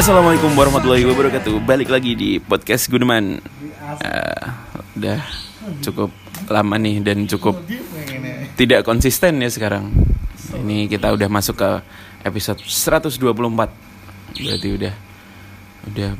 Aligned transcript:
Assalamualaikum 0.00 0.56
warahmatullahi 0.56 1.04
wabarakatuh. 1.04 1.60
Balik 1.60 1.92
lagi 1.92 2.16
di 2.16 2.40
podcast 2.40 2.88
Guneman. 2.88 3.36
Eh, 4.00 4.44
udah 4.96 5.20
cukup 5.84 6.08
lama 6.48 6.80
nih 6.80 7.04
dan 7.04 7.28
cukup 7.28 7.60
tidak 8.56 8.88
konsisten 8.88 9.44
ya 9.44 9.52
sekarang. 9.52 9.92
Ini 10.56 10.88
kita 10.88 11.12
udah 11.12 11.28
masuk 11.28 11.60
ke 11.60 11.84
episode 12.24 12.64
124. 12.64 13.20
Berarti 14.40 14.68
udah 14.72 14.94
udah 15.92 16.10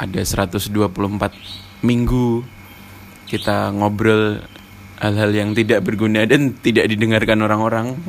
ada 0.00 0.20
124 0.24 1.84
minggu 1.84 2.48
kita 3.28 3.76
ngobrol 3.76 4.40
hal-hal 5.04 5.30
yang 5.36 5.52
tidak 5.52 5.84
berguna 5.84 6.24
dan 6.24 6.56
tidak 6.56 6.88
didengarkan 6.88 7.44
orang-orang. 7.44 8.00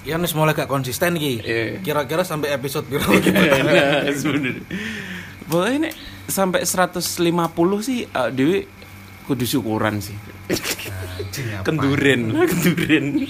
Ya 0.00 0.16
nih 0.16 0.32
mulai 0.32 0.56
gak 0.56 0.70
konsisten 0.70 1.20
ki. 1.20 1.44
Iya. 1.44 1.64
Kira-kira 1.84 2.24
sampai 2.24 2.56
episode 2.56 2.88
biru 2.88 3.04
nah, 3.04 4.08
sebenernya. 4.16 4.64
Boleh 5.44 5.72
nih 5.76 5.92
sampai 6.24 6.64
150 6.64 7.04
sih 7.84 8.08
uh, 8.08 8.32
Dewi 8.32 8.64
kudu 9.28 9.44
syukuran 9.44 10.00
sih. 10.00 10.16
Kenduren 11.66 12.32
lah, 12.32 12.48
kenduren. 12.48 13.28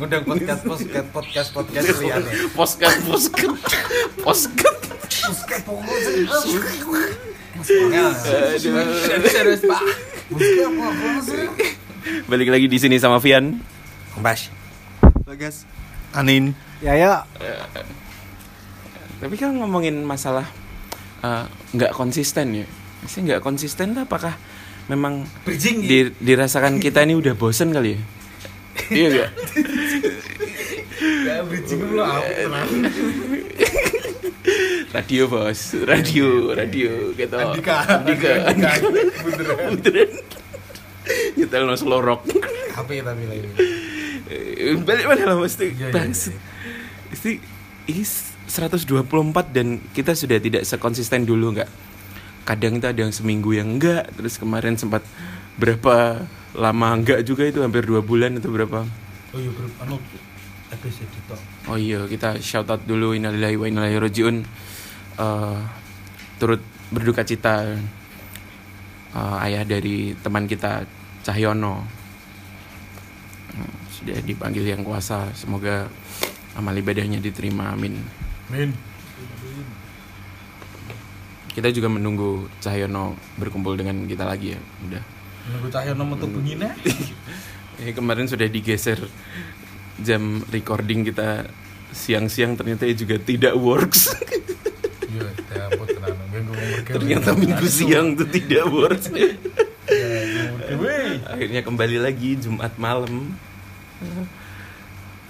Ngundang 0.00 0.24
podcast 0.24 0.62
podcast 0.64 1.08
podcast 1.12 1.48
podcast 1.52 1.86
liyane. 2.00 2.30
Poskat, 2.56 2.94
poskat, 3.04 3.52
poskat. 4.24 4.76
Serius, 9.28 9.62
Pak. 9.68 9.82
Balik 12.24 12.48
lagi 12.48 12.66
di 12.72 12.78
sini 12.80 12.96
sama 12.96 13.20
Vian. 13.20 13.60
Mbas. 14.16 14.48
Bagas 15.28 15.68
Anin 16.14 16.56
Ya 16.80 16.96
ya. 16.96 17.28
Tapi 19.20 19.34
kan 19.36 19.52
ngomongin 19.52 20.00
masalah 20.00 20.48
uh, 21.20 21.44
nggak 21.76 21.92
konsisten 21.92 22.64
ya. 22.64 22.66
Maksudnya 23.04 23.36
nggak 23.36 23.44
konsisten 23.44 23.92
tuh 23.92 24.08
apakah 24.08 24.32
memang 24.88 25.28
Bridging 25.44 25.84
di- 25.84 26.16
dirasakan 26.16 26.80
kita 26.80 27.04
ini 27.04 27.20
udah 27.20 27.36
bosen 27.36 27.76
kali 27.76 27.96
ya? 27.96 28.00
iya 28.96 29.08
gak? 29.12 29.30
Ya 31.00 31.36
bridging 31.44 31.80
lu 31.84 32.00
apa 32.00 32.64
Radio 34.90 35.30
bos, 35.30 35.76
radio, 35.86 36.50
radio 36.50 37.14
gitu. 37.14 37.36
Andika. 37.38 37.86
Andika, 37.86 38.50
Andika. 38.50 38.72
Beneran. 39.22 39.78
Beneran. 39.78 40.10
Nyetel 41.38 41.62
no 41.68 41.74
selorok. 41.78 42.26
Apa 42.74 42.90
ya 42.90 43.02
tapi 43.06 43.24
lagi? 43.30 43.79
Eh, 44.30 44.78
Balik 44.78 45.06
mana 45.10 45.34
lah 45.34 45.36
mesti 45.36 45.74
iya. 45.74 45.90
Mesti 47.10 47.30
ini 47.90 48.02
124 48.46 48.86
dan 49.50 49.82
kita 49.90 50.14
sudah 50.14 50.38
tidak 50.38 50.62
sekonsisten 50.62 51.26
dulu 51.26 51.58
nggak? 51.58 51.70
Kadang 52.46 52.78
itu 52.78 52.86
ada 52.86 53.00
yang 53.02 53.14
seminggu 53.14 53.50
yang 53.54 53.78
enggak, 53.78 54.10
terus 54.14 54.38
kemarin 54.38 54.78
sempat 54.78 55.02
berapa 55.58 56.26
lama 56.54 56.88
enggak 56.94 57.26
juga 57.26 57.46
itu 57.46 57.62
hampir 57.62 57.86
dua 57.86 58.02
bulan 58.02 58.38
atau 58.38 58.50
berapa? 58.50 58.86
Oh 59.30 59.38
iya 59.38 59.50
bro, 59.54 59.66
anu 59.86 59.96
episode 60.70 61.10
itu. 61.10 61.36
Oh 61.66 61.78
iya, 61.78 62.06
kita 62.06 62.38
shout 62.42 62.66
out 62.70 62.82
dulu 62.86 63.14
innalillahi 63.14 63.54
wa 63.58 63.66
inna 63.66 63.82
ilaihi 63.86 64.02
rajiun. 64.02 64.36
Eh, 65.18 65.58
turut 66.42 66.62
berduka 66.90 67.22
cita 67.22 67.70
eh, 69.14 69.44
ayah 69.46 69.62
dari 69.66 70.14
teman 70.18 70.46
kita 70.50 70.86
Cahyono. 71.22 71.99
Sudah 74.00 74.18
dipanggil 74.24 74.64
yang 74.64 74.80
kuasa, 74.80 75.28
semoga 75.36 75.92
amal 76.56 76.72
ibadahnya 76.72 77.20
diterima. 77.20 77.76
Amin. 77.76 78.00
Min. 78.48 78.72
Kita 81.50 81.68
juga 81.68 81.92
menunggu 81.92 82.48
Cahyono 82.64 83.12
berkumpul 83.36 83.76
dengan 83.76 84.08
kita 84.08 84.24
lagi 84.24 84.56
ya. 84.56 84.60
Udah. 84.88 85.04
Nunggu 85.50 85.68
cahaya 85.72 85.92
nomor 85.96 86.16
tuh 86.20 86.30
begini. 86.30 86.68
Ini 87.80 87.92
kemarin 87.96 88.28
sudah 88.28 88.46
digeser 88.46 89.00
jam 90.00 90.44
recording 90.52 91.04
kita 91.04 91.48
siang-siang 91.90 92.54
ternyata 92.54 92.86
juga 92.92 93.16
tidak 93.20 93.54
works. 93.56 94.08
Iya, 95.10 95.26
ya 95.26 95.66
ternyata 96.86 97.34
minggu 97.34 97.66
siang 97.66 98.14
tuh 98.14 98.30
tidak 98.30 98.62
works. 98.70 99.10
Wih. 99.10 99.34
akhirnya 101.26 101.66
kembali 101.66 101.98
lagi 101.98 102.38
Jumat 102.38 102.78
malam 102.78 103.34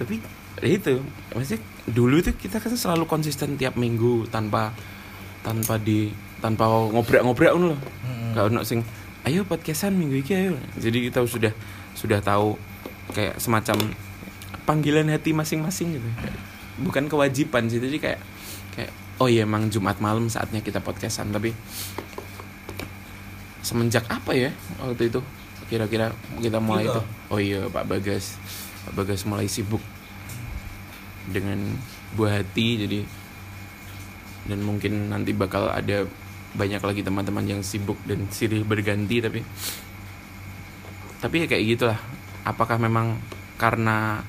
tapi 0.00 0.16
ya 0.60 0.68
itu 0.76 1.00
maksudnya 1.32 1.60
dulu 1.88 2.20
itu 2.20 2.32
kita 2.36 2.60
kan 2.60 2.72
selalu 2.72 3.04
konsisten 3.04 3.60
tiap 3.60 3.76
minggu 3.76 4.28
tanpa 4.32 4.72
tanpa 5.40 5.76
di 5.80 6.12
tanpa 6.40 6.68
ngobrak-ngobrak 6.68 7.52
loh. 7.56 7.76
Hmm. 7.76 8.32
gak 8.32 8.48
ono 8.52 8.60
sing 8.64 8.80
ayo 9.28 9.44
podcastan 9.44 9.96
minggu 9.96 10.24
ini 10.24 10.32
ayo. 10.32 10.52
Jadi 10.80 11.12
kita 11.12 11.20
sudah 11.28 11.52
sudah 11.92 12.24
tahu 12.24 12.56
kayak 13.12 13.36
semacam 13.36 13.92
panggilan 14.64 15.12
hati 15.12 15.36
masing-masing 15.36 16.00
gitu. 16.00 16.08
Bukan 16.80 17.12
kewajiban 17.12 17.68
sih 17.68 17.80
jadi 17.80 17.96
kayak 18.00 18.20
kayak 18.76 18.92
oh 19.20 19.28
iya 19.28 19.44
emang 19.44 19.68
Jumat 19.68 20.00
malam 20.00 20.32
saatnya 20.32 20.64
kita 20.64 20.80
podcastan. 20.80 21.28
Tapi 21.28 21.52
semenjak 23.60 24.08
apa 24.08 24.32
ya 24.32 24.50
waktu 24.80 25.12
itu 25.12 25.20
kira-kira 25.68 26.16
kita 26.40 26.58
mulai 26.58 26.88
itu? 26.88 27.02
Oh 27.28 27.36
iya 27.36 27.68
Pak 27.68 27.84
Bagas 27.84 28.40
Pak 28.88 28.92
Bagas 28.96 29.26
mulai 29.28 29.50
sibuk 29.50 29.82
dengan 31.28 31.76
buah 32.16 32.40
hati 32.40 32.86
jadi 32.86 33.00
dan 34.48 34.64
mungkin 34.64 35.12
nanti 35.12 35.36
bakal 35.36 35.68
ada 35.68 36.08
banyak 36.56 36.82
lagi 36.82 37.06
teman-teman 37.06 37.46
yang 37.46 37.60
sibuk 37.62 38.00
dan 38.08 38.26
silih 38.32 38.66
berganti 38.66 39.22
tapi 39.22 39.40
tapi 41.20 41.36
ya 41.44 41.46
kayak 41.46 41.64
gitulah 41.76 41.98
apakah 42.42 42.80
memang 42.80 43.20
karena 43.60 44.24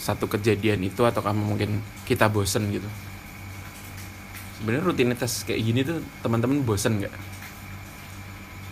satu 0.00 0.30
kejadian 0.30 0.80
itu 0.86 1.04
ataukah 1.04 1.36
mungkin 1.36 1.82
kita 2.08 2.30
bosen 2.32 2.72
gitu 2.72 2.86
sebenarnya 4.62 4.86
rutinitas 4.86 5.44
kayak 5.44 5.60
gini 5.60 5.80
tuh 5.84 5.98
teman-teman 6.24 6.64
bosen 6.64 7.04
nggak 7.04 7.12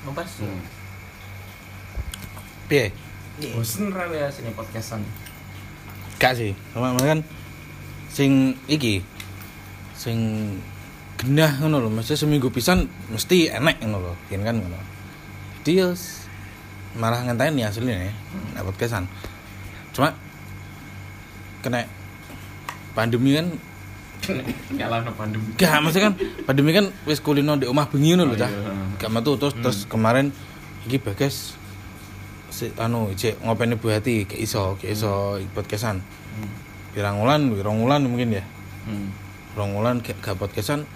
Ngepas. 0.08 0.30
Hmm. 0.40 0.62
Piye? 2.68 2.88
Bosen 3.49 3.91
ra 3.91 4.04
ya 4.09 4.26
sini 4.28 4.50
podcastan 4.53 5.03
Gak 6.19 6.34
sih, 6.34 6.50
sama 6.75 6.99
kan 6.99 7.22
sing 8.10 8.59
iki 8.66 8.99
sing 9.94 10.19
genah 11.15 11.62
ngono 11.62 11.78
lho, 11.78 11.91
mesti 11.91 12.15
seminggu 12.15 12.50
pisan 12.50 12.91
mesti 13.06 13.47
enek 13.47 13.78
ngono 13.81 14.03
lho, 14.03 14.15
yen 14.27 14.43
kan 14.43 14.59
ngono. 14.59 14.75
Jadi 15.62 15.78
ya 15.78 15.94
s- 15.94 16.27
malah 16.94 17.22
ngenteni 17.22 17.62
aslinya 17.62 18.10
ya, 18.10 18.12
nek 18.54 18.66
podcastan. 18.66 19.06
Cuma 19.94 20.10
kena 21.62 21.87
pandemi 22.94 23.38
kan 23.38 23.47
nyala 24.75 25.06
no 25.06 25.15
pandemi 25.15 25.54
gak 25.54 25.78
maksudnya 25.78 26.10
kan 26.10 26.15
pandemi 26.44 26.71
kan 26.75 26.91
wis 27.06 27.22
kulino 27.22 27.54
di 27.54 27.65
omah 27.65 27.87
bengi 27.87 28.19
ngono 28.19 28.31
lho 28.31 28.34
Oh, 28.34 28.38
cah. 28.38 28.50
iya. 28.50 28.72
Gak 28.98 29.10
metu 29.15 29.38
terus 29.38 29.54
terus 29.54 29.78
kemarin 29.87 30.34
iki 30.82 30.98
bagas 30.98 31.54
si 32.48 32.72
anu 32.81 33.12
cek 33.12 33.44
ngopeni 33.44 33.76
Bu 33.76 33.92
Hati 33.92 34.25
gak 34.25 34.41
iso, 34.41 34.76
gak 34.81 34.91
iso 34.92 35.36
podcastan. 35.53 36.00
Pirang 36.97 37.20
wulan, 37.20 37.53
pirang 37.53 37.78
wulan 37.78 38.03
mungkin 38.09 38.41
ya. 38.41 38.44
Hmm. 38.88 39.12
Pirang 39.54 39.76
wulan 39.76 40.00
gak, 40.00 40.19
gak 40.20 40.36
podcastan. 40.41 40.88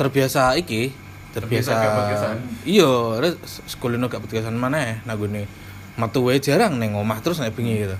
Terbiasa 0.00 0.56
iki 0.56 0.92
Terbiasa 1.28 1.76
terbiasa, 1.76 2.28
terus 2.64 3.60
sekolino 3.68 4.08
gak 4.08 4.24
podcastan 4.24 4.56
mana 4.56 4.80
ya 4.80 4.94
nagune 5.04 5.44
metu 6.00 6.24
wae 6.24 6.40
jarang 6.40 6.80
neng 6.80 6.96
omah 6.96 7.20
terus 7.20 7.38
nek 7.38 7.52
bengi 7.52 7.84
gitu. 7.84 7.98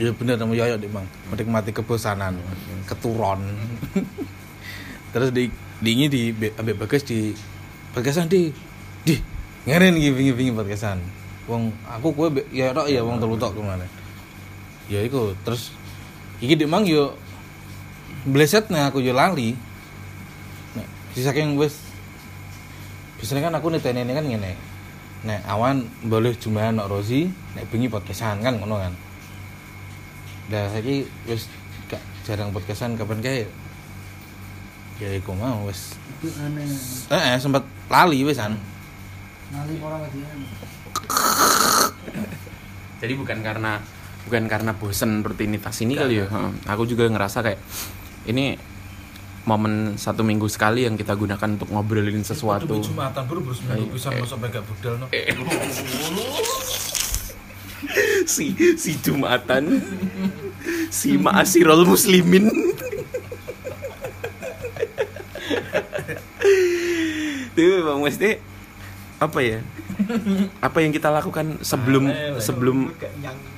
Iya 0.00 0.16
bener 0.16 0.40
nemu 0.40 0.56
yoyo 0.56 0.80
dik 0.80 0.88
bang 0.88 1.04
menikmati 1.28 1.76
kebosanan 1.76 2.40
keturun 2.88 3.44
terus 5.12 5.28
di 5.36 5.52
diingi 5.84 6.08
di 6.08 6.22
be- 6.32 6.56
ambek 6.56 6.80
bagas 6.80 7.04
di 7.04 7.36
podcastan 7.92 8.24
di 8.24 8.48
di 9.04 9.20
ngeren 9.68 10.00
iki 10.00 10.16
bengi-bengi 10.16 10.56
podcastan 10.56 10.96
wong 11.50 11.74
aku 11.86 12.14
be- 12.30 12.48
ya 12.54 12.70
tok 12.70 12.86
ya 12.86 13.02
wong 13.02 13.18
telu 13.18 13.34
tok 13.38 13.56
ke 13.56 13.60
mana. 13.62 13.86
Ya 14.86 15.02
iku 15.02 15.34
terus 15.42 15.74
iki 16.38 16.54
dik 16.58 16.70
mang 16.70 16.86
yo 16.86 17.14
bleset 18.26 18.70
nih 18.70 18.86
aku 18.86 19.02
yo 19.02 19.14
lali. 19.14 19.54
Nek 20.78 20.86
saking 21.14 21.58
wis 21.58 21.78
biasanya 23.18 23.50
kan 23.50 23.54
aku 23.58 23.70
niteni 23.70 24.02
ini 24.06 24.12
kan 24.14 24.26
ngene. 24.26 24.52
Nek 25.22 25.40
awan 25.46 25.86
boleh 26.06 26.34
cuma 26.38 26.70
nok 26.74 26.90
Rozi 26.90 27.30
nek 27.58 27.66
bengi 27.70 27.86
podcastan 27.90 28.42
kan 28.42 28.58
ngono 28.58 28.78
kan. 28.78 28.94
Dah 30.50 30.66
saiki 30.74 31.06
wis 31.26 31.46
gak 31.86 32.02
jarang 32.26 32.50
podcastan 32.50 32.98
kapan 32.98 33.22
kae 33.22 33.46
ya 35.02 35.10
iku 35.18 35.34
mau 35.34 35.66
wis. 35.66 35.98
Itu 36.18 36.30
aneh. 36.38 36.66
Eh, 37.10 37.22
eh 37.34 37.38
sempat 37.38 37.66
lali 37.90 38.22
wis 38.22 38.38
kan 38.38 38.54
ngali 39.52 39.76
orang 39.84 40.00
kadian 40.08 40.38
jadi 43.02 43.12
bukan 43.18 43.38
karena 43.42 43.82
bukan 44.26 44.46
karena 44.46 44.72
bosen 44.78 45.26
rutinitas 45.26 45.82
ini 45.82 45.98
kali 45.98 46.22
ya? 46.22 46.26
Heeh. 46.30 46.52
aku 46.70 46.86
juga 46.86 47.10
ngerasa 47.10 47.42
kayak 47.42 47.60
ini 48.30 48.54
momen 49.42 49.98
satu 49.98 50.22
minggu 50.22 50.46
sekali 50.46 50.86
yang 50.86 50.94
kita 50.94 51.18
gunakan 51.18 51.58
untuk 51.58 51.66
ngobrolin 51.74 52.22
sesuatu. 52.22 52.78
Aduh, 52.78 52.86
Jumatan 52.86 53.26
bro, 53.26 53.42
bro 53.42 53.50
seminggu 53.50 53.90
Ayo, 53.90 53.94
bisa 53.98 54.14
eh. 54.14 54.22
masuk 54.22 54.38
gak 54.38 54.62
budal 54.62 54.94
no. 55.02 55.06
si 58.32 58.54
si 58.78 58.94
jumatan. 59.02 59.82
Si 60.94 61.18
ma'asirul 61.18 61.82
muslimin. 61.82 62.46
Tuh 67.52 67.84
bang 67.84 68.00
mesti 68.00 68.40
apa 69.20 69.38
ya 69.38 69.60
apa 70.66 70.78
yang 70.82 70.92
kita 70.92 71.08
lakukan 71.08 71.60
sebelum 71.62 72.10
sebelum 72.38 72.92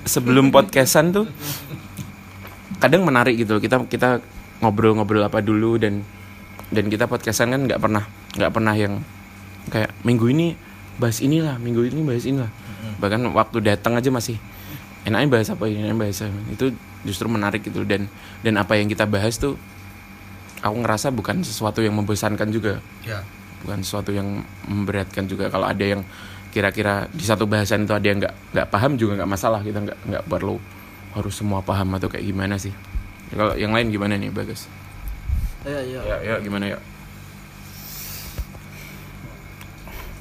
sebelum 0.05 0.47
podcastan 0.51 1.15
tuh 1.15 1.27
kadang 2.79 3.07
menarik 3.07 3.39
gitu 3.39 3.57
loh. 3.59 3.63
kita 3.63 3.85
kita 3.89 4.21
ngobrol-ngobrol 4.61 5.25
apa 5.25 5.41
dulu 5.41 5.81
dan 5.81 6.05
dan 6.73 6.89
kita 6.89 7.07
podcastan 7.07 7.53
kan 7.53 7.61
nggak 7.65 7.81
pernah 7.81 8.05
nggak 8.35 8.53
pernah 8.53 8.75
yang 8.75 9.01
kayak 9.71 9.91
minggu 10.05 10.27
ini 10.33 10.57
bahas 11.01 11.19
inilah 11.19 11.59
minggu 11.59 11.91
ini 11.91 12.01
bahas 12.05 12.25
inilah. 12.27 12.51
Bahkan 13.01 13.21
waktu 13.35 13.59
datang 13.65 13.99
aja 13.99 14.09
masih 14.13 14.39
enaknya 15.09 15.29
bahas 15.41 15.49
apa 15.51 15.65
ini? 15.67 15.85
Enaknya 15.85 15.99
bahas 15.99 16.19
apa. 16.23 16.41
itu 16.53 16.67
justru 17.05 17.27
menarik 17.29 17.61
gitu 17.65 17.85
dan 17.85 18.09
dan 18.41 18.55
apa 18.57 18.81
yang 18.81 18.89
kita 18.89 19.05
bahas 19.05 19.37
tuh 19.37 19.61
aku 20.65 20.77
ngerasa 20.81 21.13
bukan 21.13 21.45
sesuatu 21.45 21.85
yang 21.85 21.93
membosankan 21.97 22.49
juga. 22.49 22.81
Ya. 23.05 23.21
Bukan 23.65 23.81
sesuatu 23.81 24.13
yang 24.13 24.45
memberatkan 24.69 25.25
juga 25.25 25.49
kalau 25.49 25.65
ada 25.65 25.83
yang 25.83 26.05
kira-kira 26.55 27.11
di 27.11 27.25
satu 27.27 27.49
bahasan 27.51 27.89
itu 27.89 27.97
ada 27.97 28.07
yang 28.07 28.19
nggak 28.23 28.35
nggak 28.55 28.69
paham 28.71 28.95
juga 28.95 29.19
nggak 29.19 29.31
masalah 29.31 29.61
kita 29.65 29.83
nggak 29.83 29.99
nggak 30.07 30.25
perlu 30.31 30.61
harus 31.17 31.35
semua 31.35 31.65
paham 31.65 31.97
atau 31.99 32.07
kayak 32.07 32.29
gimana 32.29 32.61
sih 32.61 32.71
kalau 33.35 33.59
yang 33.59 33.75
lain 33.75 33.91
gimana 33.91 34.15
nih 34.15 34.31
bagus 34.31 34.71
Iya, 35.65 35.81
iya. 35.81 36.01
ya 36.05 36.17
ya 36.21 36.35
gimana 36.45 36.77
ya 36.77 36.79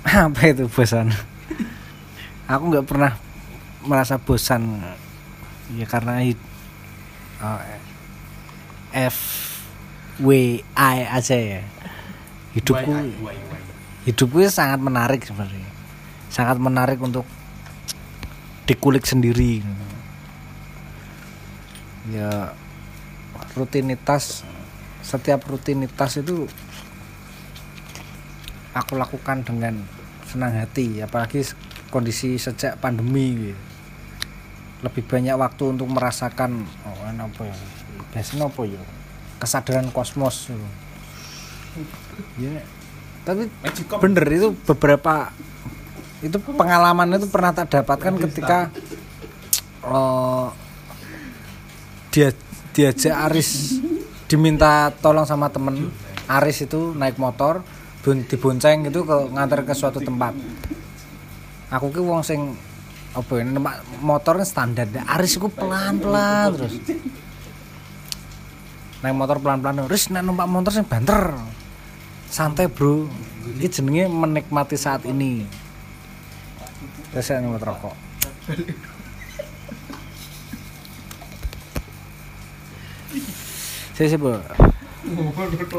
Apa 0.27 0.51
itu 0.51 0.67
bosan? 0.67 1.09
Aku 2.45 2.63
nggak 2.67 2.85
pernah 2.87 3.15
merasa 3.87 4.19
bosan. 4.19 4.83
Ya 5.73 5.87
karena 5.87 6.19
oh, 7.39 7.59
F 8.91 9.17
W 10.19 10.59
I 10.75 10.97
aja 11.07 11.37
ya. 11.39 11.61
Hidupku 12.53 12.93
hidupku 14.05 14.37
sangat 14.49 14.79
menarik 14.81 15.25
sebenarnya. 15.25 15.69
Sangat 16.29 16.57
menarik 16.61 17.01
untuk 17.01 17.25
dikulik 18.69 19.03
sendiri. 19.03 19.65
Ya 22.11 22.53
rutinitas 23.57 24.43
setiap 25.03 25.45
rutinitas 25.45 26.17
itu 26.17 26.47
aku 28.73 28.97
lakukan 28.97 29.45
dengan 29.45 29.83
senang 30.25 30.57
hati 30.57 31.03
apalagi 31.03 31.45
kondisi 31.93 32.41
sejak 32.41 32.81
pandemi 32.81 33.53
gitu. 33.53 33.61
lebih 34.83 35.03
banyak 35.05 35.37
waktu 35.39 35.63
untuk 35.77 35.87
merasakan 35.87 36.65
oh 36.83 37.07
apa 37.07 37.41
ya 37.47 37.55
biasanya 38.11 38.51
apa 38.51 38.61
ya 38.67 38.81
kesadaran 39.39 39.87
kosmos 39.93 40.51
gitu. 40.51 40.67
Ya 42.39 42.61
tapi 43.23 43.47
bener 44.03 44.25
itu 44.27 44.47
beberapa 44.67 45.31
itu 46.23 46.39
pengalaman 46.39 47.19
itu 47.19 47.27
pernah 47.27 47.51
tak 47.51 47.67
dapatkan 47.71 48.15
ketika 48.27 48.71
eh, 49.83 50.47
dia 52.13 52.29
diajak 52.73 53.15
Aris 53.29 53.79
diminta 54.29 54.89
tolong 54.97 55.25
sama 55.27 55.49
temen. 55.49 55.89
Aris 56.25 56.63
itu 56.63 56.95
naik 56.95 57.19
motor 57.19 57.61
bun- 58.01 58.23
dibonceng 58.23 58.87
gitu 58.87 59.03
ke 59.03 59.17
ngantar 59.33 59.67
ke 59.67 59.73
suatu 59.75 59.99
tempat. 59.99 60.33
Aku 61.73 61.91
ki 61.91 61.99
wong 61.99 62.23
sing 62.23 62.55
apa 63.13 63.29
ya 63.37 63.43
numpak 63.45 63.83
motor 63.99 64.41
kan 64.41 64.47
standar. 64.47 64.87
Aris 64.89 65.37
ku 65.37 65.51
pelan 65.51 65.99
pelan 65.99 66.55
terus. 66.55 66.73
Naik 69.03 69.15
motor 69.17 69.37
pelan 69.43 69.59
pelan 69.59 69.85
terus 69.85 70.07
naik 70.09 70.23
numpak 70.23 70.47
motor 70.47 70.71
sing 70.71 70.87
banter 70.87 71.35
santai 72.33 72.65
bro. 72.65 73.05
Ini 73.45 73.69
jenenge 73.69 74.09
menikmati 74.09 74.73
saat 74.73 75.05
ini. 75.05 75.45
Terus 77.13 77.29
saya 77.29 77.45
numpak 77.45 77.69
rokok. 77.69 77.93
Sih 83.93 84.09
sih 84.09 84.17
bro. 84.17 84.41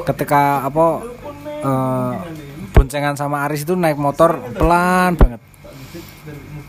Ketika 0.07 0.63
apa 0.63 0.87
eh, 1.43 2.13
boncengan 2.71 3.19
sama 3.19 3.43
Aris 3.51 3.67
itu 3.67 3.75
naik 3.75 3.99
motor 3.99 4.39
pelan 4.55 5.19
banget. 5.19 5.43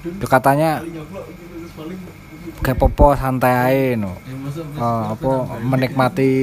Itu 0.02 0.26
katanya 0.26 0.82
kayak 2.66 2.82
popo 2.82 3.14
santai 3.14 3.54
aja 3.54 4.02
no. 4.02 4.18
Eh, 4.74 5.06
apa 5.14 5.62
menikmati 5.62 6.34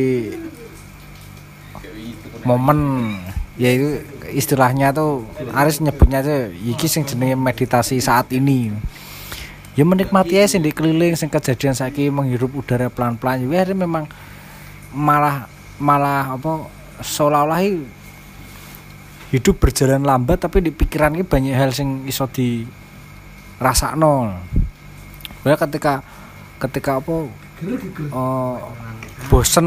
momen. 2.47 3.15
Ya 3.61 3.69
itu 3.69 4.01
istilahnya 4.33 4.97
tuh 4.97 5.29
Aris 5.53 5.85
nyebutnya 5.85 6.25
tuh 6.25 6.51
iki 6.65 6.89
sing 6.89 7.05
jenenge 7.05 7.37
meditasi 7.37 8.01
saat 8.01 8.33
ini. 8.33 8.73
Ya 9.77 9.89
menikmati 9.89 10.37
aja 10.37 10.57
sing 10.57 10.65
di 10.65 10.73
keliling 10.73 11.17
sing 11.17 11.33
kejadian 11.33 11.73
saiki 11.73 12.09
menghirup 12.13 12.53
udara 12.53 12.89
pelan-pelan. 12.93 13.45
Ya 13.45 13.61
akhirnya 13.61 13.85
memang 13.89 14.09
malah 14.93 15.49
malah 15.81 16.37
apa 16.37 16.69
seolah-olah 17.01 17.61
hidup 19.33 19.57
berjalan 19.57 20.05
lambat 20.05 20.45
tapi 20.45 20.61
di 20.61 20.71
pikiran 20.71 21.17
ini 21.17 21.25
banyak 21.25 21.57
hal 21.57 21.73
sing 21.73 22.05
iso 22.05 22.29
di 22.29 22.69
rasakno 23.57 24.29
Bahwa 25.43 25.57
ketika 25.59 26.05
ketika 26.61 27.03
apa 27.03 27.27
eh, 27.67 28.57
bosen 29.31 29.67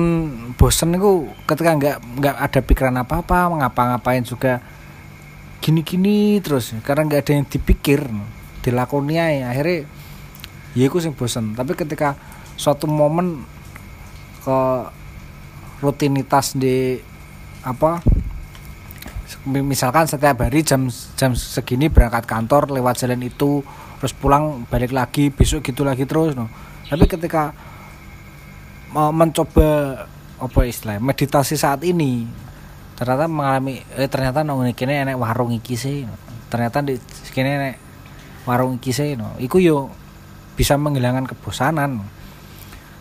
bosen 0.55 0.95
itu 0.95 1.31
ketika 1.47 1.71
nggak 1.75 1.97
nggak 2.19 2.35
ada 2.35 2.59
pikiran 2.59 2.95
apa 2.99 3.21
apa 3.21 3.37
ngapa-ngapain 3.63 4.23
juga 4.23 4.59
gini-gini 5.63 6.39
terus 6.43 6.75
karena 6.85 7.07
nggak 7.07 7.21
ada 7.25 7.31
yang 7.41 7.45
dipikir 7.47 8.05
dilakoni 8.61 9.15
ae. 9.17 9.45
akhirnya 9.45 9.85
ya 10.75 10.83
iku 10.85 10.99
sing 10.99 11.15
bosen 11.15 11.55
tapi 11.55 11.73
ketika 11.73 12.17
suatu 12.59 12.85
momen 12.85 13.43
ke 14.43 14.59
rutinitas 15.81 16.55
di 16.55 16.99
apa 17.65 17.99
mi- 19.49 19.65
misalkan 19.65 20.05
setiap 20.05 20.45
hari 20.45 20.61
jam 20.61 20.87
jam 21.17 21.33
segini 21.33 21.89
berangkat 21.89 22.25
kantor 22.29 22.69
lewat 22.69 23.01
jalan 23.01 23.21
itu 23.25 23.65
terus 23.97 24.13
pulang 24.13 24.69
balik 24.69 24.93
lagi 24.93 25.33
besok 25.33 25.65
gitu 25.65 25.81
lagi 25.81 26.05
terus 26.05 26.37
no. 26.37 26.49
tapi 26.85 27.09
ketika 27.09 27.55
mencoba 28.95 29.67
apa 30.39 30.59
istilah 30.67 30.99
meditasi 31.03 31.59
saat 31.59 31.83
ini 31.83 32.27
ternyata 32.95 33.27
mengalami 33.27 33.83
eh 33.99 34.07
ternyata 34.07 34.43
nang 34.47 34.63
kene 34.71 35.03
enek 35.03 35.19
warung 35.19 35.51
iki 35.51 35.75
sih 35.75 36.07
ternyata 36.47 36.79
di 36.79 36.95
kene 37.35 37.49
enek 37.59 37.75
warung 38.47 38.79
iki 38.79 38.95
sih 38.95 39.19
no. 39.19 39.35
iku 39.35 39.59
yo 39.59 39.91
bisa 40.55 40.79
menghilangkan 40.79 41.27
kebosanan 41.27 41.99
no. 41.99 42.05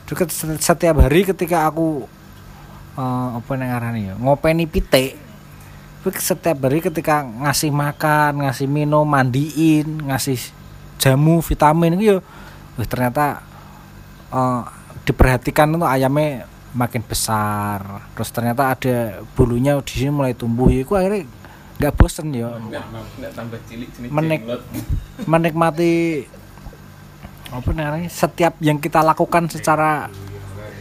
Terus 0.04 0.26
ket- 0.26 0.60
setiap 0.60 0.98
hari 0.98 1.22
ketika 1.22 1.70
aku 1.70 2.10
eh, 2.98 3.28
apa 3.38 3.50
yang 3.54 3.70
ngarani 3.70 4.00
ya 4.10 4.14
ngopeni 4.18 4.66
pitik 4.66 5.14
setiap 6.04 6.58
hari 6.66 6.84
ketika 6.84 7.22
ngasih 7.24 7.70
makan 7.70 8.44
ngasih 8.44 8.66
minum 8.66 9.06
mandiin 9.06 10.10
ngasih 10.10 10.36
jamu 11.00 11.40
vitamin 11.40 11.96
itu 11.96 12.18
wih, 12.74 12.88
ternyata 12.90 13.46
eh, 14.34 14.62
diperhatikan 15.04 15.76
tuh 15.76 15.86
ayamnya 15.86 16.48
makin 16.74 17.00
besar. 17.00 18.02
Terus 18.12 18.30
ternyata 18.34 18.74
ada 18.74 18.96
bulunya 19.32 19.78
di 19.80 19.94
sini 19.94 20.10
mulai 20.10 20.34
tumbuh. 20.34 20.68
Ya 20.68 20.82
aku 20.82 20.98
akhirnya 20.98 21.24
nggak 21.78 21.92
bosen 21.94 22.34
ya. 22.34 22.50
Menik- 24.10 24.44
menikmati 25.32 25.94
apa 27.54 27.70
namanya 27.70 28.10
setiap 28.10 28.58
yang 28.58 28.82
kita 28.82 28.98
lakukan 28.98 29.46
secara 29.46 30.10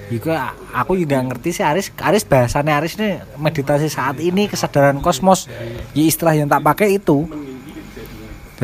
juga 0.09 0.53
aku 0.73 0.97
juga 0.97 1.21
ngerti 1.21 1.49
sih 1.53 1.63
Aris 1.63 1.93
Aris 1.95 2.25
bahasannya 2.25 2.73
Aris 2.73 2.93
ini 2.97 3.17
meditasi 3.37 3.87
saat 3.89 4.17
ini 4.17 4.49
kesadaran 4.49 4.97
kosmos. 4.97 5.45
Ya 5.93 6.03
istilah 6.03 6.33
yang 6.33 6.49
tak 6.49 6.61
pakai 6.61 6.97
itu 6.97 7.29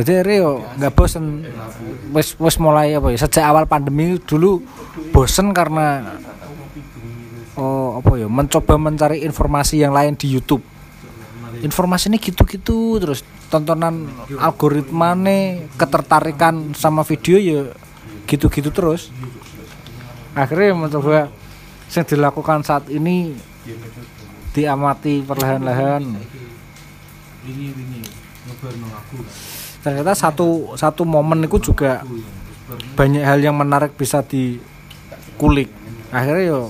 jadi 0.05 0.21
Rio 0.21 0.63
nggak 0.77 0.93
bosen. 0.93 1.43
Wes 2.13 2.33
wes 2.37 2.55
mulai 2.61 2.97
apa 2.97 3.13
ya 3.13 3.17
sejak 3.21 3.45
awal 3.45 3.65
pandemi 3.69 4.17
dulu 4.21 4.61
bosen 5.13 5.53
karena 5.53 6.17
oh 7.57 7.99
apa 8.01 8.17
ya 8.17 8.27
mencoba 8.29 8.77
mencari 8.77 9.25
informasi 9.25 9.81
yang 9.81 9.93
lain 9.93 10.15
di 10.15 10.29
YouTube. 10.29 10.61
Informasi 11.59 12.07
ini 12.07 12.17
gitu-gitu 12.21 13.01
terus 13.03 13.25
tontonan 13.49 14.07
algoritma 14.39 15.17
nih 15.17 15.67
ketertarikan 15.75 16.71
sama 16.77 17.01
video 17.03 17.35
ya 17.41 17.61
gitu-gitu 18.29 18.69
terus. 18.69 19.09
Akhirnya 20.37 20.77
mencoba 20.77 21.33
yang 21.89 22.05
dilakukan 22.05 22.61
saat 22.61 22.85
ini 22.93 23.33
diamati 24.53 25.25
perlahan-lahan 25.25 26.05
ternyata 29.79 30.11
satu 30.11 30.75
satu 30.75 31.07
momen 31.07 31.47
itu 31.47 31.71
juga 31.71 32.03
banyak 32.93 33.23
hal 33.23 33.39
yang 33.39 33.55
menarik 33.57 33.95
bisa 33.95 34.21
dikulik. 34.21 35.71
Akhirnya 36.11 36.43
yo 36.45 36.61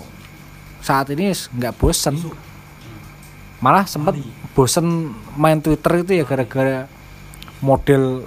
saat 0.80 1.12
ini 1.12 1.32
nggak 1.34 1.76
bosen. 1.76 2.16
Malah 3.60 3.84
sempat 3.90 4.16
bosen 4.56 5.12
main 5.36 5.60
Twitter 5.60 6.06
itu 6.06 6.12
ya 6.22 6.24
gara-gara 6.24 6.88
model 7.60 8.24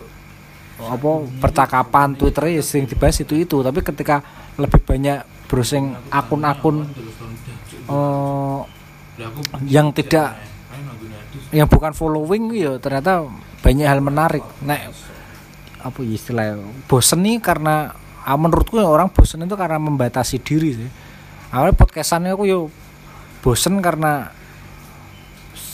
apa 0.83 1.11
percakapan 1.41 2.13
Twitter 2.19 2.59
ya 2.59 2.63
sering 2.65 2.85
dibahas 2.85 3.17
itu 3.23 3.35
itu. 3.39 3.57
Tapi 3.65 3.81
ketika 3.81 4.21
lebih 4.61 4.83
banyak 4.85 5.25
browsing 5.49 5.97
akun-akun 6.13 6.89
eh, 7.89 8.61
yang 9.69 9.93
tidak 9.93 10.37
yang 11.53 11.69
bukan 11.69 11.93
following 11.93 12.49
ya 12.57 12.81
ternyata 12.81 13.29
banyak 13.63 13.87
hal 13.87 14.03
menarik. 14.03 14.45
Nek 14.67 14.93
apa 15.83 15.99
ya 16.07 16.15
istilahnya 16.15 16.63
bosen 16.87 17.27
nih 17.27 17.43
karena 17.43 17.91
ah, 18.23 18.39
menurutku 18.39 18.79
ya 18.79 18.87
orang 18.87 19.11
bosen 19.11 19.43
itu 19.43 19.55
karena 19.55 19.79
membatasi 19.79 20.43
diri 20.43 20.71
sih. 20.77 20.91
Awalnya 21.55 21.79
podcastannya 21.79 22.35
aku 22.35 22.45
yo 22.51 22.61
bosen 23.41 23.79
karena 23.79 24.31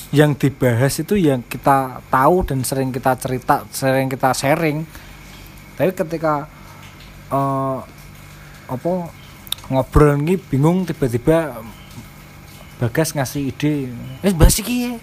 yang 0.08 0.32
dibahas 0.32 1.04
itu 1.04 1.20
yang 1.20 1.44
kita 1.44 2.00
tahu 2.08 2.40
dan 2.48 2.64
sering 2.64 2.88
kita 2.92 3.16
cerita 3.16 3.64
sering 3.72 4.08
kita 4.08 4.32
sharing. 4.36 4.84
Tapi 5.76 5.92
ketika 5.92 6.48
eh 7.28 7.78
apa 8.68 8.92
ngobrol 9.72 10.20
nih 10.20 10.36
bingung 10.36 10.84
tiba-tiba 10.84 11.60
Bagas 12.78 13.10
ngasih 13.10 13.50
ide 13.50 13.90
eh 14.22 14.34
bahas 14.38 14.54
iki 14.62 14.76
ya." 14.86 14.94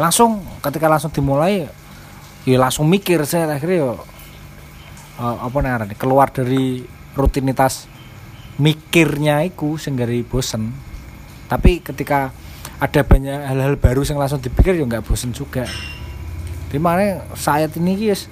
langsung 0.00 0.40
ketika 0.64 0.88
langsung 0.88 1.12
dimulai 1.12 1.68
ya 2.48 2.56
langsung 2.56 2.88
mikir 2.88 3.20
saya 3.28 3.50
akhirnya 3.50 3.84
yo 3.84 3.90
eh, 5.20 5.36
apa 5.40 5.58
namanya 5.60 5.96
keluar 5.96 6.32
dari 6.32 6.84
rutinitas 7.12 7.90
mikirnya 8.60 9.44
iku 9.48 9.80
sing 9.80 9.96
bosen. 10.28 10.72
Tapi 11.48 11.80
ketika 11.82 12.30
ada 12.80 13.00
banyak 13.02 13.40
hal-hal 13.48 13.74
baru 13.80 14.04
yang 14.04 14.20
langsung 14.20 14.40
dipikir 14.40 14.76
ya 14.76 14.84
nggak 14.84 15.04
bosen 15.04 15.32
juga. 15.32 15.64
Di 16.70 16.78
mana 16.78 17.24
saat 17.34 17.74
ini 17.80 17.96
guys 17.96 18.30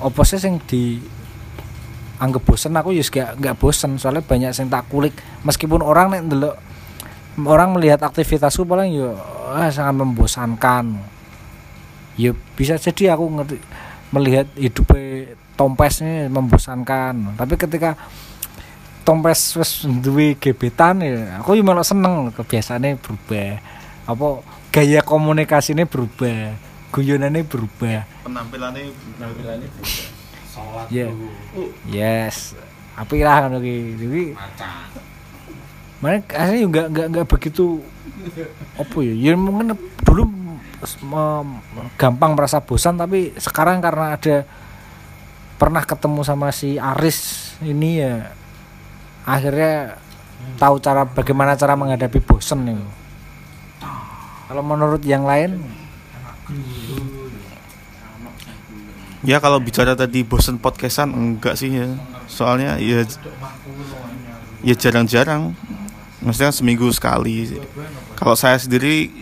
apa 0.00 0.22
sih 0.24 0.38
yang 0.40 0.60
di 0.68 1.00
anggap 2.20 2.44
bosen? 2.44 2.76
Aku 2.76 2.92
ya 2.92 3.02
gak 3.02 3.40
nggak 3.40 3.56
bosen. 3.58 3.96
Soalnya 3.96 4.22
banyak 4.22 4.52
yang 4.52 4.68
tak 4.70 4.86
kulik. 4.92 5.16
Meskipun 5.42 5.82
orang 5.82 6.14
ndelok 6.28 6.56
orang 7.40 7.72
melihat 7.72 8.04
aktivitasku 8.04 8.68
paling 8.68 8.92
ya 8.92 9.16
ah, 9.54 9.70
sangat 9.72 9.94
membosankan 10.04 11.00
ya 12.20 12.36
bisa 12.52 12.76
jadi 12.76 13.16
aku 13.16 13.24
ngerti 13.40 13.56
melihat 14.12 14.46
hidupnya 14.52 15.32
Tompes 15.56 16.00
ini 16.00 16.28
membosankan. 16.28 17.36
Tapi 17.36 17.54
ketika 17.56 17.96
Tompes 19.04 19.56
wis 19.56 19.84
duwe 19.84 20.36
gebetan 20.36 21.00
ya 21.00 21.40
aku 21.40 21.56
yo 21.56 21.64
malah 21.64 21.84
seneng. 21.84 22.32
Kebiasaannya 22.36 23.00
berubah. 23.00 23.60
Apa 24.04 24.28
gaya 24.72 25.00
komunikasinya 25.00 25.88
berubah 25.88 26.56
guyonannya 26.90 27.46
berubah. 27.46 28.02
Penampilannya 28.26 28.90
ya. 30.90 31.08
yes. 31.86 32.58
Api 32.98 33.22
lah 33.22 33.46
kan 33.46 33.50
lagi 33.56 33.96
jadi 33.96 34.22
mana 36.00 36.16
aslinya 36.32 36.64
juga 36.64 36.82
nggak 36.88 37.06
nggak 37.12 37.26
begitu 37.28 37.84
apa 38.76 38.96
ya? 39.04 39.12
Ya 39.12 39.32
mungkin 39.36 39.76
dulu 40.04 40.22
gampang 42.00 42.32
merasa 42.32 42.64
bosan 42.64 42.96
tapi 42.96 43.36
sekarang 43.36 43.84
karena 43.84 44.16
ada 44.16 44.48
pernah 45.60 45.84
ketemu 45.84 46.24
sama 46.24 46.48
si 46.56 46.80
Aris 46.80 47.52
ini 47.60 48.00
ya 48.00 48.32
akhirnya 49.28 50.00
tahu 50.56 50.80
cara 50.80 51.04
bagaimana 51.04 51.52
cara 51.52 51.76
menghadapi 51.76 52.24
bosan 52.24 52.64
nih 52.64 52.80
kalau 54.50 54.66
menurut 54.66 54.98
yang 55.06 55.22
lain? 55.22 55.62
Ya 59.22 59.38
kalau 59.38 59.62
bicara 59.62 59.94
tadi 59.94 60.26
bosen 60.26 60.58
podcastan 60.58 61.14
enggak 61.14 61.54
sih 61.54 61.70
ya. 61.70 61.86
Soalnya 62.26 62.74
ya 62.82 63.06
ya 64.66 64.74
jarang-jarang. 64.74 65.54
Maksudnya 66.18 66.50
seminggu 66.50 66.90
sekali. 66.90 67.62
Kalau 68.18 68.34
saya 68.34 68.58
sendiri 68.58 69.19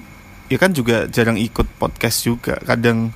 ya 0.48 0.56
kan 0.56 0.72
juga 0.72 1.06
jarang 1.08 1.36
ikut 1.36 1.68
podcast 1.76 2.24
juga. 2.24 2.56
Kadang 2.64 3.12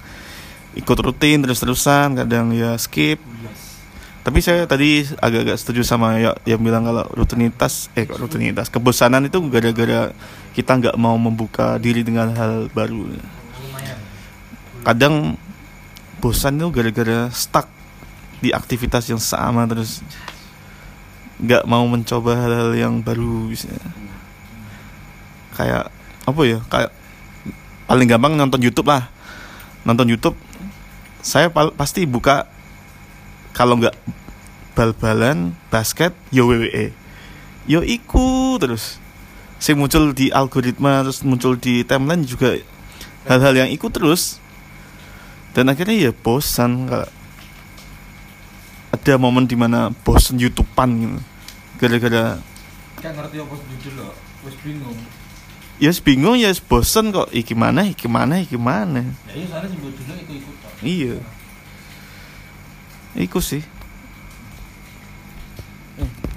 ikut 0.76 0.98
rutin 1.00 1.44
terus-terusan 1.44 2.16
kadang 2.16 2.52
ya 2.52 2.76
skip. 2.76 3.20
Tapi 4.22 4.38
saya 4.38 4.70
tadi 4.70 5.02
agak-agak 5.18 5.58
setuju 5.58 5.82
sama 5.82 6.14
ya 6.22 6.30
yang 6.46 6.62
bilang 6.62 6.86
kalau 6.86 7.02
rutinitas 7.10 7.90
eh 7.98 8.06
rutinitas 8.06 8.70
kebosanan 8.70 9.26
itu 9.26 9.42
gara-gara 9.50 10.14
kita 10.54 10.78
nggak 10.78 10.96
mau 11.00 11.18
membuka 11.18 11.74
diri 11.82 12.06
dengan 12.06 12.30
hal 12.30 12.70
baru. 12.70 13.10
Kadang 14.86 15.34
bosan 16.22 16.62
itu 16.62 16.70
gara-gara 16.70 17.26
stuck 17.34 17.66
di 18.38 18.54
aktivitas 18.54 19.10
yang 19.10 19.18
sama 19.18 19.66
terus 19.66 20.06
nggak 21.42 21.66
mau 21.66 21.82
mencoba 21.90 22.38
hal-hal 22.38 22.70
yang 22.78 23.02
baru 23.02 23.50
bisa. 23.50 23.66
Kayak 25.58 25.90
apa 26.22 26.42
ya 26.46 26.62
kayak 26.70 27.01
paling 27.92 28.08
gampang 28.08 28.40
nonton 28.40 28.64
YouTube 28.64 28.88
lah. 28.88 29.12
Nonton 29.84 30.08
YouTube 30.08 30.32
saya 31.20 31.52
pasti 31.52 32.08
buka 32.08 32.48
kalau 33.52 33.76
nggak 33.76 33.92
bal-balan 34.72 35.52
basket 35.68 36.16
yo 36.32 36.48
WWE 36.48 36.96
yo 37.68 37.84
iku 37.84 38.56
terus. 38.56 38.96
Saya 39.60 39.76
muncul 39.76 40.16
di 40.16 40.32
algoritma 40.32 41.04
terus 41.04 41.20
muncul 41.20 41.60
di 41.60 41.84
timeline 41.84 42.24
juga 42.24 42.56
hal-hal 43.28 43.60
yang 43.60 43.68
ikut 43.68 43.92
terus. 43.92 44.40
Dan 45.52 45.68
akhirnya 45.68 46.08
ya 46.08 46.16
bosan 46.16 46.88
kalau 46.88 47.12
ada 48.88 49.14
momen 49.20 49.44
di 49.44 49.52
mana 49.52 49.92
bosan 49.92 50.40
youtubean 50.40 50.90
gitu. 50.96 51.20
Gara-gara 51.76 52.40
Kan 53.04 53.12
ngerti 53.18 53.36
apa 53.36 53.54
judul 53.58 53.92
lo, 54.00 54.08
wis 54.48 54.56
bingung. 54.64 54.96
Ya 55.82 55.90
yes, 55.90 55.98
bingung 55.98 56.38
ya 56.38 56.54
yes, 56.54 56.62
bosan 56.62 57.10
kok. 57.10 57.26
Iki 57.34 57.58
mana 57.58 57.82
iki 57.90 58.06
mana 58.06 58.38
iki 58.38 58.54
mana 58.54 59.02
Ya 59.26 59.34
iya 59.34 59.46
soalnya 59.50 59.74
ikut-ikut 59.74 60.54
tok. 60.62 60.78
iya. 60.86 61.18
Iku 63.18 63.42
sih. 63.42 63.66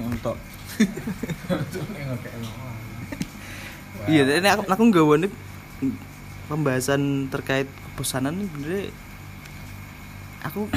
Untuk 0.02 0.34
Iya, 4.06 4.38
ini 4.38 4.50
aku 4.54 4.70
aku 4.70 4.84
nggak 4.86 5.34
pembahasan 6.46 7.30
terkait 7.34 7.66
kebosanan 7.66 8.38
ini 8.38 8.46
bener 8.54 8.94
aku 10.46 10.70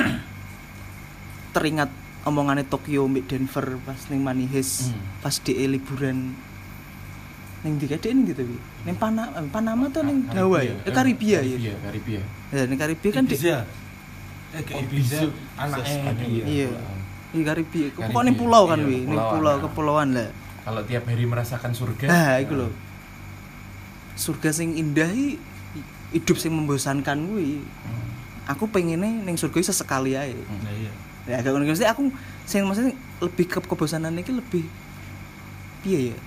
teringat 1.53 1.93
omongannya 2.25 2.65
Tokyo 2.65 3.05
Mbak 3.05 3.25
Denver 3.29 3.67
pas 3.85 4.01
neng 4.09 4.25
Manihes 4.25 4.93
pas 5.21 5.37
di 5.37 5.53
liburan 5.69 6.33
neng 7.59 7.75
di 7.75 7.87
kade 7.87 8.09
ini 8.09 8.23
gitu 8.27 8.43
bi. 8.45 8.57
Neng 8.87 8.97
Panama 8.97 9.35
Panama 9.51 9.85
tuh 9.91 10.07
neng 10.07 10.27
Hawaii 10.31 10.71
eh, 10.87 10.93
Karibia. 10.95 11.43
Ya? 11.43 11.57
Iya, 11.59 11.75
Karibia. 11.83 12.23
ya 12.55 12.63
neng 12.65 12.79
Karibia 12.79 13.11
kan 13.11 13.25
di 13.27 13.35
Ibiza. 13.35 13.57
Eh 14.55 14.63
ke 14.63 14.73
Ibiza. 14.79 15.19
Anaknya 15.59 16.13
dia. 16.19 16.45
iya. 16.47 16.69
Di 17.35 17.41
Karibia. 17.43 17.87
Karibia. 17.91 18.07
pokoknya 18.09 18.33
pulau 18.35 18.63
kan 18.71 18.79
Iya, 18.79 18.89
wi 18.89 18.99
neng 19.05 19.21
pulau 19.21 19.55
kepulauan 19.61 20.09
lah. 20.15 20.31
Kalau 20.63 20.83
tiap 20.85 21.05
hari 21.09 21.25
merasakan 21.25 21.73
surga. 21.73 22.07
nah 22.07 22.37
itu 22.39 22.55
loh. 22.55 22.71
Surga 24.15 24.51
sing 24.51 24.75
indah 24.75 25.11
i- 25.11 25.39
hidup 26.13 26.37
sing 26.41 26.51
membosankan 26.51 27.21
gue 27.29 27.61
aku 28.49 28.65
pengennya 28.65 29.13
neng 29.29 29.37
surga 29.37 29.61
iki 29.61 29.69
sesekali 29.69 30.17
aja 30.17 30.33
Nah 30.33 30.73
iya. 30.73 30.91
ya 31.29 31.35
agak 31.45 31.77
sih 31.77 31.85
aku 31.85 32.09
sing 32.49 32.65
maksudnya 32.65 32.97
lebih 33.21 33.45
ke 33.45 33.61
kebosanan 33.61 34.17
ini 34.17 34.25
lebih 34.25 34.65
piye 35.85 36.17
ya 36.17 36.19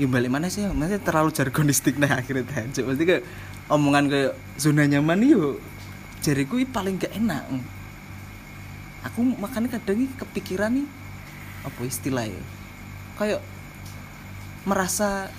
ya 0.00 0.06
balik 0.08 0.30
mana 0.32 0.48
sih? 0.48 0.64
Maksudnya 0.64 1.00
terlalu 1.04 1.30
jargonistik 1.32 2.00
nah 2.00 2.16
akhirnya 2.20 2.46
tajuk 2.48 2.88
maksudnya 2.88 3.08
kayak 3.18 3.24
omongan 3.68 4.04
kayak 4.08 4.32
zona 4.56 4.84
nyaman 4.88 5.20
yo 5.24 5.58
jariku 6.24 6.60
paling 6.68 6.96
gak 7.00 7.12
enak. 7.16 7.44
Aku 9.10 9.26
makanya 9.36 9.76
kadang 9.76 10.06
kepikiran 10.14 10.70
nih 10.72 10.86
apa 11.62 11.80
istilahnya 11.86 12.42
kayak 13.18 13.38
merasa 14.66 15.30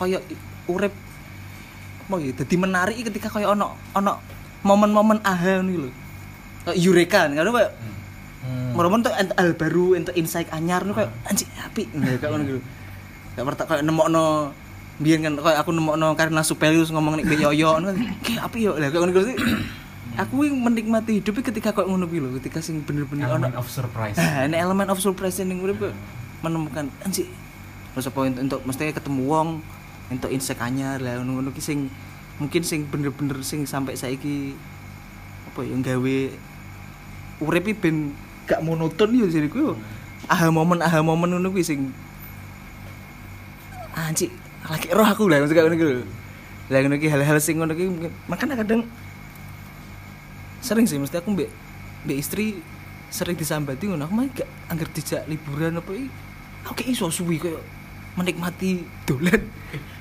kayak 0.00 0.24
urip 0.68 0.92
mau 2.08 2.16
ya 2.22 2.32
jadi 2.32 2.54
menarik 2.56 2.96
ketika 3.02 3.28
kayak 3.28 3.52
ono 3.52 3.76
ono 3.92 4.20
momen-momen 4.64 5.20
aha 5.20 5.60
nih 5.60 5.76
loh 5.76 5.92
kayak 6.64 6.76
eureka 6.80 7.28
kan 7.28 7.34
kayak 7.34 7.72
Hmm. 8.46 8.78
Momen 8.78 9.02
tuh 9.02 9.10
hal 9.10 9.58
baru, 9.58 9.98
ente 9.98 10.14
insight 10.14 10.46
anyar 10.54 10.86
nih 10.86 10.94
kayak 10.94 11.10
anjing 11.26 11.50
api, 11.66 11.82
nah 11.98 12.14
kayak 12.14 12.46
gitu. 12.46 12.60
Gak 13.36 13.44
pernah 13.44 13.66
kayak 13.68 13.84
nemokno 13.84 14.24
biyen 14.96 15.20
kan 15.20 15.36
kayak 15.36 15.60
aku 15.60 15.70
nemokno 15.76 16.16
karena 16.16 16.40
Supelius 16.40 16.88
ngomong 16.88 17.20
nek 17.20 17.28
yoyo 17.28 17.76
ngono 17.76 17.92
kan 17.92 17.98
kayak 18.24 18.42
apa 18.48 18.56
yo 18.56 18.72
lah 18.80 18.88
kayak 18.88 19.02
ngono 19.04 19.12
aku 20.22 20.48
yang 20.48 20.56
menikmati 20.64 21.20
hidup 21.20 21.44
ketika 21.44 21.76
kok 21.76 21.84
ngono 21.84 22.08
lho 22.08 22.40
ketika 22.40 22.64
sing 22.64 22.80
bener-bener 22.80 23.28
ono 23.28 23.52
of 23.60 23.68
surprise 23.68 24.16
Nah, 24.16 24.48
ini 24.48 24.56
elemen 24.56 24.88
of 24.88 24.96
surprise 24.96 25.36
urip 25.44 25.76
kok 25.76 25.94
menemukan 26.40 26.88
anjir. 27.04 27.28
Terus 27.92 28.08
apa 28.08 28.18
untuk, 28.28 28.42
untuk 28.44 28.60
mesti 28.64 28.92
ketemu 28.92 29.22
wong 29.28 29.48
untuk 30.12 30.30
insek 30.32 30.60
anyar 30.62 31.02
lah 31.02 31.20
ngono-ngono 31.20 31.52
ki 31.52 31.60
sing 31.60 31.92
mungkin 32.40 32.62
sing 32.64 32.88
bener-bener 32.88 33.40
sing 33.44 33.64
sampai 33.64 33.96
saiki 33.96 34.56
apa 35.52 35.60
ya 35.64 35.76
gawe 35.80 36.16
urip 37.44 37.64
iki 37.68 37.76
ben 37.76 38.12
gak 38.48 38.64
monoton 38.64 39.12
ya 39.12 39.28
jadi 39.28 39.48
kuwi. 39.52 39.76
Aha 40.32 40.48
momen 40.48 40.80
aha 40.80 41.04
momen 41.04 41.36
ngono 41.36 41.52
kuwi 41.52 41.64
sing 41.64 41.92
anjir 43.96 44.28
lagi 44.68 44.92
roh 44.92 45.08
aku 45.08 45.24
lah 45.26 45.40
maksudnya 45.40 45.64
ngono 45.64 45.76
lho. 45.80 46.04
Lah 46.68 46.78
ngono 46.84 46.96
ki 47.00 47.08
hal-hal 47.08 47.38
sing 47.40 47.56
ngono 47.56 47.72
ki 47.72 47.84
mungkin- 47.88 48.16
makanya 48.28 48.60
kadang 48.60 48.84
sering 50.60 50.84
sih 50.84 50.98
mesti 50.98 51.16
aku 51.16 51.32
mbek 51.32 51.48
mbek 52.04 52.16
istri 52.18 52.60
sering 53.08 53.38
disambati 53.38 53.88
ngono. 53.88 54.04
Aku 54.04 54.12
mah 54.12 54.26
gak 54.34 54.48
angger 54.68 54.88
dijak 54.92 55.22
liburan 55.30 55.78
apa 55.78 55.90
iki. 55.94 56.08
Aku 56.66 56.72
kayak 56.74 56.90
iso 56.92 57.06
suwi 57.08 57.38
kayak 57.38 57.62
menikmati 58.18 58.82
dolan. 59.06 59.40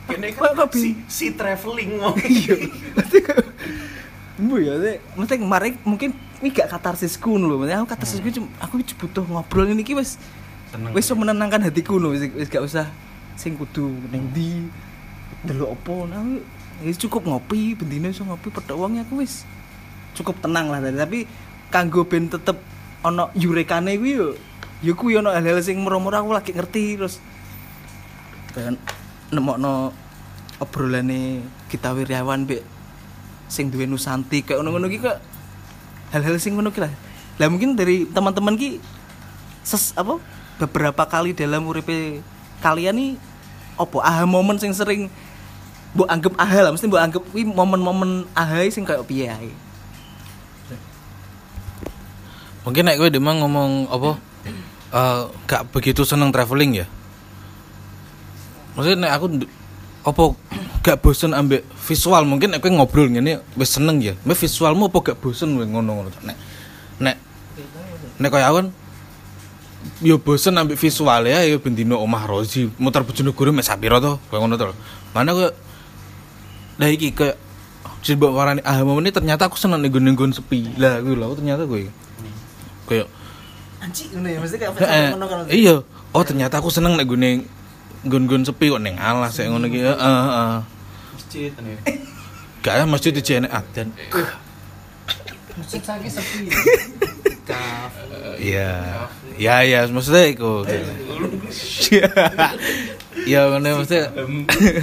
Kene 0.06 0.34
Kok- 0.34 0.54
kok 0.54 0.70
si, 0.74 0.98
si 1.10 1.34
traveling 1.34 1.98
mau. 1.98 2.14
iya. 2.25 2.56
Mesti 2.98 3.20
Bu 4.36 4.60
ya, 4.60 4.75
mesti 5.16 5.40
kemarin 5.40 5.80
mungkin 5.88 6.12
ini 6.44 6.52
gak 6.52 6.68
katarsisku 6.68 7.40
lho. 7.40 7.56
Maksudnya 7.56 7.80
aku 7.80 7.88
katarsisku 7.88 8.28
cuma 8.36 8.48
aku 8.60 8.84
butuh 8.84 9.24
ngobrol 9.24 9.70
ini 9.72 9.86
ki 9.86 9.96
wis 9.96 10.20
wis 10.92 11.08
iso 11.08 11.16
menenangkan 11.16 11.64
hatiku 11.64 11.96
wis 12.12 12.28
wis 12.36 12.52
gak 12.52 12.66
usah 12.66 12.90
sing 13.36 13.60
kudu 13.60 13.92
ning 14.12 14.32
ndi 14.32 14.68
delok 15.46 15.77
apa 15.77 15.96
nah 16.10 16.24
wis 16.84 17.00
cukup 17.00 17.24
ngopi, 17.24 17.72
bendino 17.77 18.12
iso 18.12 18.27
ngopi 18.27 18.51
pedhok 18.51 18.75
wong 18.75 19.00
aku 19.00 19.24
wis 19.24 19.48
cukup 20.12 20.36
tenang 20.44 20.68
lah 20.68 20.84
tadi. 20.84 20.98
tapi 20.98 21.20
kanggo 21.72 22.04
ben 22.04 22.27
tetep 22.27 22.60
ono 23.04 23.32
yurekane 23.36 23.96
kuwi 23.96 24.12
yo 24.15 24.27
yo 24.84 24.94
kuwi 24.96 25.20
ono 25.20 25.32
hal-hal 25.32 25.60
sing 25.63 25.80
murah-murah 25.80 26.24
aku 26.24 26.32
lagi 26.36 26.51
ngerti 26.51 27.00
terus 27.00 27.24
kan 28.56 28.80
nemokno 29.32 29.92
obrolane 30.60 31.44
kita 31.68 31.92
wiryawan 31.92 32.48
mbek 32.48 32.63
sing 33.51 33.70
duwe 33.70 33.86
Nusanti 33.86 34.42
kayak 34.42 34.63
ngono-ngono 34.63 34.88
ki 34.89 35.00
kok 35.04 35.18
hal-hal 36.15 36.36
sing 36.39 36.58
ngono 36.58 36.72
ki 36.74 36.82
lah. 36.82 36.94
Lah 37.36 37.48
mungkin 37.51 37.75
dari 37.75 38.08
teman-teman 38.08 38.56
ki 38.56 38.80
ses 39.65 39.92
apa 39.98 40.18
beberapa 40.62 41.04
kali 41.04 41.36
dalam 41.36 41.68
uripe 41.68 42.24
kalian 42.65 42.98
nih 42.98 43.12
opo 43.77 44.01
aha 44.01 44.25
momen 44.25 44.57
sing 44.57 44.74
sering 44.74 45.05
mbok 45.93 46.10
anggap 46.10 46.34
aha 46.41 46.60
lah 46.65 46.72
mesti 46.74 46.89
mbok 46.89 47.03
anggap 47.05 47.24
kuwi 47.29 47.45
momen-momen 47.45 48.25
aha 48.34 48.65
sing 48.74 48.81
kayak 48.81 49.05
piye 49.05 49.29
ae. 49.29 49.53
Mungkin 52.65 52.81
nek 52.81 52.98
kowe 52.98 53.10
demang 53.13 53.38
ngomong 53.45 53.86
apa 53.93 54.10
eh 54.98 55.22
gak 55.45 55.69
begitu 55.69 56.01
seneng 56.01 56.34
traveling 56.34 56.81
ya. 56.81 56.86
Maksudnya 58.74 59.05
nek 59.05 59.13
aku 59.13 59.25
apa 60.05 60.24
gak 60.81 60.98
bosen 61.05 61.38
ambek 61.38 61.62
visual 61.86 62.25
mungkin 62.25 62.57
kowe 62.57 62.72
ngobrol 62.74 63.13
ngene 63.13 63.45
wis 63.53 63.77
seneng 63.77 64.01
ya. 64.01 64.17
Mbak 64.25 64.36
visualmu 64.41 64.89
apa 64.89 65.13
gak 65.13 65.17
bosen 65.22 65.53
ngono-ngono 65.53 66.10
nek 66.25 66.38
nek 66.98 67.15
nek 68.20 68.29
koyo 68.33 68.46
aku 68.50 68.57
kan 68.66 68.68
yo 70.01 70.17
bosen 70.17 70.57
ambek 70.57 70.75
visual 70.75 71.25
ya 71.25 71.45
yo 71.45 71.57
bendino 71.61 72.01
omah 72.01 72.25
Rozi 72.25 72.67
muter 72.77 73.05
Bojonegoro 73.05 73.53
mek 73.53 73.63
sapiro 73.63 73.98
to 74.00 74.17
koyo 74.27 74.41
ngono 74.43 74.55
to. 74.55 74.74
Mana 75.13 75.31
kowe 75.31 75.50
Lah 76.75 76.91
iki 76.91 77.15
kayak 77.15 77.39
warani 78.19 78.61
ah 78.61 78.83
momen 78.83 79.07
ini 79.07 79.15
ternyata 79.15 79.48
aku 79.48 79.55
seneng 79.57 79.79
nih 79.81 79.89
gun 79.89 80.29
sepi 80.29 80.75
lah 80.77 81.00
gue 81.01 81.15
lah 81.17 81.31
ternyata 81.33 81.63
gue 81.65 81.89
kayak 82.85 83.07
Anjing 83.81 84.13
ngono 84.13 84.27
ya 84.29 84.37
mesti 84.43 84.55
kayak 84.61 84.77
Eh, 84.77 85.09
ngono 85.15 85.25
kan. 85.25 85.37
iya 85.50 85.75
oh 86.11 86.24
ternyata 86.27 86.61
aku 86.61 86.69
seneng 86.69 87.00
nek 87.00 87.07
gune 87.07 87.48
gun-gun 88.05 88.45
sepi 88.45 88.69
kok 88.69 88.77
neng 88.77 89.00
alas 89.01 89.33
kayak 89.33 89.50
ngono 89.50 89.65
iki 89.65 89.81
heeh 89.81 89.95
heeh 89.98 90.53
Masjid 91.15 91.51
nih. 91.57 91.77
gak 92.61 92.85
masjid 92.85 93.11
di 93.13 93.21
jenek 93.24 93.50
adan 93.50 93.89
musik 95.55 95.81
saiki 95.83 96.09
sepi. 96.11 96.51
Iya. 98.39 98.72
Ya 99.35 99.55
ya 99.63 99.79
maksudnya 99.91 100.31
iku. 100.31 100.63
Ya 103.25 103.48
ngono 103.50 103.81
maksudnya. 103.81 104.11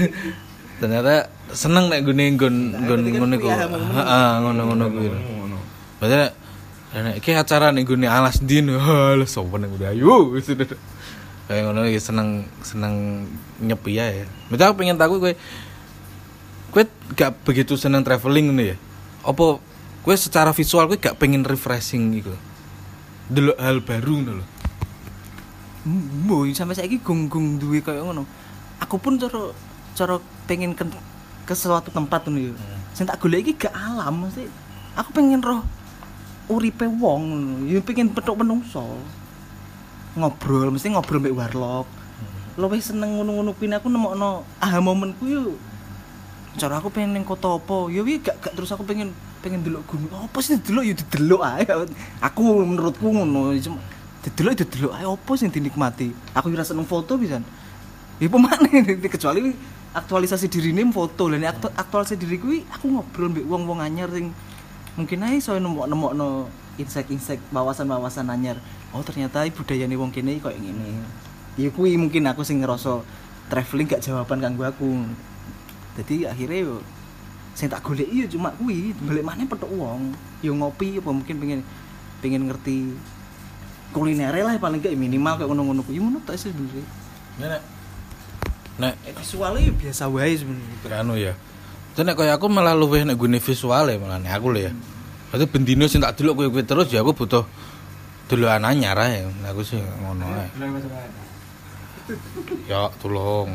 Ternyata 0.83 1.31
seneng 1.53 1.93
nek 1.93 2.03
gune 2.03 2.35
gun 2.35 2.75
gun 2.89 3.01
ngono 3.07 3.39
iku 3.39 3.49
heeh 3.53 4.31
ngono 4.43 4.61
ngono 4.73 4.85
kuwi. 4.91 5.09
Maksudnya 6.01 6.29
nek 6.93 7.15
iki 7.23 7.31
acara 7.37 7.71
ning 7.71 7.87
gune 7.87 8.09
alas 8.09 8.43
ndin 8.43 8.73
halah 8.73 9.29
sopan 9.31 9.69
udah 9.69 9.95
ayo 9.95 10.33
wis 10.35 10.51
udah. 10.51 10.69
kayak 11.47 11.69
ngono 11.69 11.85
iki 11.87 12.01
seneng 12.01 12.49
seneng 12.65 13.27
nyepi 13.61 13.99
ya 13.99 14.25
Maksudnya 14.49 14.67
aku 14.73 14.77
pengen 14.81 14.97
tahu 14.97 15.21
kowe 15.21 15.33
kowe 16.73 16.85
gak 17.13 17.31
begitu 17.45 17.77
seneng 17.77 18.01
traveling 18.03 18.49
ngono 18.51 18.63
ya? 18.73 18.77
Apa 19.23 19.61
kowe 20.03 20.15
secara 20.15 20.51
visual 20.51 20.91
kowe 20.91 20.99
gak 20.99 21.19
pengen 21.19 21.47
refreshing 21.47 22.13
iku 22.19 22.35
delok 23.31 23.59
hal 23.59 23.79
baru 23.81 24.13
ngono 24.19 24.33
lho 24.43 24.47
Mbo 25.83 26.47
sampai 26.55 26.79
saiki 26.79 27.03
gung-gung 27.03 27.59
duwe 27.59 27.83
kayak 27.83 28.07
ngono. 28.07 28.23
Aku 28.79 29.03
pun 29.03 29.19
cara 29.19 29.51
cara 29.99 30.23
pengen 30.47 30.79
ke, 30.79 30.87
ke 31.43 31.55
suatu 31.59 31.91
tempat 31.91 32.31
ngono 32.31 32.39
ya. 32.39 32.55
Sing 32.95 33.03
tak 33.03 33.19
golek 33.19 33.43
iki 33.43 33.67
gak 33.67 33.75
alam 33.75 34.31
mesti. 34.31 34.47
Aku 34.95 35.11
pengen 35.11 35.43
roh 35.43 35.67
uripe 36.47 36.87
wong. 36.87 37.67
Ya 37.67 37.83
pengen 37.83 38.15
petuk 38.15 38.39
menungso. 38.39 38.87
Ngobrol 40.15 40.71
mesti 40.71 40.95
ngobrol 40.95 41.19
mbek 41.19 41.35
warlock. 41.35 41.91
Luwih 42.55 42.79
seneng 42.79 43.19
ngono-ngono 43.19 43.51
kuwi 43.59 43.75
aku 43.75 43.91
nemokno 43.91 44.47
aha 44.63 44.79
momenku 44.79 45.25
yo. 45.27 45.59
Cara 46.63 46.79
aku 46.79 46.95
pengen 46.95 47.19
ning 47.19 47.27
kota 47.27 47.59
apa? 47.59 47.91
Wi 47.91 48.23
gak, 48.23 48.39
gak 48.39 48.55
terus 48.55 48.71
aku 48.71 48.87
pengen 48.87 49.11
pengen 49.43 49.67
delok 49.67 49.83
gunung. 49.91 50.15
Apa 50.15 50.39
sih 50.39 50.57
delok 50.63 50.87
ya 50.87 50.95
didelok 50.95 51.43
ae. 51.43 51.67
Aku 52.23 52.63
menurutku 52.63 53.11
ngono 53.11 53.53
cuma 53.59 53.83
ya 54.23 54.55
didelok 54.55 54.93
ae 54.95 55.05
apa 55.05 55.33
sing 55.35 55.51
dinikmati. 55.51 56.15
Aku 56.33 56.49
ora 56.55 56.63
seneng 56.63 56.87
foto 56.87 57.19
pisan. 57.19 57.43
Ya 58.23 58.31
pemane 58.31 58.87
kecuali 59.11 59.51
aktualisasi 59.93 60.47
diri 60.47 60.71
ini 60.71 60.87
foto 60.95 61.27
ini 61.29 61.45
aktu- 61.45 61.75
aktualisasi 61.75 62.17
diri 62.17 62.39
kuwi 62.39 62.59
aku 62.71 62.87
ngobrol 62.89 63.29
mbek 63.29 63.45
wong-wong 63.45 63.83
anyar 63.83 64.09
sing 64.09 64.33
mungkin 64.97 65.27
ae 65.27 65.37
iso 65.43 65.53
nemok-nemokno 65.59 66.47
insek-insek 66.79 67.43
wawasan-wawasan 67.51 68.31
anyar. 68.31 68.57
Oh 68.95 69.03
ternyata 69.03 69.43
budayane 69.51 69.99
wong 69.99 70.15
kene 70.15 70.39
koyo 70.39 70.57
ngene. 70.57 71.03
Ya 71.59 71.69
kuwi 71.69 71.99
mungkin 71.99 72.25
aku 72.31 72.47
sing 72.47 72.63
ngerasa 72.63 73.05
traveling 73.51 73.91
gak 73.91 74.01
jawaban 74.07 74.41
kanggo 74.41 74.65
aku. 74.65 75.05
Jadi 75.99 76.25
akhirnya 76.25 76.81
sing 77.53 77.69
tak 77.69 77.85
golek 77.85 78.09
yo 78.09 78.25
cuma 78.29 78.49
kuwi 78.57 78.97
balik 79.05 79.23
mana 79.23 79.45
petuk 79.45 79.71
wong. 79.71 80.13
Yo 80.41 80.53
ngopi 80.53 80.99
apa 80.99 81.11
mungkin 81.13 81.37
pengen 81.37 81.61
pengen 82.19 82.49
ngerti 82.49 82.97
kuliner 83.93 84.33
lah 84.33 84.57
paling 84.57 84.81
gak 84.81 84.97
minimal 84.97 85.37
kayak 85.37 85.49
ngono-ngono 85.53 85.81
kuwi 85.85 86.01
ngono 86.01 86.19
tak 86.25 86.41
sih 86.41 86.49
sebenarnya. 86.49 86.85
nek 87.39 87.63
nek 88.81 88.95
Eh, 89.05 89.13
visualnya 89.13 89.69
ya 89.69 89.73
biasa 89.77 90.09
wae 90.09 90.33
sebenarnya. 90.33 90.97
anu 90.97 91.15
ya 91.15 91.33
Terus 91.93 92.09
nek 92.09 92.17
kaya 92.17 92.33
aku 92.41 92.49
malah 92.49 92.73
luwih 92.73 93.05
nek 93.05 93.21
gune 93.21 93.37
visual 93.37 93.85
ya 93.85 93.97
malah 94.01 94.17
nek 94.17 94.33
aku 94.33 94.49
lho 94.49 94.61
ya. 94.65 94.73
Berarti 95.29 95.45
bendino 95.45 95.85
sing 95.85 96.01
tak 96.01 96.17
delok 96.17 96.41
kowe-kowe 96.41 96.65
terus 96.65 96.89
ya 96.89 97.05
aku 97.05 97.13
butuh 97.13 97.45
delokan 98.33 98.65
anyar 98.65 98.97
ae. 98.97 99.29
Aku 99.53 99.61
sih 99.61 99.77
ngono 99.77 100.25
ae. 100.25 100.49
Ya, 102.67 102.91
tolong. 102.99 103.55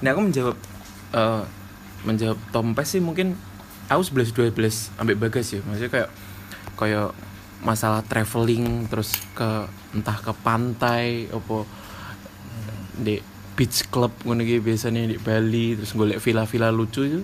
Nah 0.00 0.10
aku 0.12 0.20
menjawab 0.22 0.54
eh, 1.14 1.42
menjawab 2.06 2.38
Tompes 2.54 2.96
sih 2.96 3.02
mungkin 3.02 3.38
aku 3.86 4.02
11 4.02 4.54
12 4.54 4.98
ambek 4.98 5.16
bagas 5.18 5.46
ya. 5.54 5.60
Maksudnya 5.62 5.90
kayak 5.92 6.10
kayak 6.76 7.10
masalah 7.64 8.04
traveling 8.04 8.86
terus 8.86 9.16
ke 9.32 9.50
entah 9.96 10.18
ke 10.20 10.32
pantai 10.44 11.26
apa 11.32 11.64
di 12.96 13.16
beach 13.56 13.88
club 13.88 14.12
ngono 14.28 14.44
iki 14.44 14.60
biasanya 14.60 15.08
di 15.08 15.16
Bali 15.16 15.72
terus 15.74 15.96
golek 15.96 16.20
villa-villa 16.20 16.68
lucu 16.68 17.02
itu 17.08 17.20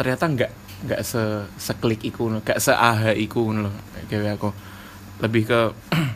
ternyata 0.00 0.24
nggak 0.24 0.52
nggak 0.88 1.00
se 1.04 1.44
seklik 1.60 2.00
iku 2.08 2.32
nggak 2.40 2.56
se 2.56 2.72
aha 2.72 3.12
iku 3.12 3.52
loh 3.52 3.72
kayak 4.08 4.40
aku 4.40 4.48
lebih 5.20 5.44
ke 5.44 5.60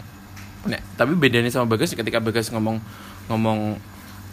Nek, 0.64 0.80
tapi 0.96 1.12
bedanya 1.12 1.52
sama 1.52 1.68
Bagas 1.68 1.92
ketika 1.92 2.24
Bagas 2.24 2.48
ngomong 2.48 2.80
ngomong 3.28 3.76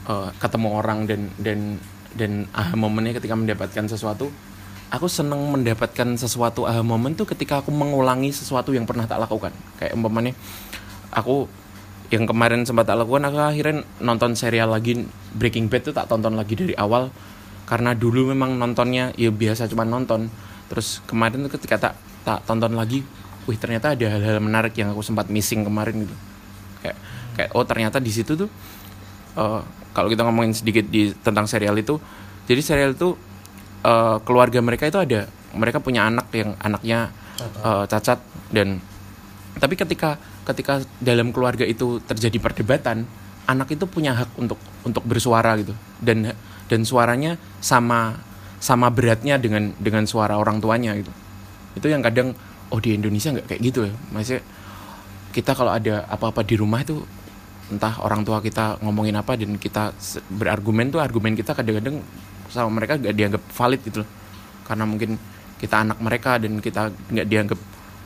eh, 0.07 0.29
ketemu 0.39 0.67
orang 0.79 1.03
dan 1.03 1.27
dan 1.35 1.75
dan 2.15 2.47
aha 2.51 2.75
momennya 2.75 3.17
ketika 3.17 3.35
mendapatkan 3.35 3.87
sesuatu 3.87 4.27
aku 4.91 5.07
seneng 5.07 5.39
mendapatkan 5.55 6.19
sesuatu 6.19 6.67
aha 6.67 6.83
momen 6.83 7.15
tuh 7.15 7.23
ketika 7.23 7.63
aku 7.63 7.71
mengulangi 7.71 8.29
sesuatu 8.35 8.75
yang 8.75 8.83
pernah 8.83 9.07
tak 9.07 9.23
lakukan. 9.23 9.55
Kayak 9.79 9.95
umpamanya 9.95 10.35
aku 11.15 11.47
yang 12.11 12.27
kemarin 12.27 12.67
sempat 12.67 12.91
tak 12.91 12.99
lakukan 12.99 13.31
aku 13.31 13.39
akhirnya 13.39 13.87
nonton 14.03 14.35
serial 14.35 14.67
lagi 14.67 15.07
Breaking 15.31 15.71
Bad 15.71 15.87
tuh 15.87 15.95
tak 15.95 16.11
tonton 16.11 16.35
lagi 16.35 16.59
dari 16.59 16.75
awal. 16.75 17.07
Karena 17.63 17.95
dulu 17.95 18.35
memang 18.35 18.59
nontonnya 18.59 19.15
ya 19.15 19.31
biasa 19.31 19.71
cuma 19.71 19.87
nonton. 19.87 20.27
Terus 20.67 20.99
kemarin 21.07 21.47
tuh 21.47 21.55
ketika 21.55 21.79
tak 21.79 21.93
tak 22.27 22.43
tonton 22.43 22.75
lagi 22.75 23.01
wih 23.47 23.57
ternyata 23.57 23.95
ada 23.95 24.05
hal-hal 24.11 24.43
menarik 24.43 24.75
yang 24.75 24.91
aku 24.91 24.99
sempat 24.99 25.31
missing 25.31 25.63
kemarin 25.63 26.03
gitu. 26.03 26.15
Kayak 26.83 26.97
kayak 27.39 27.49
oh 27.55 27.63
ternyata 27.63 28.03
di 28.03 28.11
situ 28.11 28.35
tuh 28.35 28.51
eh, 29.39 29.61
kalau 29.91 30.07
kita 30.07 30.23
ngomongin 30.23 30.55
sedikit 30.55 30.87
di 30.87 31.11
tentang 31.23 31.47
serial 31.47 31.75
itu 31.79 31.99
jadi 32.47 32.61
serial 32.63 32.91
itu 32.95 33.15
eh, 33.83 34.17
keluarga 34.23 34.59
mereka 34.63 34.87
itu 34.87 34.99
ada 34.99 35.27
mereka 35.51 35.83
punya 35.83 36.07
anak 36.07 36.31
yang 36.31 36.55
anaknya 36.63 37.11
eh, 37.41 37.83
cacat 37.87 38.19
dan 38.51 38.79
tapi 39.59 39.75
ketika 39.75 40.15
ketika 40.47 40.81
dalam 41.03 41.35
keluarga 41.35 41.67
itu 41.67 41.99
terjadi 42.07 42.39
perdebatan 42.39 43.03
anak 43.49 43.73
itu 43.75 43.85
punya 43.89 44.15
hak 44.15 44.31
untuk 44.39 44.59
untuk 44.87 45.03
bersuara 45.03 45.57
gitu. 45.59 45.75
Dan 45.99 46.31
dan 46.71 46.81
suaranya 46.87 47.35
sama 47.59 48.15
sama 48.61 48.87
beratnya 48.93 49.35
dengan 49.41 49.75
dengan 49.81 50.07
suara 50.07 50.37
orang 50.37 50.63
tuanya 50.63 50.95
gitu. 50.95 51.11
Itu 51.75 51.87
yang 51.91 51.99
kadang 52.05 52.37
oh 52.71 52.79
di 52.79 52.95
Indonesia 52.95 53.33
nggak 53.33 53.47
kayak 53.51 53.61
gitu 53.61 53.79
ya. 53.89 53.93
Maksudnya 54.15 54.43
kita 55.31 55.51
kalau 55.55 55.71
ada 55.71 56.07
apa-apa 56.07 56.43
di 56.43 56.55
rumah 56.59 56.83
itu 56.83 57.03
entah 57.71 58.03
orang 58.03 58.27
tua 58.27 58.43
kita 58.43 58.83
ngomongin 58.83 59.15
apa 59.15 59.39
dan 59.39 59.55
kita 59.55 59.95
berargumen 60.27 60.91
tuh 60.91 60.99
argumen 60.99 61.33
kita 61.33 61.55
kadang-kadang 61.55 62.03
sama 62.51 62.67
mereka 62.67 62.99
nggak 62.99 63.15
dianggap 63.15 63.43
valid 63.47 63.81
gitu 63.87 63.97
loh. 64.03 64.09
Karena 64.67 64.83
mungkin 64.83 65.15
kita 65.55 65.87
anak 65.87 65.97
mereka 66.03 66.35
dan 66.35 66.59
kita 66.59 66.91
nggak 66.91 67.27
dianggap 67.27 67.59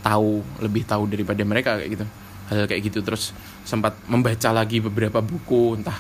tahu 0.06 0.45
lebih 0.62 0.86
tahu 0.86 1.04
daripada 1.10 1.41
mereka 1.41 1.82
kayak 1.82 1.89
gitu. 1.97 2.06
Hal 2.45 2.69
kayak 2.69 2.82
gitu 2.93 2.99
terus 3.01 3.34
sempat 3.65 3.97
membaca 4.06 4.54
lagi 4.54 4.78
beberapa 4.78 5.17
buku 5.17 5.82
entah 5.82 5.97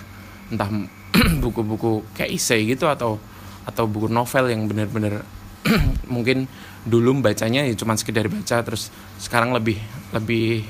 entah 0.53 0.69
buku-buku 1.43 2.05
kayak 2.13 2.37
essay 2.37 2.69
gitu 2.69 2.85
atau 2.85 3.17
atau 3.65 3.89
buku 3.89 4.05
novel 4.13 4.53
yang 4.53 4.69
benar-benar 4.69 5.25
mungkin 6.13 6.45
dulu 6.85 7.17
bacanya 7.17 7.65
ya 7.65 7.73
cuma 7.73 7.97
sekedar 7.97 8.29
baca 8.29 8.61
terus 8.61 8.93
sekarang 9.17 9.57
lebih 9.57 9.81
lebih 10.13 10.61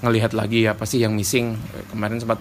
ngelihat 0.00 0.32
lagi 0.32 0.64
apa 0.66 0.84
sih 0.88 1.00
yang 1.04 1.12
missing. 1.12 1.56
Kemarin 1.92 2.20
sempat 2.20 2.40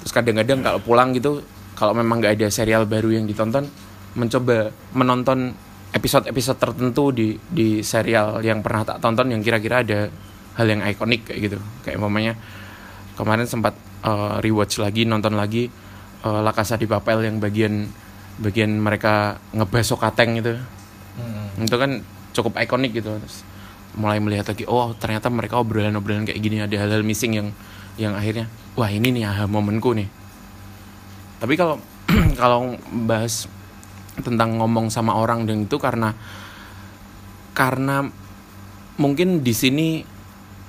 terus 0.00 0.12
kadang-kadang 0.16 0.64
kalau 0.64 0.80
pulang 0.80 1.12
gitu 1.12 1.44
kalau 1.76 1.92
memang 1.92 2.20
nggak 2.20 2.40
ada 2.40 2.48
serial 2.48 2.88
baru 2.88 3.20
yang 3.20 3.28
ditonton 3.28 3.68
mencoba 4.16 4.72
menonton 4.96 5.52
episode-episode 5.92 6.58
tertentu 6.58 7.10
di 7.12 7.36
di 7.36 7.80
serial 7.84 8.40
yang 8.40 8.64
pernah 8.64 8.86
tak 8.86 8.98
tonton 9.02 9.28
yang 9.28 9.42
kira-kira 9.44 9.82
ada 9.84 10.08
hal 10.56 10.66
yang 10.66 10.80
ikonik 10.84 11.30
kayak 11.30 11.50
gitu. 11.50 11.58
Kayak 11.84 11.96
umpamanya 12.00 12.34
kemarin 13.16 13.46
sempat 13.46 13.74
eh, 14.04 14.34
rewatch 14.44 14.80
lagi 14.80 15.04
nonton 15.04 15.36
lagi 15.36 15.68
eh, 16.24 16.40
La 16.40 16.52
Casa 16.52 16.76
di 16.76 16.86
Papel 16.88 17.26
yang 17.28 17.36
bagian 17.38 17.86
bagian 18.40 18.80
mereka 18.80 19.36
ngebahas 19.52 19.86
Sokateng 19.94 20.40
gitu. 20.40 20.56
Itu 21.60 21.76
kan 21.76 22.00
cukup 22.32 22.56
ikonik 22.56 22.96
gitu. 22.96 23.12
Terus 23.20 23.44
mulai 23.98 24.22
melihat 24.22 24.54
lagi 24.54 24.62
oh 24.70 24.94
ternyata 24.94 25.26
mereka 25.32 25.58
obrolan-obrolan 25.58 26.22
kayak 26.22 26.38
gini 26.38 26.62
ada 26.62 26.76
hal-hal 26.78 27.02
missing 27.02 27.34
yang 27.34 27.48
yang 27.98 28.14
akhirnya 28.14 28.46
wah 28.78 28.90
ini 28.90 29.10
nih 29.10 29.24
aha 29.26 29.44
momenku 29.50 29.92
nih. 29.96 30.08
Tapi 31.40 31.54
kalau 31.58 31.76
kalau 32.40 32.76
bahas 33.06 33.50
tentang 34.20 34.60
ngomong 34.60 34.92
sama 34.92 35.16
orang 35.16 35.48
dan 35.48 35.64
itu 35.64 35.76
karena 35.80 36.12
karena 37.56 38.06
mungkin 39.00 39.40
di 39.40 39.54
sini 39.56 40.04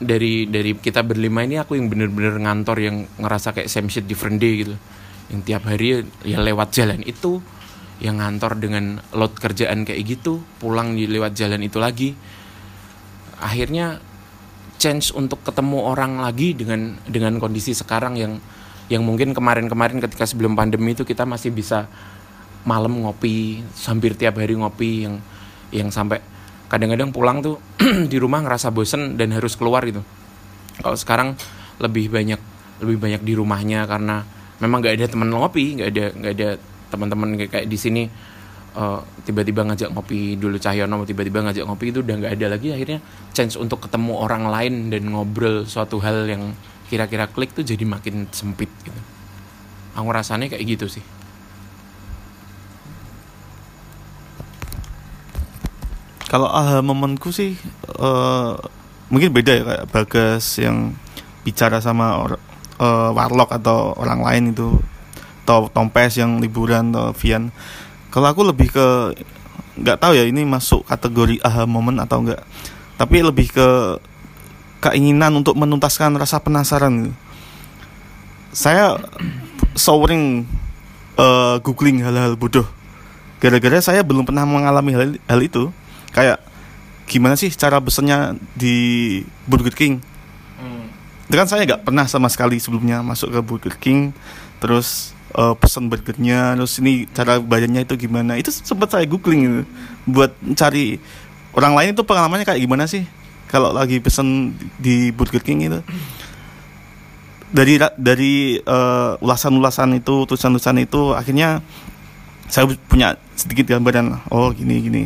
dari 0.02 0.50
dari 0.50 0.74
kita 0.74 1.06
berlima 1.06 1.46
ini 1.46 1.62
aku 1.62 1.78
yang 1.78 1.92
bener-bener 1.92 2.42
ngantor 2.42 2.78
yang 2.82 3.06
ngerasa 3.22 3.54
kayak 3.54 3.70
same 3.70 3.92
shit 3.92 4.08
different 4.08 4.42
day 4.42 4.66
gitu. 4.66 4.76
Yang 5.32 5.42
tiap 5.48 5.64
hari 5.70 6.04
ya 6.26 6.42
lewat 6.42 6.74
jalan 6.74 7.06
itu 7.06 7.40
yang 8.02 8.18
ngantor 8.18 8.58
dengan 8.58 8.98
load 9.14 9.38
kerjaan 9.38 9.86
kayak 9.86 10.02
gitu 10.04 10.42
pulang 10.58 10.98
di 10.98 11.06
lewat 11.06 11.38
jalan 11.38 11.62
itu 11.62 11.78
lagi 11.78 12.18
akhirnya 13.42 14.00
chance 14.78 15.14
untuk 15.14 15.42
ketemu 15.46 15.78
orang 15.86 16.22
lagi 16.22 16.54
dengan 16.58 16.98
dengan 17.06 17.38
kondisi 17.38 17.74
sekarang 17.74 18.18
yang 18.18 18.38
yang 18.90 19.06
mungkin 19.06 19.32
kemarin-kemarin 19.32 20.02
ketika 20.02 20.26
sebelum 20.26 20.58
pandemi 20.58 20.94
itu 20.94 21.06
kita 21.08 21.26
masih 21.26 21.54
bisa 21.54 21.86
malam 22.66 23.02
ngopi 23.02 23.66
hampir 23.88 24.14
tiap 24.14 24.38
hari 24.38 24.54
ngopi 24.54 25.10
yang 25.10 25.16
yang 25.74 25.90
sampai 25.90 26.22
kadang-kadang 26.70 27.10
pulang 27.10 27.42
tuh 27.42 27.58
di 28.12 28.18
rumah 28.22 28.44
ngerasa 28.46 28.72
bosen 28.72 29.20
dan 29.20 29.34
harus 29.36 29.60
keluar 29.60 29.84
gitu. 29.84 30.04
Kalau 30.82 30.98
sekarang 30.98 31.36
lebih 31.82 32.10
banyak 32.10 32.40
lebih 32.82 32.98
banyak 32.98 33.22
di 33.22 33.34
rumahnya 33.38 33.86
karena 33.86 34.26
memang 34.62 34.82
nggak 34.82 34.96
ada 34.98 35.06
teman 35.10 35.30
ngopi 35.30 35.78
nggak 35.78 35.90
ada 35.94 36.06
nggak 36.18 36.34
ada 36.38 36.50
teman-teman 36.92 37.30
kayak 37.48 37.66
di 37.70 37.78
sini 37.78 38.04
eh, 38.76 39.00
tiba-tiba 39.28 39.68
ngajak 39.68 39.92
ngopi 39.92 40.36
dulu 40.40 40.58
Cahyono 40.60 41.04
tiba-tiba 41.04 41.44
ngajak 41.44 41.66
ngopi 41.68 41.92
itu 41.92 42.00
udah 42.04 42.16
nggak 42.22 42.34
ada 42.40 42.48
lagi. 42.56 42.74
Akhirnya 42.76 43.00
chance 43.36 43.56
untuk 43.60 43.84
ketemu 43.88 44.14
orang 44.18 44.48
lain 44.48 44.90
dan 44.92 45.12
ngobrol 45.12 45.68
suatu 45.68 46.00
hal 46.04 46.28
yang 46.28 46.56
kira-kira 46.92 47.32
klik 47.32 47.56
tuh 47.56 47.64
jadi 47.64 47.88
makin 47.88 48.28
sempit 48.36 48.68
gitu. 48.84 49.02
Aku 49.96 50.12
rasanya 50.12 50.52
kayak 50.52 50.64
gitu 50.68 50.88
sih. 50.88 51.04
Kalau 56.32 56.48
aha 56.48 56.80
momenku 56.80 57.36
sih 57.36 57.60
eh, 58.00 58.52
mungkin 59.12 59.30
beda 59.36 59.52
ya 59.52 59.64
kayak 59.68 59.86
Bagas 59.92 60.56
yang 60.64 60.96
bicara 61.44 61.84
sama 61.84 62.24
or, 62.24 62.40
eh, 62.80 63.10
warlock 63.12 63.52
atau 63.52 63.92
orang 64.00 64.24
lain 64.24 64.44
itu 64.56 64.80
atau 65.44 65.68
Tompes 65.68 66.16
yang 66.16 66.40
liburan 66.40 66.96
atau 66.96 67.12
Vian. 67.12 67.52
Kalau 68.12 68.28
aku 68.28 68.44
lebih 68.44 68.70
ke 68.70 68.88
nggak 69.80 69.98
tahu 70.04 70.14
ya 70.20 70.28
ini 70.28 70.44
masuk 70.44 70.84
kategori 70.86 71.40
aha 71.42 71.64
momen 71.64 71.98
atau 72.04 72.22
enggak. 72.22 72.44
Tapi 73.00 73.24
lebih 73.24 73.50
ke 73.50 73.98
keinginan 74.84 75.32
untuk 75.40 75.56
menuntaskan 75.56 76.20
rasa 76.20 76.44
penasaran. 76.44 77.16
Saya 78.52 79.00
sering 79.74 80.44
eh, 81.16 81.56
googling 81.64 82.04
hal-hal 82.04 82.36
bodoh. 82.36 82.68
Gara-gara 83.42 83.82
saya 83.82 84.06
belum 84.06 84.28
pernah 84.28 84.46
mengalami 84.46 84.92
hal, 84.94 85.10
hal 85.26 85.40
itu 85.42 85.74
kayak 86.14 86.38
gimana 87.10 87.34
sih 87.34 87.50
cara 87.50 87.82
pesennya 87.82 88.38
di 88.54 89.20
Burger 89.50 89.74
King 89.74 90.12
itu 91.32 91.40
kan 91.40 91.48
saya 91.48 91.64
nggak 91.64 91.88
pernah 91.88 92.04
sama 92.12 92.28
sekali 92.28 92.60
sebelumnya 92.60 93.00
masuk 93.00 93.32
ke 93.32 93.40
Burger 93.40 93.76
King 93.80 94.12
terus 94.60 95.16
eh, 95.32 95.56
pesen 95.58 95.88
burgernya 95.88 96.60
terus 96.60 96.78
ini 96.84 97.08
cara 97.12 97.40
bayarnya 97.40 97.88
itu 97.88 97.96
gimana. 97.96 98.36
Itu 98.38 98.52
sempat 98.52 98.92
saya 98.92 99.08
googling 99.08 99.42
gitu, 99.48 99.62
buat 100.08 100.32
cari 100.56 101.00
orang 101.56 101.74
lain 101.76 101.90
itu 101.96 102.04
pengalamannya 102.04 102.46
kayak 102.48 102.62
gimana 102.62 102.88
sih? 102.88 103.08
Kalau 103.52 103.76
lagi 103.76 104.00
pesen 104.00 104.56
di 104.80 105.12
Burger 105.12 105.44
King 105.44 105.68
itu 105.68 105.80
dari 107.52 107.76
dari 108.00 108.58
eh, 108.64 109.12
ulasan-ulasan 109.20 110.00
itu 110.00 110.24
tulisan-tulisan 110.24 110.80
itu 110.80 111.12
akhirnya 111.12 111.60
saya 112.48 112.68
punya 112.88 113.16
sedikit 113.36 113.76
gambaran 113.76 114.28
oh 114.32 114.52
gini 114.56 114.80
gini. 114.84 115.04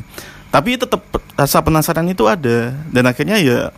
Tapi 0.54 0.80
tetap 0.80 1.04
rasa 1.36 1.60
penasaran 1.60 2.08
itu 2.08 2.24
ada 2.30 2.72
dan 2.90 3.04
akhirnya 3.06 3.38
ya 3.42 3.76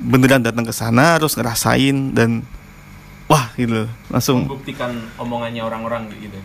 beneran 0.00 0.40
datang 0.40 0.64
ke 0.64 0.72
sana 0.72 1.16
terus 1.20 1.36
ngerasain 1.36 2.12
dan 2.16 2.44
wah 3.26 3.50
gitu. 3.54 3.86
Langsung. 4.10 4.46
Membuktikan 4.46 4.94
omongannya 5.18 5.62
orang-orang 5.62 6.10
gitu. 6.18 6.38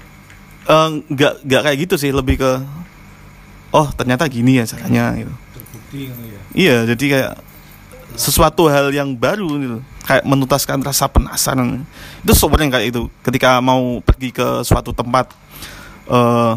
Eh, 0.70 0.90
nggak 1.10 1.46
nggak 1.46 1.62
kayak 1.66 1.78
gitu 1.88 1.96
sih 1.98 2.12
lebih 2.14 2.38
ke 2.42 2.52
oh 3.72 3.88
ternyata 3.96 4.30
gini 4.30 4.62
ya 4.62 4.66
caranya 4.70 5.16
gitu. 5.18 5.34
Iya 6.54 6.86
jadi 6.94 7.06
kayak 7.08 7.34
sesuatu 8.20 8.68
hal 8.68 8.92
yang 8.94 9.16
baru 9.16 9.50
gitu. 9.58 9.78
Kayak 10.06 10.24
menuntaskan 10.28 10.82
rasa 10.84 11.08
penasaran. 11.08 11.86
Itu 12.26 12.34
sebenarnya 12.36 12.78
kayak 12.78 12.88
itu. 12.94 13.02
Ketika 13.24 13.58
mau 13.64 14.02
pergi 14.04 14.30
ke 14.34 14.62
suatu 14.62 14.94
tempat 14.94 15.32
eh 16.12 16.54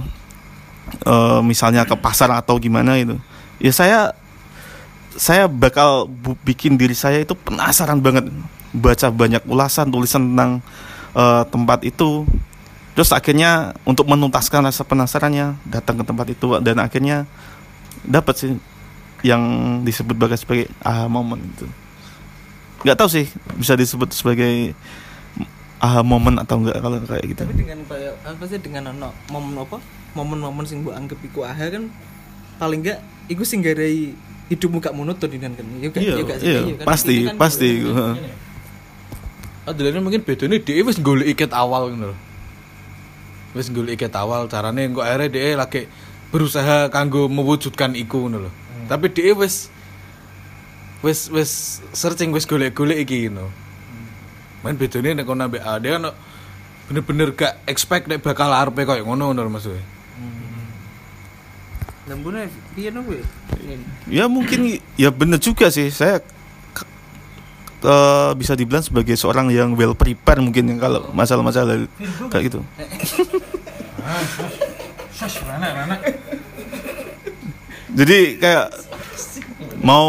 eh, 1.06 1.40
misalnya 1.40 1.86
ke 1.88 1.96
pasar 1.96 2.28
atau 2.34 2.58
gimana 2.60 2.98
itu 3.00 3.16
ya 3.62 3.72
saya 3.72 4.00
saya 5.14 5.46
bakal 5.46 6.10
bu- 6.10 6.38
bikin 6.42 6.74
diri 6.74 6.92
saya 6.92 7.22
itu 7.22 7.38
penasaran 7.38 8.02
banget 8.02 8.26
baca 8.74 9.06
banyak 9.14 9.42
ulasan 9.46 9.88
tulisan 9.88 10.34
tentang 10.34 10.50
eh, 11.14 11.42
tempat 11.48 11.86
itu. 11.86 12.26
Terus 12.94 13.10
akhirnya 13.10 13.74
untuk 13.82 14.06
menuntaskan 14.06 14.70
rasa 14.70 14.86
penasarannya 14.86 15.58
datang 15.66 15.98
ke 15.98 16.04
tempat 16.06 16.26
itu 16.30 16.46
dan 16.62 16.78
akhirnya 16.78 17.26
dapat 18.06 18.34
sih 18.38 18.50
yang 19.24 19.42
disebut 19.82 20.14
bagai 20.14 20.38
sebagai 20.38 20.70
aha 20.84 21.10
moment 21.10 21.40
itu. 21.40 21.66
Nggak 22.86 22.96
tahu 23.00 23.08
sih 23.08 23.26
bisa 23.56 23.74
disebut 23.74 24.12
sebagai 24.14 24.76
aha 25.80 26.04
moment 26.06 26.38
atau 26.38 26.60
enggak 26.62 26.78
kalau 26.78 26.96
kayak 27.02 27.24
gitu. 27.32 27.42
Tapi 27.42 27.56
dengan 27.56 27.78
apa 28.22 28.44
sih 28.46 28.58
dengan 28.60 28.82
ono 28.94 29.10
momen 29.32 29.58
apa? 29.58 29.80
Momen-momen 30.14 30.62
sing 30.62 30.86
mbok 30.86 30.94
anggap 30.94 31.18
iku 31.26 31.42
aha 31.42 31.66
kan 31.74 31.90
paling 32.62 32.86
enggak 32.86 33.02
iku 33.26 33.42
sing 33.42 33.58
garai 33.58 34.14
hidupmu 34.52 34.78
gak 34.78 34.94
monoton 34.94 35.26
kan? 35.40 35.50
Gak 35.56 35.98
Iya, 35.98 36.14
ya 36.20 36.60
iya, 36.62 36.74
kan? 36.78 36.86
pasti, 36.86 37.16
kan 37.26 37.36
pasti. 37.40 37.70
Heeh. 39.64 39.72
Adelane 39.72 40.00
mungkin 40.04 40.20
bedane 40.20 40.60
dia 40.60 40.84
wis 40.84 41.00
golek 41.00 41.32
iket 41.32 41.52
awal 41.56 41.88
ngono 41.90 42.12
lho. 42.12 42.16
Wis 43.56 43.72
golek 43.72 43.96
iket 43.96 44.14
awal 44.16 44.48
carane 44.48 44.84
engko 44.84 45.00
akhirnya 45.00 45.28
dia 45.32 45.56
lagi 45.56 45.88
berusaha 46.28 46.92
kanggo 46.92 47.28
mewujudkan 47.32 47.96
iku 47.96 48.28
ngono 48.28 48.48
lho. 48.48 48.50
Tapi 48.88 49.08
dia 49.08 49.32
wis 49.32 49.72
wis 51.00 51.32
wis 51.32 51.80
searching 51.96 52.32
wis 52.32 52.44
golek-golek 52.44 53.08
iki 53.08 53.32
ngono. 53.32 53.48
Main 54.64 54.76
bedane 54.76 55.16
nek 55.16 55.24
kono 55.24 55.48
ambek 55.48 55.64
A 55.64 55.80
dia 55.80 55.96
kan 55.96 56.12
bener-bener 56.84 57.32
gak 57.32 57.64
expect 57.64 58.08
nek 58.08 58.20
bakal 58.20 58.52
arepe 58.52 58.84
koyo 58.84 59.04
ngono 59.08 59.32
ngono 59.32 59.48
maksudnya. 59.48 59.80
Lembune 62.04 62.52
piye 62.76 62.92
no? 62.92 63.00
Ya 64.04 64.28
mungkin 64.28 64.76
ya 65.00 65.08
bener 65.08 65.40
juga 65.40 65.72
sih. 65.72 65.88
Saya 65.88 66.20
ke- 67.84 68.32
bisa 68.40 68.56
dibilang 68.56 68.80
sebagai 68.80 69.12
seorang 69.12 69.52
yang 69.52 69.76
well 69.76 69.92
prepare 69.92 70.40
mungkin 70.40 70.72
yang 70.72 70.80
kalau 70.80 71.12
masalah-masalah 71.12 71.84
kayak 72.32 72.48
gitu. 72.48 72.64
Jadi 77.94 78.40
kayak 78.40 78.66
mau 79.84 80.08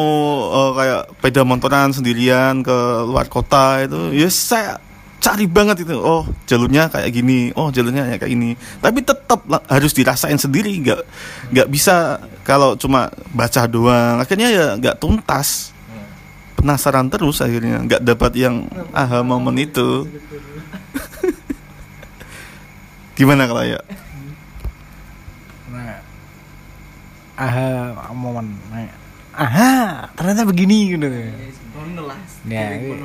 eh, 0.50 0.72
kayak 0.74 1.02
peda 1.20 1.42
motoran 1.44 1.92
sendirian 1.92 2.64
ke 2.64 2.78
luar 3.06 3.28
kota 3.28 3.84
itu 3.84 4.16
ya 4.16 4.32
saya 4.32 4.80
cari 5.20 5.46
banget 5.46 5.84
itu. 5.86 5.94
Oh 6.00 6.24
jalurnya 6.48 6.88
kayak 6.90 7.12
gini. 7.12 7.52
Oh 7.54 7.70
jalurnya 7.70 8.08
kayak 8.08 8.32
gini 8.32 8.56
tapi 8.80 9.04
tetap 9.04 9.44
harus 9.68 9.92
dirasain 9.94 10.40
sendiri. 10.40 10.74
Nggak 10.82 11.02
nggak 11.54 11.68
bisa 11.70 12.24
kalau 12.42 12.74
cuma 12.80 13.12
baca 13.36 13.68
doang. 13.70 14.24
Akhirnya 14.24 14.50
ya 14.50 14.66
nggak 14.80 14.98
tuntas 14.98 15.75
penasaran 16.66 17.14
terus 17.14 17.46
akhirnya. 17.46 17.86
Nggak 17.86 18.02
dapat 18.02 18.34
yang 18.34 18.66
aha 18.90 19.22
momen 19.22 19.54
itu. 19.62 20.10
Gimana 23.22 23.46
kalau 23.46 23.64
ya 23.64 23.80
Nah, 25.70 26.02
aha 27.38 27.70
momen 28.18 28.58
nah, 28.74 28.90
aha 29.38 30.10
ternyata 30.18 30.42
begini 30.50 30.98
gitu. 30.98 31.06
Lah. 31.06 32.18
Ya, 32.50 32.82
iya. 32.82 32.98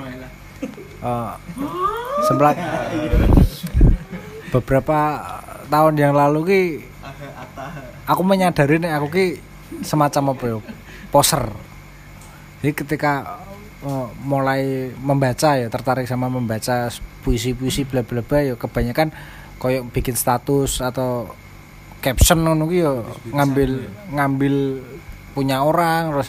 Eh, 1.01 1.33
sebelah 2.29 2.57
beberapa 4.49 4.99
tahun 5.68 5.94
yang 6.01 6.12
lalu 6.16 6.40
ki 6.49 6.62
aku 8.09 8.23
menyadari 8.25 8.81
nih 8.81 8.92
aku 8.96 9.07
ki 9.12 9.27
semacam 9.85 10.33
apa 10.33 10.44
ya 10.49 10.57
poser. 11.12 11.44
Jadi 12.61 12.73
ketika 12.77 13.40
eh, 13.85 14.09
mulai 14.25 14.93
membaca 14.97 15.57
ya 15.57 15.69
tertarik 15.73 16.09
sama 16.09 16.29
membaca 16.29 16.88
puisi-puisi 17.25 17.85
bla 17.85 18.05
bla 18.05 18.25
bla 18.25 18.40
ya 18.40 18.55
kebanyakan 18.57 19.12
koyok 19.61 19.93
bikin 19.93 20.16
status 20.16 20.81
atau 20.81 21.29
caption 22.01 22.40
ngono 22.40 22.64
ki 22.64 22.79
ya 22.81 22.93
ngambil 23.37 23.71
ngambil 24.16 24.55
punya 25.37 25.61
orang 25.61 26.16
terus 26.16 26.29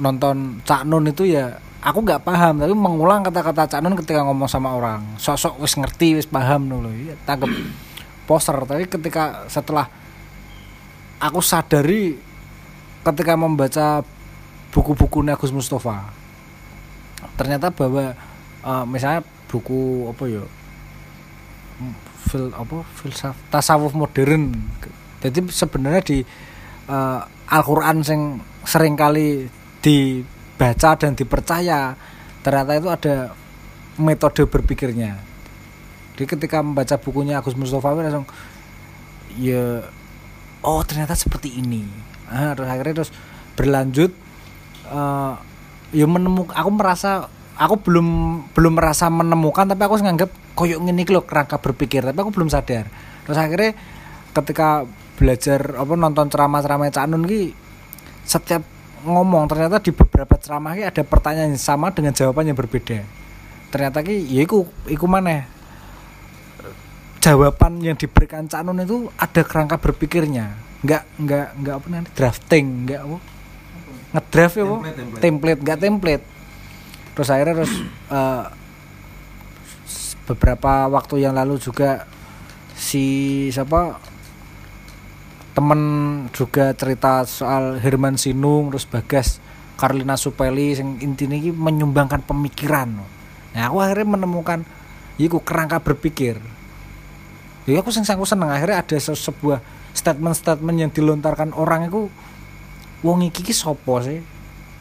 nonton 0.00 0.64
Cak 0.64 0.88
Nun 0.88 1.12
itu 1.12 1.28
ya 1.28 1.60
aku 1.84 2.00
nggak 2.00 2.24
paham 2.24 2.60
tapi 2.64 2.72
mengulang 2.72 3.20
kata-kata 3.20 3.68
Cak 3.68 3.80
Nun 3.84 3.96
ketika 4.00 4.24
ngomong 4.24 4.48
sama 4.48 4.72
orang. 4.72 5.20
Sosok 5.20 5.60
wis 5.60 5.76
ngerti 5.76 6.16
wis 6.16 6.26
paham 6.26 6.66
dulu 6.68 6.88
ya 6.92 7.14
tanggap 7.28 7.52
poster. 8.24 8.56
Tapi 8.56 8.88
ketika 8.88 9.44
setelah 9.52 9.86
aku 11.20 11.44
sadari 11.44 12.16
ketika 13.04 13.36
membaca 13.36 14.00
buku-buku 14.72 15.24
Agus 15.28 15.52
Mustafa 15.52 16.19
ternyata 17.40 17.72
bahwa 17.72 18.12
eh, 18.60 18.84
misalnya 18.84 19.24
buku 19.48 20.12
apa 20.12 20.24
ya? 20.28 20.44
Fil 22.28 22.52
apa? 22.52 22.84
Filsaf 23.00 23.32
tasawuf 23.48 23.96
modern. 23.96 24.52
Jadi 25.24 25.48
sebenarnya 25.48 26.02
di 26.04 26.18
eh, 26.84 27.20
Al-Qur'an 27.48 28.04
sing 28.04 28.44
sering 28.68 28.92
kali 28.92 29.48
dibaca 29.80 31.00
dan 31.00 31.16
dipercaya 31.16 31.96
ternyata 32.44 32.76
itu 32.76 32.88
ada 32.92 33.16
metode 33.96 34.44
berpikirnya. 34.44 35.16
Jadi 36.12 36.24
ketika 36.28 36.60
membaca 36.60 37.00
bukunya 37.00 37.40
Agus 37.40 37.56
Mustafa 37.56 37.96
langsung 37.96 38.28
ya 39.40 39.80
oh 40.60 40.80
ternyata 40.84 41.16
seperti 41.16 41.56
ini. 41.56 41.88
Ah, 42.28 42.52
terus 42.52 42.68
akhirnya 42.68 42.94
terus 43.00 43.12
berlanjut 43.56 44.12
eh 44.92 45.34
ya 45.90 46.06
menemukan 46.06 46.54
aku 46.54 46.70
merasa 46.70 47.26
aku 47.60 47.76
belum 47.82 48.08
belum 48.56 48.72
merasa 48.72 49.12
menemukan 49.12 49.68
tapi 49.68 49.82
aku 49.84 50.00
nganggap 50.00 50.30
koyok 50.56 50.80
ngene 50.80 51.04
iki 51.04 51.12
lho 51.12 51.22
kerangka 51.28 51.60
berpikir 51.60 52.00
tapi 52.00 52.18
aku 52.18 52.32
belum 52.32 52.48
sadar. 52.48 52.88
Terus 53.28 53.38
akhirnya 53.38 53.76
ketika 54.32 54.88
belajar 55.20 55.76
apa 55.76 55.92
nonton 55.92 56.32
ceramah-ceramah 56.32 56.88
Cak 56.88 57.06
Nun 57.12 57.28
ki 57.28 57.52
setiap 58.24 58.64
ngomong 59.04 59.48
ternyata 59.50 59.82
di 59.84 59.92
beberapa 59.92 60.40
ceramah 60.40 60.72
ki 60.72 60.88
ada 60.88 61.02
pertanyaan 61.04 61.52
yang 61.52 61.60
sama 61.60 61.92
dengan 61.92 62.16
jawaban 62.16 62.48
yang 62.48 62.56
berbeda. 62.56 63.04
Ternyata 63.68 64.00
ki 64.00 64.16
ya 64.30 64.40
iku 64.48 64.64
iku 64.88 65.04
mana 65.04 65.44
jawaban 67.20 67.84
yang 67.84 68.00
diberikan 68.00 68.48
Cak 68.48 68.64
Nun 68.64 68.80
itu 68.80 69.12
ada 69.20 69.44
kerangka 69.44 69.76
berpikirnya. 69.76 70.56
Nggak 70.80 71.02
nggak 71.20 71.46
nggak 71.60 71.74
apa 71.76 71.86
nanti 71.92 72.10
drafting 72.16 72.88
nggak 72.88 73.00
apa 73.04 73.39
ngedraft 74.10 74.54
ya 74.58 74.64
apa 74.66 74.76
template 75.18 75.60
nggak 75.62 75.80
template. 75.80 76.24
Terus 77.14 77.28
akhirnya 77.30 77.54
terus 77.62 77.72
s- 79.86 80.14
beberapa 80.28 80.86
waktu 80.86 81.26
yang 81.26 81.34
lalu 81.34 81.58
juga 81.58 82.06
si 82.74 83.04
siapa 83.50 83.98
temen 85.50 85.80
juga 86.30 86.70
cerita 86.78 87.26
soal 87.26 87.82
Herman 87.82 88.14
Sinung 88.14 88.70
terus 88.70 88.86
Bagas 88.86 89.42
Karlina 89.74 90.14
Supeli 90.14 90.76
yang 90.76 91.00
intinya 91.02 91.34
ini 91.34 91.50
menyumbangkan 91.50 92.22
pemikiran. 92.22 92.88
Nah 93.50 93.62
aku 93.66 93.82
akhirnya 93.82 94.14
menemukan 94.16 94.62
iku 95.18 95.42
kerangka 95.42 95.82
berpikir. 95.82 96.38
Jadi 97.66 97.76
aku 97.76 97.90
sing 97.90 98.06
aku 98.06 98.24
seneng 98.24 98.48
akhirnya 98.48 98.80
ada 98.80 98.96
se- 98.96 99.16
sebuah 99.18 99.60
statement-statement 99.92 100.76
yang 100.78 100.90
dilontarkan 100.94 101.50
orang 101.52 101.90
itu 101.90 102.06
wong 103.00 103.26
iki 103.26 103.40
ki 103.44 103.54
sopo 103.54 104.00
sih? 104.04 104.20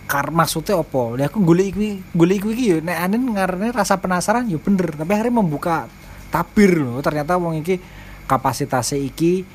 Kar 0.10 0.34
maksudnya 0.34 0.74
opo 0.80 1.14
ya 1.16 1.30
aku 1.30 1.46
golek 1.46 1.76
iki 1.78 2.02
golek 2.18 2.42
iki 2.42 2.50
iki 2.54 2.66
ya 2.74 2.78
nek 2.82 2.98
anen 2.98 3.24
ngarane 3.30 3.70
rasa 3.70 4.02
penasaran 4.02 4.50
ya 4.50 4.58
bener. 4.58 4.96
Tapi 4.96 5.12
akhirnya 5.14 5.40
membuka 5.40 5.86
tabir 6.34 6.78
loh 6.82 7.02
ternyata 7.02 7.38
wong 7.38 7.62
iki 7.62 7.78
kapasitasnya 8.26 9.02
iki 9.02 9.46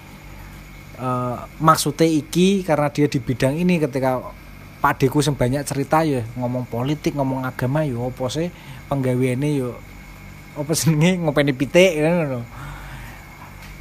eh, 0.99 1.37
maksudnya 1.59 2.07
iki 2.07 2.63
karena 2.63 2.91
dia 2.91 3.07
di 3.11 3.19
bidang 3.19 3.55
ini 3.59 3.83
ketika 3.83 4.23
Pak 4.85 5.01
Deku 5.01 5.25
sing 5.25 5.33
banyak 5.33 5.65
cerita 5.65 6.05
ya 6.05 6.23
ngomong 6.37 6.69
politik 6.69 7.17
ngomong 7.17 7.43
agama 7.43 7.83
ya 7.83 7.99
opo 7.99 8.31
sih? 8.31 8.53
Penggaweane 8.87 9.49
ya 9.59 9.73
apa 10.55 10.73
senenge 10.75 11.19
ngopeni 11.19 11.51
pitik 11.51 11.99
kan 11.99 12.31
lho. 12.31 12.43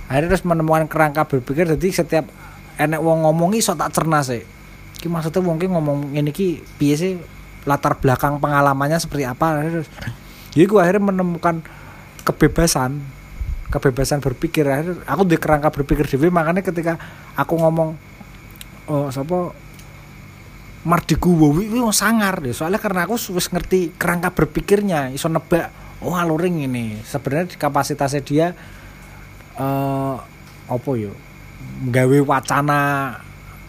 akhirnya 0.10 0.30
terus 0.36 0.46
menemukan 0.46 0.90
kerangka 0.90 1.26
berpikir 1.30 1.70
jadi 1.78 1.88
setiap 1.90 2.26
enek 2.82 3.00
wong 3.02 3.26
ngomong 3.26 3.54
iso 3.54 3.78
tak 3.78 3.94
cerna 3.94 4.26
sih 4.26 4.42
ki 5.04 5.12
maksudnya 5.12 5.44
mungkin 5.44 5.76
ngomong 5.76 6.16
ini 6.16 6.32
ki 6.32 6.64
piye 6.80 6.96
sih? 6.96 7.20
Latar 7.68 8.00
belakang 8.00 8.40
pengalamannya 8.40 9.00
seperti 9.00 9.28
apa? 9.28 9.60
Jadi 10.56 10.64
gue 10.64 10.80
akhirnya 10.80 11.12
menemukan 11.12 11.60
kebebasan 12.24 13.04
kebebasan 13.68 14.24
berpikir. 14.24 14.64
Akhirnya 14.64 15.04
aku 15.04 15.24
di 15.28 15.36
kerangka 15.36 15.72
berpikir 15.72 16.08
dewe 16.08 16.32
makanya 16.32 16.64
ketika 16.64 16.96
aku 17.36 17.60
ngomong 17.60 18.00
oh 18.88 19.08
siapa 19.12 19.56
Mardigu 20.84 21.32
Wowi 21.32 21.72
itu 21.72 21.80
sangar 21.96 22.44
deh. 22.44 22.52
Soalnya 22.52 22.80
karena 22.80 23.08
aku 23.08 23.16
wis 23.36 23.48
ngerti 23.48 23.96
kerangka 23.96 24.36
berpikirnya 24.36 25.12
iso 25.16 25.32
nebak 25.32 25.72
oh 26.04 26.20
aluring 26.20 26.68
ini 26.68 27.00
sebenarnya 27.08 27.56
kapasitasnya 27.56 28.22
dia 28.24 28.48
eh 29.56 30.16
apa 30.68 30.92
yo? 31.00 31.16
Gawe 31.88 32.18
wacana 32.28 33.16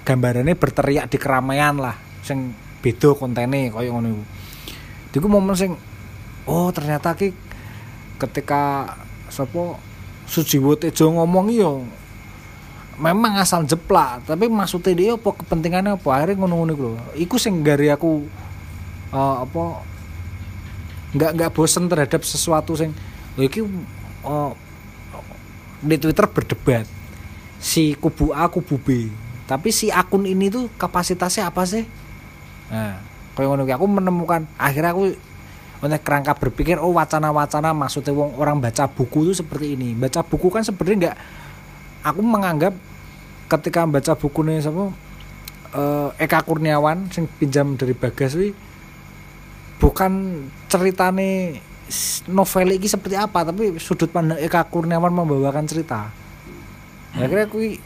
gambarannya 0.05 0.55
berteriak 0.55 1.09
di 1.09 1.17
keramaian 1.17 1.81
lah. 1.81 1.97
Sing 2.21 2.53
beda 2.85 3.17
kontennya 3.17 3.73
kaya 3.73 3.89
ngono 3.89 4.09
iku. 4.13 4.25
Diku 5.17 5.27
momen 5.33 5.57
sing 5.57 5.73
oh 6.45 6.69
ternyata 6.71 7.17
ki 7.17 7.33
ketika 8.21 8.93
sapa 9.33 9.81
Sujiwo 10.25 10.77
Tejo 10.77 11.13
ngomong 11.13 11.53
yo 11.53 11.85
memang 12.95 13.37
asal 13.43 13.67
jeplak 13.67 14.23
tapi 14.25 14.47
maksudnya 14.47 14.93
dia 14.95 15.11
apa 15.17 15.31
kepentingannya 15.33 15.97
apa? 15.97 16.09
Akhirnya 16.13 16.45
ngono-ngono 16.45 16.73
iku 16.77 16.89
iku 17.17 17.37
sing 17.41 17.65
gari 17.65 17.89
aku 17.89 18.25
eh, 19.13 19.37
apa 19.41 19.65
nggak 21.15 21.31
nggak 21.41 21.51
bosen 21.55 21.89
terhadap 21.89 22.21
sesuatu 22.23 22.77
sing 22.77 22.93
iki 23.41 23.65
eh, 24.29 24.53
di 25.85 25.97
Twitter 25.97 26.29
berdebat. 26.29 26.87
Si 27.65 27.97
kubu 27.97 28.37
A 28.37 28.45
kubu 28.53 28.77
B 28.77 29.09
tapi 29.45 29.69
si 29.73 29.93
akun 29.93 30.25
ini 30.25 30.49
tuh 30.49 30.73
kapasitasnya 30.81 31.49
apa 31.49 31.63
sih 31.69 31.85
nah 32.73 32.97
kayak 33.35 33.49
ngono 33.51 33.63
aku 33.67 33.87
menemukan 33.87 34.49
akhirnya 34.57 34.93
aku 34.95 35.05
Maksudnya 35.85 36.01
kerangka 36.01 36.33
berpikir 36.41 36.81
oh 36.81 36.97
wacana-wacana 36.97 37.77
maksudnya 37.77 38.17
wong 38.17 38.41
orang 38.41 38.57
baca 38.57 38.89
buku 38.89 39.29
itu 39.29 39.45
seperti 39.45 39.77
ini. 39.77 39.93
Baca 39.93 40.25
buku 40.25 40.49
kan 40.49 40.65
sebenarnya 40.65 40.97
enggak 40.97 41.17
aku 42.01 42.21
menganggap 42.25 42.73
ketika 43.53 43.85
baca 43.85 44.17
buku 44.17 44.41
nih 44.49 44.65
siapa 44.65 44.89
eh, 45.77 46.25
Eka 46.25 46.41
Kurniawan 46.41 47.13
sing 47.13 47.29
pinjam 47.29 47.77
dari 47.77 47.93
Bagas 47.93 48.33
wi 48.33 48.57
bukan 49.77 50.41
ceritane 50.73 51.61
novel 52.33 52.81
ini 52.81 52.89
seperti 52.89 53.21
apa 53.21 53.45
tapi 53.45 53.77
sudut 53.77 54.09
pandang 54.09 54.41
Eka 54.41 54.65
Kurniawan 54.73 55.13
membawakan 55.13 55.69
cerita. 55.69 56.09
Akhirnya 57.13 57.45
kui 57.45 57.77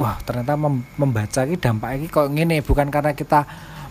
wah 0.00 0.16
ternyata 0.24 0.56
mem- 0.56 0.88
membaca 0.96 1.44
ini 1.44 1.60
dampak 1.60 2.00
ini 2.00 2.06
kok 2.08 2.32
ngene 2.32 2.64
bukan 2.64 2.88
karena 2.88 3.12
kita 3.12 3.44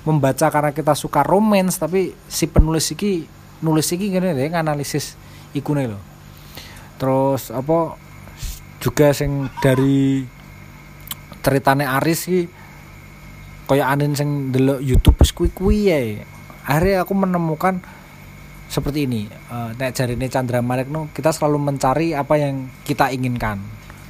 membaca 0.10 0.50
karena 0.50 0.74
kita 0.74 0.98
suka 0.98 1.22
romance 1.22 1.78
tapi 1.78 2.18
si 2.26 2.50
penulis 2.50 2.90
iki 2.90 3.30
nulis 3.62 3.86
iki 3.94 4.10
ngene 4.10 4.34
deh 4.34 4.50
nganalisis 4.50 5.14
ikune 5.54 5.86
loh. 5.86 6.02
Terus 6.98 7.54
apa 7.54 7.94
juga 8.82 9.14
sing 9.14 9.54
dari 9.62 10.26
ceritane 11.46 11.86
Aris 11.86 12.26
iki 12.26 12.42
kaya 13.70 13.86
anin 13.86 14.18
sing 14.18 14.50
delok 14.50 14.82
YouTube 14.82 15.22
wis 15.22 15.30
kuwi-kuwi 15.30 15.78
ya. 15.94 16.00
Akhirnya 16.66 17.06
aku 17.06 17.14
menemukan 17.14 17.86
seperti 18.66 19.06
ini. 19.06 19.30
Eh 19.30 19.70
nek 19.78 19.94
jarine 19.94 20.26
Chandra 20.26 20.66
Malik 20.66 20.90
no, 20.90 21.12
kita 21.14 21.30
selalu 21.30 21.70
mencari 21.70 22.18
apa 22.18 22.34
yang 22.40 22.66
kita 22.82 23.14
inginkan. 23.14 23.62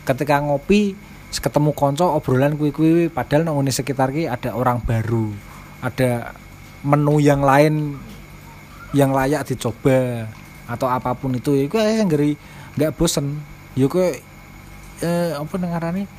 Ketika 0.07 0.39
ngopi 0.39 1.08
ketemu 1.37 1.77
konco 1.77 2.09
obrolan 2.09 2.57
kuwi-kuwi 2.57 3.13
padahal 3.13 3.45
nang 3.45 3.61
ngene 3.61 3.69
sekitar 3.69 4.09
ki 4.09 4.25
ada 4.25 4.57
orang 4.57 4.81
baru. 4.81 5.29
Ada 5.85 6.33
menu 6.81 7.21
yang 7.21 7.45
lain 7.45 8.01
yang 8.97 9.13
layak 9.13 9.45
dicoba 9.45 10.25
atau 10.65 10.89
apa 10.89 11.13
pun 11.13 11.37
itu. 11.37 11.53
Ya 11.53 11.69
gue 11.69 11.81
yang 11.85 12.09
ngeri 12.09 12.33
nggak 12.73 12.97
bosen. 12.97 13.37
Ya 13.77 13.85
gue 13.85 14.17
eh, 15.05 15.31
apa 15.37 15.53
nengarane 15.61 16.09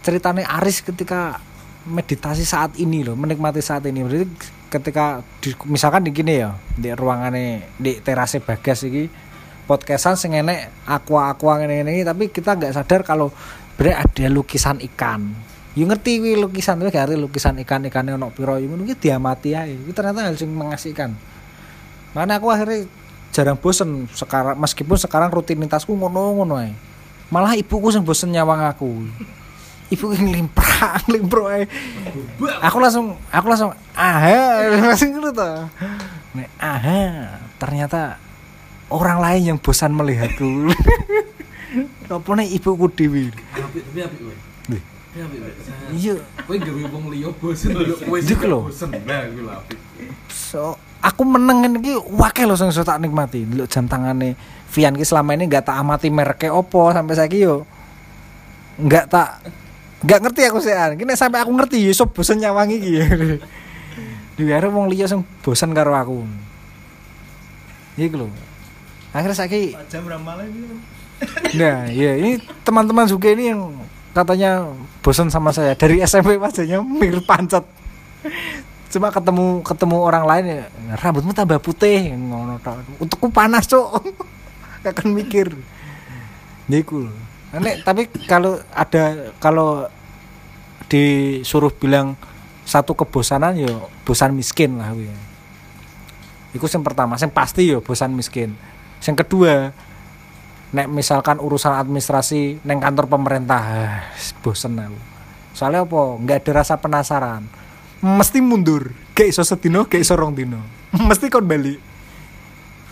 ceritanya 0.00 0.48
Aris 0.56 0.80
ketika 0.80 1.44
meditasi 1.84 2.48
saat 2.48 2.72
ini 2.80 3.04
loh 3.04 3.20
menikmati 3.20 3.60
saat 3.60 3.84
ini. 3.84 4.00
Berarti 4.00 4.24
ketika 4.70 5.20
di, 5.42 5.52
misalkan 5.66 6.06
di 6.06 6.14
gini 6.14 6.40
ya 6.40 6.54
di 6.78 6.94
ruangannya 6.94 7.74
di 7.76 7.98
terase 8.00 8.38
bagas 8.38 8.86
ini 8.86 9.10
podcastan 9.66 10.14
sing 10.14 10.34
enek 10.34 10.86
aqua 10.86 11.34
aqua 11.34 11.58
ini 11.62 11.82
ini 11.82 12.02
tapi 12.06 12.30
kita 12.30 12.54
nggak 12.54 12.74
sadar 12.74 13.02
kalau 13.02 13.34
berarti 13.80 14.28
ada 14.28 14.28
lukisan 14.28 14.76
ikan 14.84 15.32
Yo 15.78 15.86
ngerti 15.86 16.18
wi 16.18 16.34
lukisan 16.34 16.82
gak 16.82 16.90
ngerti 16.90 17.14
lukisan 17.14 17.54
ikan 17.62 17.86
ikannya 17.86 18.18
ono 18.18 18.34
piro 18.34 18.58
yo 18.58 18.66
ki 18.74 18.98
diamati 18.98 19.54
ae. 19.54 19.78
Itu 19.78 19.94
ternyata 19.94 20.26
hal 20.26 20.34
sing 20.34 20.50
mengasihkan. 20.50 21.14
Makanya 22.10 22.42
aku 22.42 22.50
akhirnya 22.50 22.90
jarang 23.30 23.54
bosen 23.54 24.10
sekarang 24.10 24.58
meskipun 24.58 24.98
sekarang 24.98 25.30
rutinitasku 25.30 25.94
ngono-ngono 25.94 26.58
ae. 26.58 26.74
Malah 27.30 27.54
ibuku 27.54 27.94
sing 27.94 28.02
bosen 28.02 28.34
nyawang 28.34 28.66
aku. 28.66 28.90
Ibu 29.94 30.04
ngelimprak, 30.10 31.06
ngelimpro 31.06 31.46
ae. 31.46 31.70
Aku 32.66 32.82
langsung 32.82 33.14
aku 33.30 33.46
langsung 33.46 33.70
aha, 33.94 34.66
langsung 34.74 35.14
gitu 35.14 35.30
tuh. 35.30 35.70
Nek, 36.34 36.50
aha, 36.58 37.02
ternyata 37.62 38.18
orang 38.90 39.22
lain 39.22 39.54
yang 39.54 39.58
bosan 39.62 39.94
melihatku. 39.94 40.74
Apa 42.10 42.30
nih 42.34 42.58
ibuku 42.58 42.86
dewi? 42.90 43.22
Apik 43.54 43.82
tapi 43.86 43.98
apik 44.02 44.18
kowe. 44.20 44.36
Kowe. 44.66 44.80
Iya, 45.90 46.14
Kowe 46.46 46.56
gawe 46.58 46.82
wong 46.90 47.04
liya 47.14 47.30
bosen 47.34 47.74
lho 47.74 47.94
kowe 47.98 48.18
Dik 48.18 48.42
lho. 48.46 48.66
bosen. 48.66 48.90
Nah, 49.06 49.26
kuwi 49.30 49.42
lho 49.42 49.52
apik. 49.54 49.78
so 50.30 50.74
aku 50.98 51.22
meneng 51.22 51.78
iki 51.78 51.94
wakil 52.14 52.50
sing 52.58 52.70
tak 52.74 52.98
nikmati. 52.98 53.46
Lho 53.46 53.66
jam 53.70 53.86
tangane 53.86 54.34
Vian 54.70 54.94
ki 54.94 55.02
selama 55.02 55.34
ini 55.34 55.50
nggak 55.50 55.66
tak 55.66 55.82
amati 55.82 56.14
mereknya 56.14 56.54
opo 56.54 56.94
sampai 56.94 57.18
saiki 57.18 57.42
yo. 57.42 57.66
Nggak 58.78 59.10
tak 59.10 59.42
nggak 60.06 60.20
ngerti 60.26 60.42
aku 60.46 60.58
sih 60.62 60.70
an. 60.70 60.94
Kini 60.94 61.18
sampai 61.18 61.42
aku 61.42 61.50
ngerti 61.54 61.82
yo 61.86 61.90
iso 61.90 62.06
bosen 62.06 62.38
nyawangi 62.38 62.78
iki. 62.78 62.92
Di 64.38 64.46
akhirnya 64.46 64.70
wong 64.70 64.86
liya 64.86 65.10
sing 65.10 65.26
bosen 65.42 65.74
karo 65.74 65.90
aku. 65.94 66.22
Iku 67.98 68.14
lho. 68.14 68.26
Akhirnya 69.10 69.34
saiki 69.34 69.74
jam 69.90 70.06
ramalan 70.06 70.46
itu 70.46 70.78
Nah, 71.54 71.90
ya 71.90 72.16
ini 72.16 72.40
teman-teman 72.64 73.04
juga 73.04 73.28
ini 73.32 73.52
yang 73.52 73.74
katanya 74.10 74.70
bosan 75.04 75.30
sama 75.30 75.54
saya 75.54 75.76
dari 75.76 76.02
SMP 76.02 76.40
wajahnya 76.40 76.82
mirip 76.82 77.26
pancet. 77.26 77.62
Cuma 78.90 79.14
ketemu 79.14 79.62
ketemu 79.62 79.96
orang 80.02 80.24
lain 80.26 80.44
ya 80.50 80.60
rambutmu 80.98 81.30
tambah 81.30 81.62
putih 81.62 82.10
ngono. 82.14 82.58
Untukku 82.98 83.30
panas, 83.30 83.70
Cuk. 83.70 84.02
Gak 84.82 84.96
akan 84.96 85.14
mikir. 85.14 85.52
Niku. 86.66 87.06
Nek 87.54 87.82
tapi 87.86 88.06
kalau 88.26 88.58
ada 88.74 89.34
kalau 89.42 89.86
disuruh 90.90 91.70
bilang 91.70 92.18
satu 92.66 92.94
kebosanan 92.94 93.58
ya 93.58 93.70
bosan 94.06 94.34
miskin 94.34 94.78
lah 94.78 94.94
kuwi. 94.94 95.10
Iku 96.50 96.66
yang 96.66 96.82
pertama, 96.82 97.14
yang 97.14 97.30
pasti 97.30 97.70
ya 97.70 97.78
bosan 97.78 98.10
miskin. 98.10 98.58
Yang 99.02 99.16
kedua, 99.22 99.70
nek 100.70 100.86
misalkan 100.86 101.42
urusan 101.42 101.74
administrasi 101.74 102.62
neng 102.62 102.78
kantor 102.78 103.10
pemerintah 103.10 103.62
ah, 103.62 103.98
bosen 104.42 104.78
aku. 104.78 104.98
Soalnya 105.50 105.82
apa? 105.82 106.00
Nggak 106.22 106.38
ada 106.46 106.52
rasa 106.62 106.74
penasaran. 106.78 107.42
Mesti 108.00 108.38
mundur. 108.38 108.94
Kayak 109.12 109.34
iso 109.36 109.42
sedino 109.42 109.84
kayak 109.84 110.06
iso 110.06 110.14
rong 110.14 110.32
dino. 110.38 110.62
Mesti 111.08 111.26
kon 111.26 111.44
balik. 111.44 111.78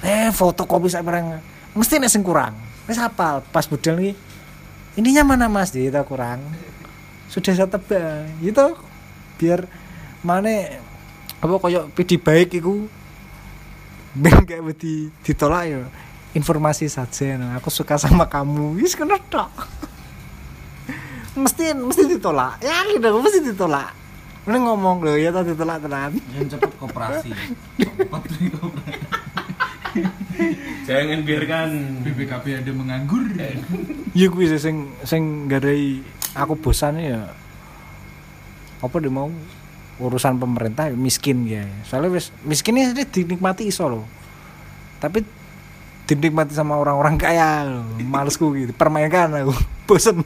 Eh 0.02 0.30
fotokopi 0.34 0.90
saya 0.90 1.06
barang. 1.06 1.38
Mesti 1.78 2.02
nek 2.02 2.10
sing 2.10 2.26
kurang. 2.26 2.58
Wis 2.90 2.98
hafal. 2.98 3.46
Pas 3.54 3.64
budal 3.70 3.96
nih 4.02 4.14
ininya 4.98 5.22
mana 5.22 5.46
mas? 5.46 5.70
Di 5.70 5.86
itu 5.86 6.02
kurang. 6.02 6.42
Sudah 7.30 7.54
saya 7.54 7.70
tebak. 7.70 8.26
Gitu 8.42 8.74
biar 9.38 9.70
mana 10.26 10.82
apa 11.38 11.54
koyok 11.62 11.94
pidi 11.94 12.18
baik 12.18 12.58
iku. 12.58 12.90
Ben 14.18 14.34
gak 14.42 14.64
wedi 14.66 15.14
ditolak 15.22 15.70
ya 15.70 15.78
informasi 16.38 16.86
saja. 16.86 17.34
Nah, 17.34 17.58
aku 17.58 17.68
suka 17.68 17.98
sama 17.98 18.30
kamu. 18.30 18.78
Wis 18.78 18.94
kena 18.94 19.18
tok. 19.18 19.50
Mesti 21.34 21.74
mesti 21.74 22.06
ditolak. 22.06 22.62
Ya 22.62 22.86
gitu 22.86 23.18
mesti 23.18 23.42
ditolak. 23.42 23.90
Ini 24.48 24.58
ngomong 24.64 25.04
loh 25.04 25.18
ya 25.18 25.34
tadi 25.34 25.52
ditolak 25.52 25.82
tenan. 25.84 26.14
Yang 26.32 26.56
cepet 26.56 26.72
koperasi. 26.80 27.30
Cepet 27.76 28.06
koperasi. 28.08 28.44
Jangan 30.88 31.20
biarkan. 31.26 31.68
BPKB 32.06 32.64
ada 32.64 32.72
menganggur. 32.72 33.22
iya 34.16 34.26
kuwi 34.32 34.48
sih 34.48 34.58
sing 34.62 34.88
sing 35.04 35.46
garai 35.52 36.00
aku 36.32 36.56
bosan 36.56 36.96
ya. 36.96 37.28
Apa 38.80 38.96
dia 39.02 39.12
mau 39.12 39.28
urusan 39.98 40.38
pemerintah 40.38 40.88
ya 40.88 40.96
miskin 40.96 41.44
ya. 41.44 41.68
Soalnya 41.84 42.16
wis 42.16 42.32
miskinnya 42.46 42.94
ini 42.94 43.04
dinikmati 43.04 43.68
iso 43.68 43.84
loh. 43.90 44.06
Tapi 44.98 45.37
dinikmati 46.08 46.56
sama 46.56 46.80
orang-orang 46.80 47.20
kaya. 47.20 47.84
Malesku 48.00 48.56
gitu. 48.56 48.72
Permainkan 48.72 49.28
aku. 49.44 49.52
Bosen. 49.88 50.24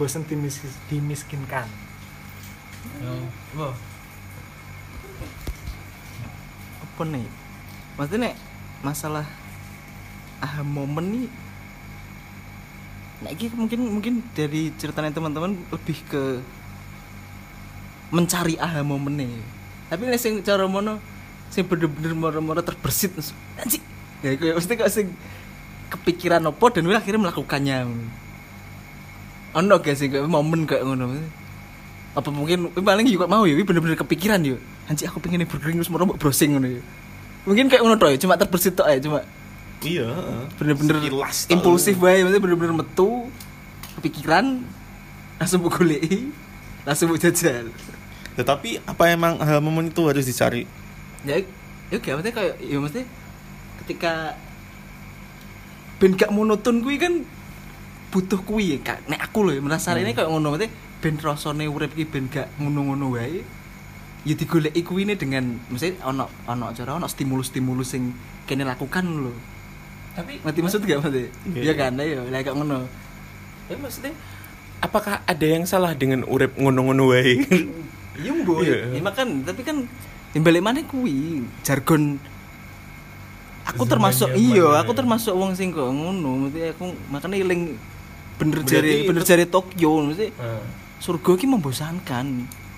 Bosen 0.00 0.24
dimis 0.24 0.64
dimiskinkan. 0.88 1.68
Wah, 3.54 3.76
apa 6.82 7.02
nih? 7.10 7.26
Maksudnya 7.94 8.32
nek 8.32 8.34
masalah 8.84 9.26
aha 10.44 10.60
momen 10.60 11.06
nih 11.08 11.28
nah 13.24 13.32
ini 13.32 13.48
mungkin 13.56 13.80
mungkin 13.88 14.14
dari 14.36 14.68
ceritanya 14.76 15.16
teman-teman 15.16 15.56
lebih 15.72 15.96
ke 16.12 16.44
mencari 18.12 18.60
aha 18.60 18.84
momen 18.84 19.16
nih. 19.16 19.32
Tapi 19.88 20.10
nek 20.10 20.20
sing 20.20 20.44
cara 20.44 20.68
mono 20.68 21.00
sing 21.48 21.64
bener-bener 21.64 22.12
moro-moro 22.18 22.60
terbersit 22.60 23.14
anjing 23.56 23.93
ya 24.24 24.34
kayak 24.40 24.54
mesti 24.56 24.72
kok 24.80 24.88
sing 24.88 25.06
kepikiran 25.92 26.40
apa 26.48 26.66
dan 26.72 26.88
gue 26.88 26.96
akhirnya 26.96 27.20
melakukannya. 27.28 27.76
Ono 29.54 29.74
gak 29.78 29.94
sih 29.94 30.08
kayak 30.10 30.26
momen 30.26 30.64
kayak 30.64 30.82
ngono. 30.82 31.12
Apa 32.16 32.32
mungkin 32.32 32.72
eh, 32.72 32.82
paling 32.82 33.06
juga 33.06 33.28
mau 33.28 33.44
ya 33.44 33.52
ini 33.54 33.62
bener-bener 33.62 34.00
kepikiran 34.00 34.40
yuk 34.42 34.58
anjir 34.84 35.08
aku 35.08 35.18
pengen 35.20 35.48
burger 35.48 35.72
terus 35.72 35.88
mau 35.88 36.04
browsing 36.04 36.56
ngono 36.56 36.68
ya 36.68 36.82
mungkin 37.48 37.68
kayak 37.72 37.82
ngono 37.84 37.96
ya 38.08 38.18
cuma 38.20 38.36
terbersit 38.36 38.76
ya 38.76 39.00
cuma 39.00 39.20
Iya. 39.84 40.08
bener-bener 40.56 40.96
impulsif 41.52 42.00
bae 42.00 42.24
maksudnya 42.24 42.40
bener-bener 42.40 42.72
metu 42.72 43.28
kepikiran 44.00 44.64
langsung 45.36 45.60
buku 45.60 45.84
langsung 46.88 47.12
buku 47.12 47.20
jajal. 47.20 47.68
Tetapi 48.32 48.80
apa 48.88 49.02
emang 49.12 49.36
hal 49.44 49.60
momen 49.60 49.92
itu 49.92 50.00
harus 50.08 50.24
dicari? 50.24 50.64
ya 51.24 51.40
ya 51.92 51.96
kayak 52.00 52.16
maksudnya 52.20 52.34
kayak 52.36 52.54
ya 52.64 52.76
maksudnya 52.80 53.06
ketika 53.84 54.32
ben 56.00 56.16
gak 56.16 56.32
monoton 56.32 56.80
kuwi 56.80 56.96
kan 56.96 57.20
butuh 58.08 58.40
kuwi 58.42 58.76
ya 58.76 58.78
kak 58.80 59.04
nek 59.10 59.20
aku 59.20 59.44
loh 59.44 59.52
ya 59.52 59.60
merasa 59.60 59.92
ini 59.94 60.16
kayak 60.16 60.30
ngono 60.30 60.56
maksudnya 60.56 60.72
ben 61.04 61.14
rasane 61.20 61.64
urip 61.68 61.92
ki 61.92 62.08
ben 62.08 62.32
gak 62.32 62.48
ngono-ngono 62.56 63.12
wae 63.12 63.44
ya 64.24 64.34
digoleki 64.34 64.80
kuwi 64.80 65.04
dengan 65.14 65.60
mesti 65.68 66.00
ono 66.00 66.30
ono 66.48 66.72
cara 66.72 66.96
ono 66.96 67.04
stimulus-stimulus 67.04 67.88
sing 67.92 68.16
kene 68.48 68.64
lakukan 68.64 69.04
lho. 69.04 69.34
tapi 70.16 70.40
Ngerti 70.40 70.60
maksud 70.64 70.80
gak 70.84 71.00
Mas? 71.04 71.16
Iya 71.52 71.72
kan, 71.76 71.96
ya 72.00 72.24
lah 72.24 72.40
kok 72.40 72.56
ngono. 72.56 72.88
ya 73.68 73.76
maksudnya 73.76 74.12
apakah 74.80 75.20
ada 75.28 75.46
yang 75.46 75.68
salah 75.68 75.92
dengan 75.92 76.24
urip 76.24 76.56
ngono-ngono 76.56 77.12
wae 77.12 77.36
Iya 78.14 78.30
mbok. 78.30 78.62
Iya. 78.62 78.94
Ya 78.94 79.02
makan, 79.02 79.42
tapi 79.42 79.66
kan 79.66 79.76
timbalik 80.30 80.62
mana 80.62 80.82
kuwi 80.86 81.42
jargon 81.66 82.18
aku 83.64 83.84
termasuk 83.88 84.28
iya, 84.36 84.64
ya. 84.64 84.80
aku 84.84 84.92
termasuk 84.92 85.32
wong 85.32 85.56
sing 85.56 85.72
kok 85.72 85.88
ngono, 85.88 86.48
mesti 86.48 86.76
aku 86.76 86.92
makanya 87.08 87.40
eling 87.40 87.76
bener 88.34 88.60
jari 88.66 89.06
bener 89.08 89.22
jari 89.24 89.44
Tokyo 89.48 90.04
mesti 90.04 90.28
surga 91.00 91.32
ki 91.36 91.46
membosankan. 91.48 92.26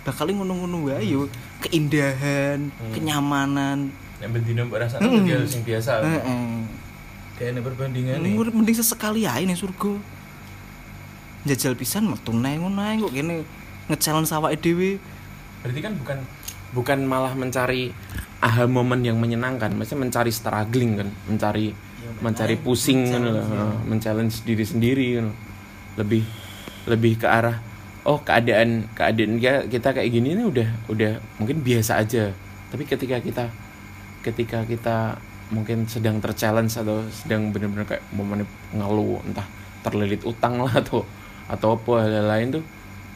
Bakal 0.07 0.31
ngono-ngono 0.31 0.87
wae 0.87 1.03
yo, 1.03 1.27
keindahan, 1.59 2.71
Hmm. 2.71 2.93
kenyamanan. 2.95 3.91
yang 4.17 4.33
bendino 4.33 4.65
mbok 4.65 4.81
rasane 4.81 5.03
Hmm. 5.05 5.27
hmm. 5.29 5.45
sing 5.45 5.61
biasa 5.61 6.01
Heeh. 6.01 6.65
kayak 7.37 7.53
ini 7.53 7.61
perbandingan 7.61 8.17
nih 8.25 8.33
Mending 8.55 8.77
sesekali 8.79 9.29
ae 9.29 9.45
ning 9.45 9.59
surga. 9.59 9.93
Jajal 11.45 11.77
pisan 11.77 12.09
metu 12.09 12.33
nae 12.33 12.57
ngono 12.57 12.81
ae 12.81 12.97
kok 12.97 13.13
kene 13.13 13.45
nge-challenge 13.91 14.33
awake 14.33 14.59
dhewe. 14.63 14.99
berarti 15.63 15.81
kan 15.83 15.93
bukan 15.99 16.19
bukan 16.73 16.99
malah 17.07 17.35
mencari 17.35 17.91
aha 18.43 18.65
momen 18.69 19.03
yang 19.05 19.17
menyenangkan. 19.17 19.73
Maksudnya 19.73 20.09
mencari 20.09 20.33
struggling 20.33 20.93
kan 21.01 21.09
mencari 21.29 21.67
mencari 22.23 22.57
pusing 22.57 23.13
kan 23.13 23.23
loh 23.23 23.45
men-challenge 23.85 24.45
diri 24.47 24.65
sendiri 24.65 25.07
kan. 25.21 25.27
Lebih 25.97 26.23
lebih 26.87 27.21
ke 27.21 27.27
arah 27.27 27.59
oh 28.07 28.23
keadaan 28.23 28.87
keadaan 28.95 29.43
kita, 29.67 29.91
kayak 29.91 30.11
gini 30.15 30.39
ini 30.39 30.47
udah 30.47 30.69
udah 30.87 31.19
mungkin 31.43 31.61
biasa 31.61 32.03
aja. 32.03 32.31
Tapi 32.71 32.87
ketika 32.87 33.19
kita 33.19 33.51
ketika 34.23 34.63
kita 34.67 35.19
mungkin 35.55 35.87
sedang 35.87 36.19
terchallenge 36.19 36.75
atau 36.75 37.07
sedang 37.15 37.55
benar-benar 37.55 37.87
kayak 37.87 38.03
momen 38.11 38.43
ngeluh 38.75 39.23
entah 39.23 39.47
terlilit 39.87 40.27
utang 40.27 40.59
lah 40.59 40.83
atau 40.83 41.07
atau 41.47 41.79
apa 41.79 41.93
hal 42.03 42.27
lain 42.27 42.59
tuh 42.59 42.65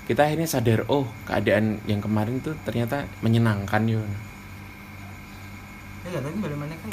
kita 0.06 0.26
akhirnya 0.26 0.46
sadar 0.46 0.86
oh 0.86 1.06
keadaan 1.26 1.82
yang 1.90 1.98
kemarin 1.98 2.38
tuh 2.38 2.54
ternyata 2.62 3.10
menyenangkan 3.26 3.82
yuk 3.90 4.06
Ya 6.06 6.18
tapi 6.18 6.36
bagaimana 6.40 6.74
kan 6.80 6.90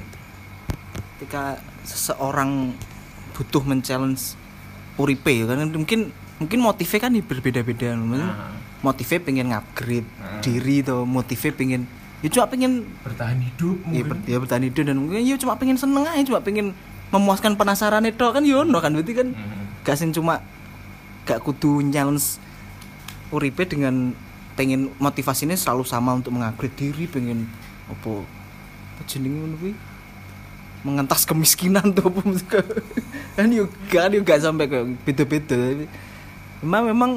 ketika 1.18 1.43
seseorang 1.88 2.76
butuh 3.34 3.64
men-challenge 3.64 4.36
uripe 4.97 5.32
ya 5.32 5.45
kan? 5.47 5.64
Mungkin 5.72 6.12
mungkin 6.38 6.60
motifnya 6.62 6.99
kan 7.01 7.12
berbeda-beda 7.18 7.97
mungkin 7.97 8.30
Nah. 8.30 8.53
motifnya 8.86 9.20
pengen 9.26 9.45
ngupgrade 9.49 10.05
Nah. 10.05 10.38
diri 10.45 10.86
tuh 10.86 11.01
motifnya 11.01 11.49
pengen 11.49 11.82
ya 12.22 12.30
cuma 12.30 12.45
pengen 12.45 12.86
bertahan 13.01 13.41
hidup 13.41 13.78
ya, 13.89 14.03
ber, 14.05 14.18
ya 14.26 14.38
bertahan 14.38 14.64
hidup 14.70 14.84
dan 14.86 14.97
mungkin 15.01 15.26
ya 15.26 15.34
cuma 15.38 15.58
pengen 15.58 15.78
seneng 15.82 16.05
aja 16.05 16.22
cuma 16.22 16.41
pengen 16.45 16.78
memuaskan 17.10 17.58
penasaran 17.58 18.05
itu 18.05 18.22
kan? 18.22 18.43
Yono 18.45 18.78
kan? 18.78 18.93
Berarti 18.93 19.14
kan 19.18 19.28
gak 19.82 19.97
sing 19.97 20.14
cuma 20.14 20.43
gak 21.26 21.41
kudu 21.41 21.82
challenge 21.89 22.38
uripe 23.34 23.66
dengan 23.66 24.14
pengen 24.53 24.93
motivasinya 24.97 25.58
selalu 25.58 25.86
sama 25.89 26.14
untuk 26.14 26.38
mengupgrade 26.38 26.74
diri 26.78 27.10
pengen 27.10 27.49
apa 27.89 28.26
apa 28.98 29.06
jenenge 29.06 29.38
ngono 29.38 29.56
kuwi 29.62 29.74
mengentas 30.82 31.30
kemiskinan 31.30 31.93
tuh 31.93 32.10
apa 32.10 32.20
maksudnya. 32.26 32.62
kan 33.38 33.48
yo 33.54 33.70
kan 33.93 34.10
yo 34.10 34.26
gak 34.26 34.41
sampai 34.41 34.66
ke 34.66 34.80
beda-beda 35.06 35.54
memang 36.66 36.84
memang 36.89 37.12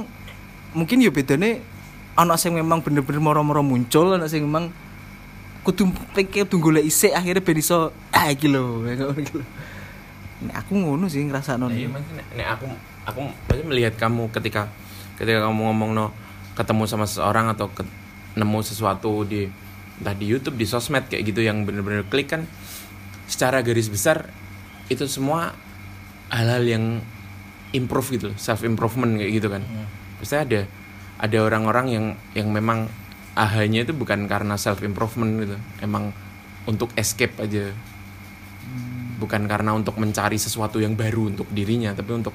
mungkin 0.76 1.00
yo 1.00 1.08
bedane 1.08 1.64
anak 2.12 2.36
sing 2.36 2.52
memang 2.52 2.84
bener-bener 2.84 3.24
moro-moro 3.24 3.64
muncul 3.64 4.12
anak 4.12 4.28
sing 4.28 4.44
memang 4.44 4.68
kudu 5.64 5.88
pengen 6.12 6.44
tunggu 6.44 6.72
golek 6.72 6.84
isik 6.84 7.16
akhirnya 7.16 7.40
ben 7.40 7.56
iso 7.56 7.92
ah 8.12 8.28
iki 8.28 8.48
lho. 8.48 8.84
Nek 10.40 10.56
aku 10.56 10.72
ngono 10.72 11.04
sih 11.08 11.20
ngrasakno 11.24 11.68
Nah, 11.68 11.76
iya, 11.76 11.88
nek 12.36 12.48
aku 12.56 12.64
aku 13.04 13.20
melihat 13.68 13.96
kamu 13.96 14.28
ketika 14.32 14.68
ketika 15.20 15.48
kamu 15.48 15.68
ngomong 15.72 15.92
no 15.92 16.06
ketemu 16.56 16.84
sama 16.88 17.04
seseorang 17.04 17.52
atau 17.52 17.68
ke- 17.72 17.88
nemu 18.36 18.58
sesuatu 18.64 19.24
di 19.28 19.52
entah 20.00 20.16
di 20.16 20.26
YouTube 20.26 20.56
di 20.56 20.64
sosmed 20.64 21.06
kayak 21.06 21.28
gitu 21.28 21.44
yang 21.44 21.68
bener-bener 21.68 22.08
klik 22.08 22.32
kan 22.32 22.48
secara 23.28 23.60
garis 23.60 23.92
besar 23.92 24.32
itu 24.88 25.04
semua 25.06 25.54
hal-hal 26.32 26.64
yang 26.66 26.84
improve 27.70 28.16
gitu 28.16 28.28
self 28.40 28.66
improvement 28.66 29.14
kayak 29.20 29.32
gitu 29.36 29.48
kan. 29.52 29.62
Maksudnya 30.18 30.42
ada 30.42 30.60
ada 31.20 31.38
orang-orang 31.44 31.86
yang 31.92 32.06
yang 32.32 32.48
memang 32.50 32.88
ahanya 33.36 33.86
itu 33.86 33.92
bukan 33.94 34.26
karena 34.26 34.56
self 34.56 34.82
improvement 34.82 35.30
gitu 35.46 35.56
emang 35.84 36.10
untuk 36.64 36.90
escape 36.96 37.36
aja. 37.38 37.70
Bukan 39.20 39.44
karena 39.44 39.76
untuk 39.76 40.00
mencari 40.00 40.40
sesuatu 40.40 40.80
yang 40.80 40.96
baru 40.96 41.28
untuk 41.28 41.46
dirinya 41.52 41.92
tapi 41.92 42.16
untuk 42.16 42.32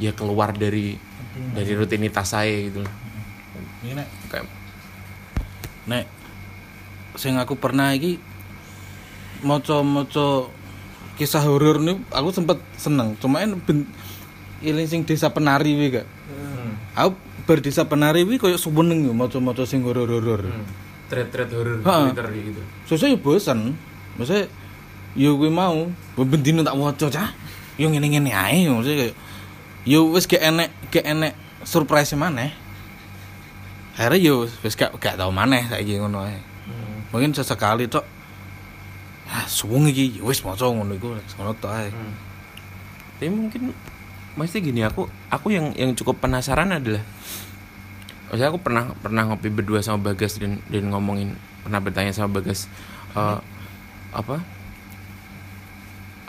ya 0.00 0.16
keluar 0.16 0.56
dari 0.56 0.96
dari 1.52 1.72
rutinitas 1.76 2.32
saya 2.32 2.56
gitu 2.68 2.82
ini 3.82 3.92
nek 3.98 4.08
kayak 4.30 4.46
nek 5.90 6.06
sing 7.16 7.36
aku 7.36 7.58
pernah 7.58 7.92
iki 7.92 8.18
maca-maca 9.42 10.48
kisah 11.18 11.44
horor 11.44 11.82
nih 11.82 11.98
aku 12.14 12.28
sempet 12.32 12.58
seneng 12.78 13.18
cuman 13.20 13.58
ben 13.62 13.84
iling 14.62 14.86
sing 14.88 15.02
desa 15.02 15.28
penari 15.34 15.74
wi 15.74 16.00
gak 16.00 16.06
aku 16.94 17.18
berdesa 17.44 17.84
penari 17.84 18.22
wi 18.22 18.38
koyo 18.38 18.56
suweneng 18.56 19.04
yo 19.04 19.12
maca-maca 19.12 19.66
sing 19.66 19.82
horor-horor 19.82 20.46
thread-thread 21.12 21.50
horor. 21.52 21.78
Twitter 21.84 22.26
gitu 22.32 22.62
Sosok 22.88 23.06
ya 23.12 23.18
bosen. 23.20 23.76
Maksudnya 24.16 24.48
yo 25.12 25.36
gue 25.36 25.52
mau 25.52 25.92
bendino 26.16 26.64
tak 26.64 26.72
waca 26.80 27.06
cah. 27.12 27.36
Yo 27.76 27.92
ngene-ngene 27.92 28.32
ae 28.32 28.64
maksudnya 28.64 29.12
kayak 29.12 29.16
yo 29.84 30.08
wis 30.16 30.24
gak 30.24 30.40
enek 30.40 30.72
gak 30.88 31.04
enek 31.04 31.36
surprise 31.68 32.16
maneh. 32.16 32.56
Akhirnya 34.00 34.24
yo 34.24 34.48
wis 34.64 34.72
gak 34.72 34.96
gak 34.96 35.20
tau 35.20 35.28
maneh 35.28 35.68
saiki 35.68 36.00
ngono 36.00 36.24
ae. 36.24 36.40
Mungkin 37.12 37.36
sesekali 37.36 37.86
tok 37.86 38.04
ah 39.32 39.48
suwung 39.48 39.88
iki 39.88 40.20
yo 40.20 40.28
wis 40.28 40.44
maca 40.44 40.68
ngono 40.68 40.92
iku 40.92 41.16
ngono 41.16 41.56
tok 41.56 41.72
ae. 41.72 41.88
Hmm. 41.88 42.12
tapi 43.16 43.32
mungkin 43.32 43.72
mesti 44.36 44.60
gini 44.60 44.84
aku 44.84 45.08
aku 45.32 45.48
yang 45.54 45.72
yang 45.72 45.96
cukup 45.96 46.20
penasaran 46.20 46.68
adalah 46.68 47.00
Maksudnya 48.32 48.48
aku 48.48 48.60
pernah 48.64 48.84
pernah 48.96 49.28
ngopi 49.28 49.52
berdua 49.52 49.84
sama 49.84 50.00
Bagas 50.12 50.40
dan 50.40 50.56
dan 50.72 50.88
ngomongin 50.88 51.36
pernah 51.64 51.80
bertanya 51.84 52.16
sama 52.16 52.40
Bagas 52.40 52.64
eh, 53.12 53.38
apa 54.12 54.36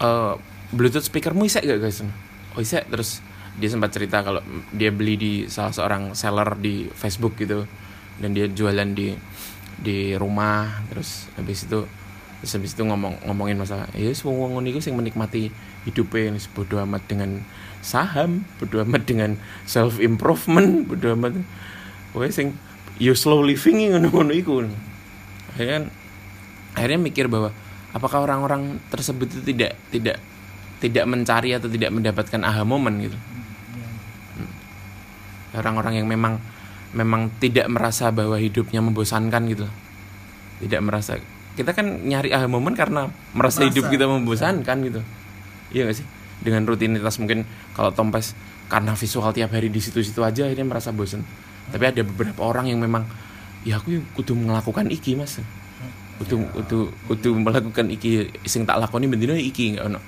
eh 0.04 0.36
Bluetooth 0.76 1.06
speakermu 1.06 1.48
isek 1.48 1.64
gak 1.64 1.80
guys? 1.80 2.04
Oh 2.56 2.60
isek 2.60 2.92
terus 2.92 3.24
dia 3.56 3.70
sempat 3.72 3.94
cerita 3.96 4.20
kalau 4.20 4.44
dia 4.76 4.90
beli 4.92 5.16
di 5.16 5.34
salah 5.48 5.72
seorang 5.72 6.12
seller 6.12 6.60
di 6.60 6.92
Facebook 6.92 7.40
gitu 7.40 7.64
dan 8.20 8.36
dia 8.36 8.52
jualan 8.52 8.90
di 8.92 9.16
di 9.84 10.16
rumah 10.16 10.82
terus 10.88 11.28
habis 11.36 11.68
itu 11.68 11.84
terus 12.40 12.52
habis 12.56 12.72
itu 12.72 12.84
ngomong 12.88 13.28
ngomongin 13.28 13.60
masalah 13.60 13.92
ya 13.92 14.10
semua 14.16 14.48
ngono 14.48 14.64
iku 14.68 14.80
sing 14.80 14.96
menikmati 14.96 15.52
hidupnya 15.84 16.32
ini 16.32 16.40
bodo 16.56 16.80
amat 16.88 17.04
dengan 17.06 17.44
saham 17.84 18.48
bodo 18.64 18.80
amat 18.88 19.04
dengan 19.04 19.36
self 19.68 20.00
improvement 20.00 20.88
bodo 20.88 21.12
amat 21.20 21.36
Pokoknya 22.14 22.32
sing 22.32 22.48
you 23.02 23.18
slow 23.18 23.42
living 23.42 23.82
ngono-ngono 23.92 24.32
iku. 24.38 24.62
Akhirnya 25.52 25.74
kan 25.82 25.84
akhirnya 26.78 27.00
mikir 27.02 27.26
bahwa 27.26 27.50
apakah 27.92 28.22
orang-orang 28.22 28.78
tersebut 28.94 29.34
itu 29.34 29.42
tidak 29.54 29.74
tidak 29.90 30.18
tidak 30.78 31.06
mencari 31.10 31.58
atau 31.58 31.68
tidak 31.68 31.90
mendapatkan 31.90 32.42
aha 32.46 32.62
moment 32.62 32.94
gitu. 33.02 33.18
Hmm. 34.38 34.52
Orang-orang 35.58 36.06
yang 36.06 36.08
memang 36.08 36.38
memang 36.94 37.34
tidak 37.42 37.68
merasa 37.70 38.14
bahwa 38.14 38.38
hidupnya 38.38 38.80
membosankan 38.80 39.42
gitu. 39.50 39.68
Tidak 40.64 40.80
merasa 40.80 41.20
kita 41.54 41.70
kan 41.78 41.86
nyari 42.02 42.34
aha 42.34 42.50
moment 42.50 42.74
karena 42.74 43.14
merasa, 43.38 43.62
hidup 43.62 43.86
kita 43.90 44.10
membosankan 44.10 44.78
gitu. 44.90 45.02
Iya 45.70 45.90
gak 45.90 46.02
sih? 46.02 46.08
Dengan 46.42 46.66
rutinitas 46.66 47.22
mungkin 47.22 47.46
kalau 47.78 47.94
Tompes 47.94 48.34
karena 48.70 48.98
visual 48.98 49.30
tiap 49.38 49.54
hari 49.54 49.70
di 49.70 49.78
situ-situ 49.78 50.26
aja 50.26 50.50
akhirnya 50.50 50.66
merasa 50.66 50.90
bosan. 50.90 51.22
Tapi 51.70 51.84
ada 51.86 52.02
beberapa 52.02 52.42
orang 52.42 52.74
yang 52.74 52.82
memang 52.82 53.06
ya 53.64 53.78
aku 53.78 54.02
kudu 54.18 54.36
melakukan 54.36 54.92
iki 54.92 55.16
mas 55.16 55.40
kudu 56.22 56.46
kudu 56.54 56.80
kudu 57.10 57.30
melakukan 57.42 57.90
iki 57.90 58.30
sing 58.46 58.68
tak 58.68 58.78
lakoni 58.78 59.10
bendino 59.10 59.34
iki 59.34 59.76
nggak 59.76 59.86
ono 59.88 60.00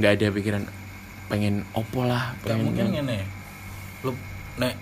nggak 0.00 0.10
ada 0.16 0.26
pikiran 0.32 0.62
pengen 1.28 1.62
opo 1.76 2.06
lah 2.06 2.34
Gak 2.42 2.56
pengen 2.56 2.64
mungkin 2.66 2.86
ngene. 2.90 3.18
Lu 4.02 4.10
nek 4.58 4.74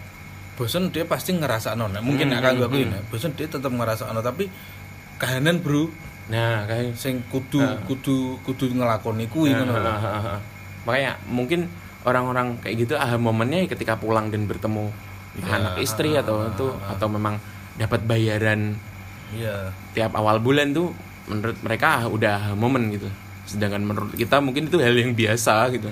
bosen 0.58 0.90
dia 0.90 1.06
pasti 1.06 1.38
ngerasa 1.38 1.78
nek 1.78 2.02
mungkin 2.02 2.34
nek 2.34 2.42
kanggo 2.42 2.66
aku 2.66 2.82
ini 2.82 2.98
bosen 3.06 3.30
dia 3.38 3.46
tetap 3.46 3.70
ngerasa 3.70 4.10
tapi 4.10 4.50
kahanan 5.22 5.62
bro. 5.62 5.86
Nah 6.28 6.66
kayak 6.66 6.98
sing 6.98 7.22
kudu 7.30 7.62
Nah. 7.62 7.78
kudu 7.86 8.42
kudu 8.42 8.74
ngelakoni 8.74 9.30
kuwi 9.30 9.54
Nah, 9.54 9.64
ngono 9.64 9.74
lho. 9.78 9.88
ah, 9.88 10.02
ah, 10.02 10.26
ah. 10.36 10.40
makanya 10.84 11.16
mungkin 11.30 11.70
orang-orang 12.02 12.58
kayak 12.58 12.84
gitu 12.84 12.94
ah 12.98 13.14
momennya 13.16 13.70
ketika 13.70 13.94
pulang 13.94 14.34
dan 14.34 14.50
bertemu 14.50 14.90
Ya, 15.38 15.54
anak 15.54 15.78
istri 15.78 16.18
atau 16.18 16.50
itu 16.50 16.66
atau 16.90 17.06
memang 17.06 17.38
dapat 17.78 18.02
bayaran 18.02 18.74
iya. 19.30 19.70
tiap 19.94 20.10
awal 20.18 20.42
bulan 20.42 20.74
tuh 20.74 20.90
menurut 21.30 21.54
mereka 21.62 22.10
udah 22.10 22.58
momen 22.58 22.90
gitu. 22.90 23.06
Sedangkan 23.46 23.86
menurut 23.86 24.18
kita 24.18 24.42
mungkin 24.42 24.66
itu 24.66 24.82
hal 24.82 24.98
yang 24.98 25.14
biasa 25.14 25.70
gitu. 25.70 25.86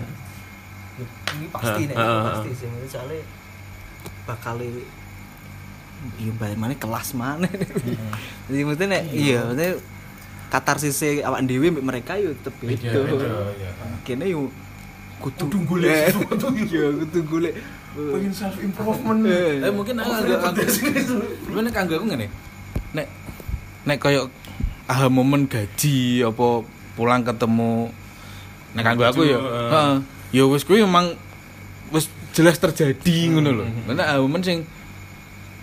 Ini 1.39 1.47
pasti 1.55 1.83
nih 1.87 1.95
pasti 1.95 2.51
sih. 2.59 2.67
Soalnya 2.91 3.23
bakal 4.27 4.59
iya 4.61 6.33
balik 6.37 6.59
mana 6.59 6.75
kelas 6.77 7.17
mana. 7.17 7.49
Jadi 8.51 8.61
maksudnya 8.67 8.89
nek 8.99 9.03
iya. 9.15 9.41
maksudnya 9.47 9.71
katarsis 10.47 11.03
awak 11.25 11.43
dewi 11.49 11.73
mbek 11.75 11.87
mereka 11.87 12.13
yo 12.21 12.35
tetep 12.37 12.55
beda 12.61 12.91
iya. 12.91 13.71
Kene 14.05 14.31
yo 14.31 14.53
kudu 15.23 15.59
golek 15.65 16.13
sesuatu 16.13 16.53
iya 16.69 16.85
kudu 16.93 17.21
golek. 17.25 17.55
Pengen 17.97 18.33
self 18.35 18.61
improvement 18.61 19.25
eh 19.25 19.73
mungkin 19.73 19.97
aku 20.05 20.13
agak 20.13 20.41
agak 20.53 20.69
gimana 21.49 21.69
kanggo 21.73 21.97
aku 21.97 22.07
ngene. 22.13 22.29
Nek 22.93 23.07
nek 23.89 23.99
koyo 24.03 24.29
aha 24.87 25.09
momen 25.11 25.49
gaji 25.49 26.23
apa 26.23 26.63
pulang 26.95 27.25
ketemu 27.25 27.91
nek 28.77 28.83
kanggo 28.85 29.05
aku 29.09 29.23
ya 29.25 29.39
heeh. 29.41 29.95
ya 30.37 30.45
wis 30.47 30.63
kuwi 30.63 30.85
emang 30.85 31.17
wis 31.91 32.13
jelas 32.37 32.61
terjadi 32.61 33.33
ngono 33.33 33.51
lho. 33.57 33.65
Nek 33.89 34.05
aha 34.05 34.21
momen 34.21 34.45
sing 34.45 34.61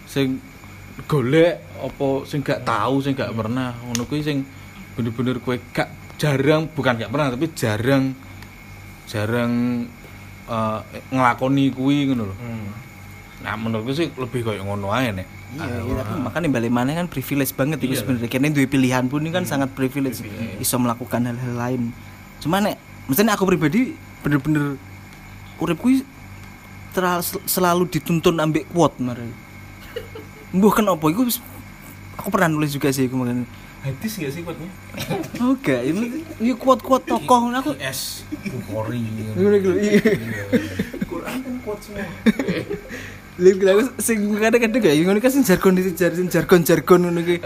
sing 0.09 0.41
golek 1.05 1.61
apa 1.78 2.07
sing 2.26 2.41
gak 2.41 2.65
tahu 2.65 2.97
sing 3.05 3.13
gak 3.13 3.30
pernah 3.30 3.78
ngono 3.86 4.09
kuwi 4.09 4.26
sing 4.26 4.41
bener-bener 4.97 5.38
kowe 5.38 5.53
gak 5.69 6.17
jarang 6.17 6.65
bukan 6.74 6.97
gak 6.97 7.13
pernah 7.13 7.30
tapi 7.30 7.45
jarang 7.53 8.17
jarang 9.05 9.86
eh, 10.49 10.80
ngelakoni 11.13 11.69
kuwi 11.69 12.09
ngono 12.09 12.34
lho. 12.34 12.36
Nah 13.45 13.53
menurutku 13.53 13.93
sih 13.93 14.09
lebih 14.09 14.41
kayak 14.41 14.65
ngono 14.65 14.89
aja 14.89 15.13
nek. 15.13 15.30
iya 15.53 15.86
iya 15.86 16.01
tapi 16.01 16.17
makanya 16.17 16.49
balik 16.49 16.74
mana 16.74 16.97
kan 16.97 17.05
privilege 17.05 17.53
banget 17.53 17.86
itu 17.86 18.01
sebenarnya. 18.01 18.26
Kene 18.26 18.49
duwe 18.49 18.65
pilihan 18.65 19.05
pun 19.05 19.21
ini 19.21 19.30
kan 19.30 19.45
sangat 19.45 19.69
privilege 19.78 20.26
bisa 20.57 20.82
melakukan 20.82 21.21
hal-hal 21.30 21.53
lain. 21.53 21.93
Cuma 22.41 22.57
nek 22.57 22.82
misalnya 23.05 23.38
aku 23.38 23.45
pribadi 23.45 23.93
bener-bener 24.26 24.82
urip 25.61 25.78
kuwi 25.78 26.01
terlalu 26.93 27.23
selalu 27.49 27.83
dituntun 27.89 28.37
ambek 28.37 28.69
quote 28.69 29.01
mari 29.01 29.27
Mbuh 30.53 30.69
kenapa 30.69 31.01
iku 31.09 31.25
wis- 31.25 31.41
aku 32.13 32.29
pernah 32.29 32.47
nulis 32.53 32.71
juga 32.71 32.93
sih 32.93 33.09
kemarin 33.09 33.49
hadis 33.83 34.15
gak 34.15 34.31
sih 34.31 34.41
kuatnya 34.45 34.69
Oke, 35.43 35.75
ini 35.75 36.23
ini 36.39 36.55
kuat-kuat 36.55 37.03
tokoh 37.03 37.51
aku. 37.51 37.75
S 37.83 38.23
Bukori. 38.47 39.03
Ngono 39.35 39.57
iki 39.59 39.67
lho, 39.67 39.75
iya. 39.75 39.99
Quran 41.03 41.35
kan 41.43 41.55
kuat 41.67 41.79
semua 41.83 42.05
Lha 43.41 43.49
iki 43.49 43.65
aku 43.65 43.83
sing 43.99 44.23
kadang-kadang 44.39 44.79
kayak 44.79 45.03
ngono 45.03 45.19
kan 45.19 45.31
sing 45.33 45.43
jargon 45.43 45.75
jargon 45.75 46.31
jargon-jargon 46.31 46.99
ngono 47.09 47.19
iki. 47.27 47.43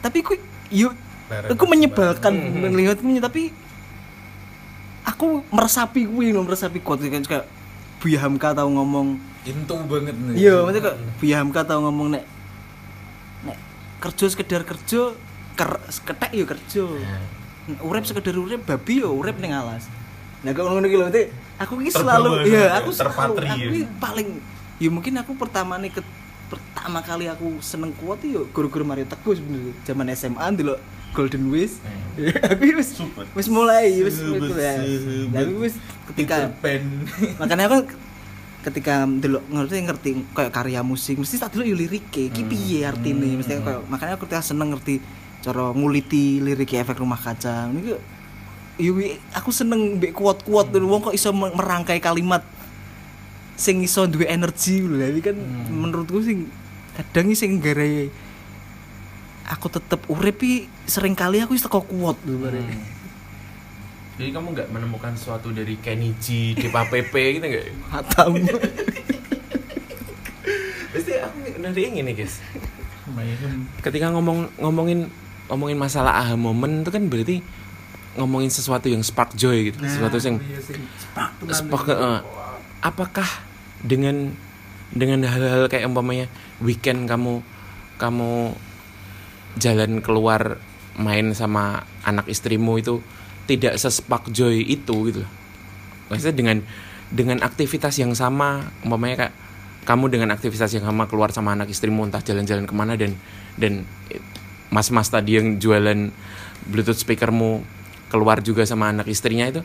Tapi 0.00 0.18
ku 0.24 0.32
yo 0.72 0.94
aku 1.28 1.64
menyebalkan 1.68 2.32
melihatnya 2.72 3.20
tapi 3.20 3.52
aku 5.04 5.44
meresapi 5.52 6.08
kuwi 6.08 6.32
lho, 6.32 6.40
meresapi 6.46 6.80
kuat 6.80 7.02
kan 7.02 7.26
kayak 7.28 7.44
Buya 8.02 8.18
Hamka 8.18 8.50
tahu 8.50 8.68
ngomong 8.74 9.14
Intu 9.42 9.74
banget 9.90 10.14
nih. 10.14 10.34
Iya, 10.38 10.62
maksudnya 10.62 10.82
kok 10.90 10.96
Buya 11.22 11.36
Hamka 11.38 11.62
tahu 11.62 11.80
ngomong 11.86 12.18
nek 12.18 12.24
nek 13.46 13.58
kerja 14.02 14.24
sekedar 14.26 14.62
kerja 14.66 15.14
ker, 15.54 15.70
ketek 15.86 16.30
yo 16.34 16.44
kerja. 16.50 16.82
Urip 17.78 18.02
sekedar 18.02 18.34
urip 18.34 18.66
babi 18.66 19.06
yo 19.06 19.14
urip 19.14 19.38
ning 19.38 19.54
alas. 19.54 19.86
Nah 20.42 20.50
kalau 20.50 20.74
ngono 20.74 20.90
iki 20.90 20.98
lho, 20.98 21.06
aku 21.62 21.78
ki 21.78 21.90
selalu 21.94 22.50
iya, 22.50 22.82
aku 22.82 22.90
selalu 22.90 23.38
aku 23.38 23.46
ya. 23.46 23.70
ki 23.70 23.80
paling 24.02 24.28
ya 24.82 24.90
mungkin 24.90 25.14
aku 25.22 25.38
pertama 25.38 25.78
nih 25.78 25.94
ke, 25.94 26.02
pertama 26.52 27.00
kali 27.00 27.32
aku 27.32 27.64
seneng 27.64 27.96
kuat 27.96 28.20
yo 28.20 28.44
guru-guru 28.52 28.84
Mario 28.84 29.08
Teguh 29.08 29.40
sebenarnya 29.40 29.72
zaman 29.88 30.06
SMA 30.12 30.46
dulu 30.52 30.74
Golden 31.16 31.48
Wish. 31.48 31.80
aku 32.52 32.62
wis 32.76 32.92
wis 33.32 33.48
mulai 33.48 33.88
wis 34.04 34.20
ya. 34.20 34.74
Tapi 35.32 35.52
wis 35.56 35.74
ketika 36.12 36.52
makanya 37.40 37.72
aku 37.72 37.88
ketika 38.62 39.08
dulu 39.08 39.42
ngerti 39.50 39.76
ngerti 39.82 40.10
kayak 40.36 40.52
karya 40.54 40.80
musik 40.86 41.18
mesti 41.18 41.40
tak 41.40 41.56
dulu 41.56 41.64
yo 41.66 41.76
lirike 41.76 42.28
iki 42.28 42.44
piye 42.44 42.84
artine? 42.84 43.40
Mesti 43.40 43.60
kayak 43.60 43.88
makanya 43.88 44.20
aku 44.20 44.28
ketika 44.28 44.44
seneng 44.44 44.76
ngerti 44.76 45.00
cara 45.42 45.72
nguliti 45.72 46.38
lirik 46.44 46.76
efek 46.76 47.00
rumah 47.00 47.18
kaca. 47.18 47.68
Ini 47.72 49.20
aku 49.36 49.50
seneng 49.52 50.00
mbek 50.00 50.16
kuat-kuat 50.16 50.72
dulu 50.72 50.96
wong 50.96 51.00
kok 51.10 51.14
iso 51.14 51.28
me- 51.32 51.52
merangkai 51.52 52.00
kalimat 52.00 52.40
sing 53.56 53.84
iso 53.84 54.08
duwe 54.08 54.28
energi 54.28 54.82
lho. 54.82 54.98
Jadi 54.98 55.20
kan 55.20 55.36
menurutku 55.70 56.20
sing 56.24 56.48
kadang 56.92 57.32
sing 57.32 57.60
gara 57.60 58.08
aku 59.48 59.66
tetep 59.68 60.00
urip 60.08 60.38
iki 60.40 60.68
sering 60.86 61.16
kali 61.16 61.42
aku 61.42 61.56
wis 61.56 61.64
teko 61.64 61.84
kuat 61.84 62.16
lho 62.24 62.36
bare. 62.40 62.62
jadi 64.20 64.28
kamu 64.28 64.54
nggak 64.54 64.68
menemukan 64.70 65.12
sesuatu 65.16 65.50
dari 65.50 65.80
Kenny 65.80 66.14
G 66.20 66.54
Depa 66.54 66.86
PP 66.86 67.40
gitu 67.40 67.46
nggak? 67.48 67.66
Hatam. 67.90 68.38
Pasti 70.92 71.12
aku 71.16 71.36
nanti 71.58 71.88
nih 71.88 72.14
guys. 72.14 72.38
Ketika 73.80 74.12
ngomong 74.12 74.52
ngomongin 74.60 75.08
ngomongin 75.48 75.78
masalah 75.80 76.22
aha 76.22 76.36
momen 76.36 76.84
itu 76.84 76.92
kan 76.92 77.08
berarti 77.08 77.40
ngomongin 78.14 78.52
sesuatu 78.52 78.92
yang 78.92 79.00
spark 79.00 79.32
joy 79.32 79.72
gitu. 79.72 79.80
Sesuatu 79.80 80.20
yang 80.20 80.38
spark 81.48 81.88
eh, 81.88 82.20
apakah 82.82 83.26
dengan 83.80 84.34
dengan 84.92 85.24
hal-hal 85.24 85.70
kayak 85.72 85.88
umpamanya 85.88 86.28
weekend 86.60 87.08
kamu 87.08 87.40
kamu 87.96 88.52
jalan 89.56 90.04
keluar 90.04 90.60
main 90.98 91.32
sama 91.32 91.88
anak 92.04 92.28
istrimu 92.28 92.76
itu 92.76 93.00
tidak 93.48 93.80
sespark 93.80 94.28
joy 94.28 94.60
itu 94.60 94.96
gitu 95.08 95.22
maksudnya 96.12 96.36
dengan 96.36 96.58
dengan 97.08 97.40
aktivitas 97.40 97.96
yang 97.96 98.12
sama 98.12 98.68
umpamanya 98.84 99.26
kayak 99.26 99.34
kamu 99.82 100.12
dengan 100.12 100.28
aktivitas 100.30 100.70
yang 100.76 100.84
sama 100.84 101.08
keluar 101.08 101.32
sama 101.32 101.56
anak 101.56 101.72
istrimu 101.72 102.04
entah 102.04 102.22
jalan-jalan 102.22 102.68
ke 102.68 102.74
mana 102.76 102.94
dan 102.94 103.16
dan 103.56 103.88
mas-mas 104.68 105.08
tadi 105.08 105.40
yang 105.40 105.56
jualan 105.58 106.12
bluetooth 106.68 107.00
speakermu 107.00 107.64
keluar 108.12 108.44
juga 108.44 108.68
sama 108.68 108.92
anak 108.92 109.08
istrinya 109.08 109.48
itu 109.48 109.60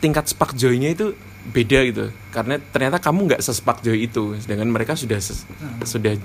tingkat 0.00 0.28
spark 0.28 0.56
joy-nya 0.56 0.96
itu 0.96 1.16
beda 1.50 1.80
gitu. 1.84 2.04
Karena 2.30 2.56
ternyata 2.60 2.96
kamu 2.96 3.32
nggak 3.32 3.42
sespark 3.42 3.82
joy 3.82 4.06
itu. 4.06 4.32
Sedangkan 4.40 4.70
mereka 4.70 4.96
sudah 4.96 5.20
ses- 5.20 5.44
sudah 5.84 6.16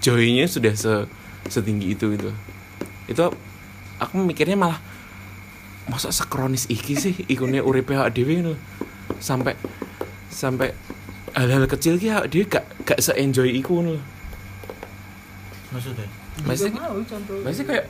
joy-nya 0.00 0.50
sudah 0.50 0.74
se- 0.74 1.06
setinggi 1.46 1.94
itu 1.94 2.14
gitu. 2.16 2.30
Itu 3.06 3.30
aku 3.98 4.14
mikirnya 4.18 4.58
malah 4.58 4.78
masa 5.82 6.14
sekronis 6.14 6.70
iki 6.70 6.94
sih 6.94 7.14
ikunnya 7.26 7.58
uripe 7.60 7.94
awak 7.94 8.14
dhewe 8.14 8.38
ngono 8.38 8.54
sampai 9.18 9.58
sampai 10.30 10.70
hal-hal 11.34 11.66
kecil 11.66 11.98
ki 11.98 12.06
awak 12.10 12.30
dhewe 12.30 12.46
gak 12.46 12.64
gak 12.86 13.02
se-enjoy 13.02 13.50
iku 13.50 13.82
ngono 13.82 13.98
lho. 13.98 14.02
Maksudnya? 15.72 16.06
Maksudnya, 16.44 16.80
maksudnya 17.44 17.66
kayak 17.68 17.86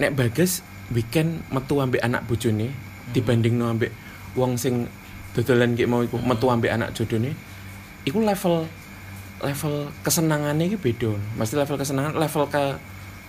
nek 0.00 0.12
bagas 0.16 0.62
weekend 0.90 1.44
metu 1.48 1.78
ambek 1.78 2.02
anak 2.02 2.24
bojone 2.26 2.72
dibanding 3.12 3.54
no 3.54 3.70
ambek 3.70 3.92
wong 4.34 4.56
sing 4.56 4.86
dodolan 5.36 5.78
kayak 5.78 5.88
mau 5.90 6.02
iku 6.02 6.18
metu 6.18 6.50
ambek 6.50 6.74
anak 6.74 6.90
jodone 6.96 7.34
iku 8.04 8.18
level 8.24 8.66
level 9.40 9.88
kesenangannya 10.04 10.68
iki 10.68 10.76
beda. 10.76 11.16
Mesti 11.36 11.54
level 11.56 11.76
kesenangan 11.80 12.12
level 12.16 12.44
ke 12.48 12.64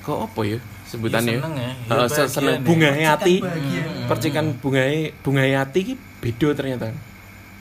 ke 0.01 0.11
apa 0.11 0.41
ya 0.43 0.59
sebutannya? 0.89 1.37
Ya, 1.37 1.39
seneng 1.39 1.55
ya. 1.55 1.71
Ya, 1.71 1.93
bahagia 1.93 2.25
seneng 2.27 2.55
nih. 2.59 2.67
bunga 2.67 2.89
hati. 2.91 3.35
Percikan 4.09 4.45
bunga 4.59 4.83
bunga 5.23 5.43
hati 5.63 5.79
iki 5.87 5.93
beda 6.19 6.47
ternyata. 6.57 6.91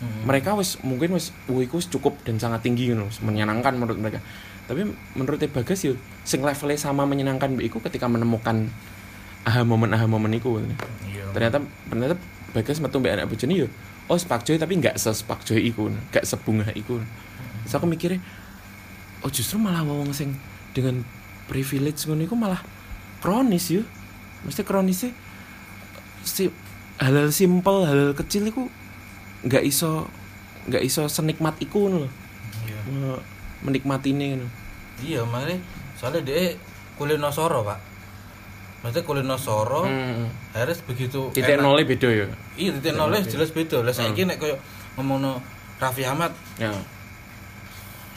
Mereka 0.01 0.57
wis 0.57 0.81
mungkin 0.81 1.13
wis 1.13 1.37
wih, 1.45 1.69
iku 1.69 1.77
wis 1.77 1.87
cukup 1.93 2.17
dan 2.25 2.41
sangat 2.41 2.65
tinggi 2.65 2.89
gitu 2.89 3.05
menyenangkan 3.21 3.77
menurut 3.77 4.01
mereka. 4.01 4.19
Tapi 4.65 4.87
menurut 5.19 5.43
Bagas 5.51 5.83
yo 5.83 5.99
sing 6.25 6.41
levelnya 6.41 6.79
sama 6.81 7.05
menyenangkan 7.05 7.59
iku 7.61 7.83
ketika 7.85 8.09
menemukan 8.09 8.71
aha 9.45 9.67
momen 9.67 9.93
aha 9.93 10.07
momen 10.09 10.33
iku. 10.37 10.61
Iya. 10.61 11.29
ternyata 11.37 11.63
ternyata 11.89 12.17
Bagas 12.51 12.83
metu 12.83 12.99
mbak 12.99 13.15
anak 13.15 13.27
bojone 13.31 13.55
yo 13.55 13.69
oh 14.11 14.19
spark 14.19 14.43
joy 14.43 14.59
tapi 14.59 14.75
nggak 14.77 14.99
se 14.99 15.15
spark 15.15 15.47
joy 15.47 15.63
iku 15.63 15.87
nggak 16.11 16.27
sebunga 16.27 16.67
iku 16.75 16.99
so 17.65 17.79
aku 17.79 17.87
mikirnya 17.87 18.19
oh 19.23 19.31
justru 19.31 19.57
malah 19.57 19.87
wong 19.87 20.11
sing 20.11 20.35
dengan 20.75 21.07
privilege 21.47 22.05
ngono 22.11 22.27
iku 22.27 22.35
malah 22.35 22.59
kronis 23.23 23.71
yo 23.71 23.87
mesti 24.43 24.67
kronisnya 24.67 25.15
si 26.27 26.51
hal-hal 26.99 27.31
simpel 27.31 27.87
hal-hal 27.87 28.13
kecil 28.13 28.51
iku 28.51 28.67
nggak 29.47 29.63
iso 29.63 30.11
nggak 30.67 30.83
iso 30.85 31.07
senikmat 31.07 31.57
iku 31.63 31.89
Iya. 32.67 32.77
Me- 32.93 33.23
menikmati 33.65 34.13
ini 34.13 34.37
Iya, 35.01 35.25
makanya 35.25 35.57
soalnya 35.97 36.21
dia 36.29 36.53
kulino 37.01 37.33
soro, 37.33 37.65
Pak. 37.65 37.79
Maksudnya 38.81 39.05
kulino 39.05 39.37
soro 39.37 39.85
Hmm. 39.85 40.25
harus 40.51 40.81
begitu 40.83 41.29
titik 41.31 41.57
nolnya 41.57 41.85
beda 41.85 42.09
ya? 42.09 42.27
Iya, 42.57 42.71
titik 42.81 42.95
nolnya 42.95 43.21
jelas 43.23 43.51
beda. 43.51 43.81
Lah 43.81 43.93
saiki 43.93 44.25
nek 44.25 44.37
koyo 44.37 44.57
ngomongno 44.97 45.37
Raffi 45.77 46.03
Ahmad, 46.03 46.33
ya. 46.57 46.73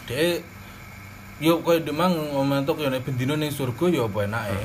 Dia 0.03 0.39
yo 1.39 1.59
koyo 1.59 1.80
demang 1.80 2.11
momentok 2.32 2.80
yo 2.80 2.88
nek 2.88 3.03
bendino 3.03 3.36
ning 3.36 3.51
surga 3.51 3.86
yo 3.89 4.01
apa 4.05 4.24
enake. 4.24 4.59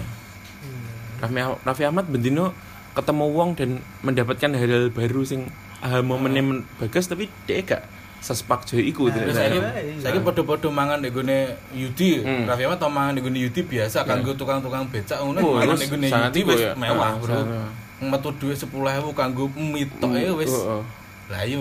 Raffi, 1.18 1.34
Raffi 1.64 1.84
Ahmad 1.84 2.06
bendino 2.06 2.54
ketemu 2.94 3.26
wong 3.28 3.50
dan 3.54 3.70
mendapatkan 4.02 4.50
hal-hal 4.52 4.90
baru 4.90 5.22
sing 5.22 5.46
aha 5.78 6.02
momennya 6.02 6.42
men- 6.42 6.66
bagus 6.76 7.06
tapi 7.06 7.30
dia 7.44 7.62
gak 7.62 7.86
sespak 8.18 8.66
joy 8.66 8.82
iku 8.84 9.06
Terus 9.08 9.30
saiki 9.30 9.58
saiki 9.98 10.18
padha-padha 10.20 10.68
mangan 10.68 10.98
nek 10.98 11.12
gone 11.12 11.38
Yudi, 11.70 12.20
Hmm. 12.20 12.44
Raffi 12.44 12.66
Ahmad 12.66 12.76
tau 12.76 12.90
mangan 12.90 13.14
nek 13.14 13.22
gone 13.22 13.38
Yudi 13.38 13.60
biasa 13.62 14.02
kanggo 14.02 14.34
tukang-tukang 14.34 14.84
becak 14.88 15.18
ngono 15.18 15.38
Oh, 15.38 15.54
mangan 15.54 15.74
nek 15.74 15.88
gone 15.88 16.06
Yudi 16.06 16.40
wis 16.44 16.60
ya. 16.60 16.72
mewah, 16.74 17.08
Ah, 17.08 17.12
Bro. 17.16 17.30
sangat. 17.32 17.70
Metu 18.00 18.30
dhuwit 18.32 18.54
10.000 18.56 19.10
kanggo 19.12 19.44
mitok 19.50 20.12
ya 20.12 20.30
wis. 20.32 20.50
Oh, 20.50 20.78
oh. 20.78 20.82
Lah 21.28 21.42
iya 21.42 21.58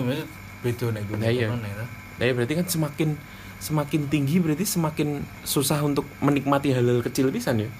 beda 0.58 0.86
nek 0.88 1.02
gone 1.04 1.20
Lah 1.20 1.30
iya. 1.30 1.46
ya. 1.46 1.84
Nah, 2.18 2.24
ya 2.24 2.32
berarti 2.34 2.54
kan 2.54 2.66
semakin 2.66 3.08
semakin 3.58 4.00
tinggi 4.06 4.38
berarti 4.38 4.62
semakin 4.62 5.22
susah 5.42 5.78
untuk 5.80 6.06
menikmati 6.18 6.70
hal-hal 6.70 6.98
kecil 7.00 7.30
pisan 7.30 7.62
ya. 7.62 7.70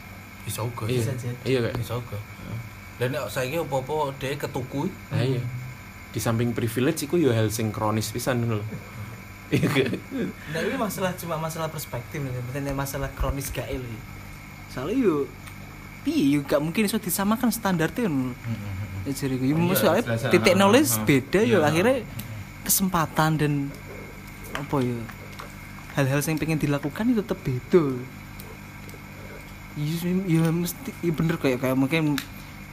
Bisa 0.42 0.62
uga. 0.62 0.86
Iya. 0.86 1.10
Iya 1.42 1.58
kayak. 1.60 1.74
Bisa 1.76 1.94
uga. 1.94 2.18
Dan 2.98 3.10
nek 3.10 3.26
saiki 3.26 3.58
opo-opo 3.58 4.10
dhek 4.16 4.38
ketuku 4.40 4.86
Nah, 5.08 5.18
iya. 5.20 5.42
Di 6.08 6.18
samping 6.18 6.56
privilege 6.56 7.04
iku 7.04 7.20
ya 7.20 7.36
hal 7.36 7.52
sing 7.52 7.68
kronis 7.68 8.08
pisan 8.10 8.44
ngono 8.44 8.60
lho. 8.60 8.66
Iya. 9.48 9.96
Nah 10.52 10.60
ini 10.60 10.76
masalah 10.76 11.16
cuma 11.16 11.40
masalah 11.40 11.72
perspektif 11.72 12.20
nih, 12.20 12.32
pentingnya 12.52 12.76
masalah 12.76 13.08
kronis 13.16 13.48
gak 13.48 13.64
ini. 13.72 13.96
Soalnya 14.68 15.08
yuk, 15.08 15.24
piye 16.04 16.36
yuk 16.36 16.44
gak 16.44 16.60
mungkin 16.60 16.84
iso 16.84 17.00
disamakan 17.00 17.48
standarnya 17.48 18.12
kan. 18.12 18.36
Ya 19.08 19.12
jadi 19.16 19.40
Iya, 19.40 19.56
soalnya 19.72 20.04
jelas, 20.04 20.28
titik 20.28 20.52
ah, 20.52 20.58
knowledge 20.60 20.92
ah, 20.92 21.04
beda 21.08 21.40
iya. 21.40 21.52
yuk 21.56 21.62
akhirnya 21.64 21.96
kesempatan 22.68 23.30
dan 23.40 23.52
apa 24.52 24.76
ya 24.84 24.98
hal-hal 25.96 26.20
yang 26.20 26.36
pengen 26.36 26.60
dilakukan 26.60 27.04
itu 27.08 27.20
tetap 27.24 27.40
beda. 27.40 27.84
Iya, 29.78 30.10
ya 30.28 30.42
mesti, 30.52 30.90
ya 31.00 31.12
bener 31.14 31.40
kayak 31.40 31.64
kayak 31.64 31.76
mungkin 31.78 32.20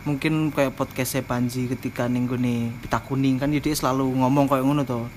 mungkin 0.06 0.54
kayak 0.54 0.78
podcastnya 0.78 1.26
Panji 1.26 1.66
ketika 1.68 2.06
ning 2.06 2.30
gone 2.30 2.70
pita 2.80 3.02
kuning 3.02 3.36
kan 3.36 3.50
dia 3.50 3.74
selalu 3.74 4.06
ngomong 4.16 4.46
kayak 4.46 4.62
ngono 4.62 4.86
tuh 4.86 5.10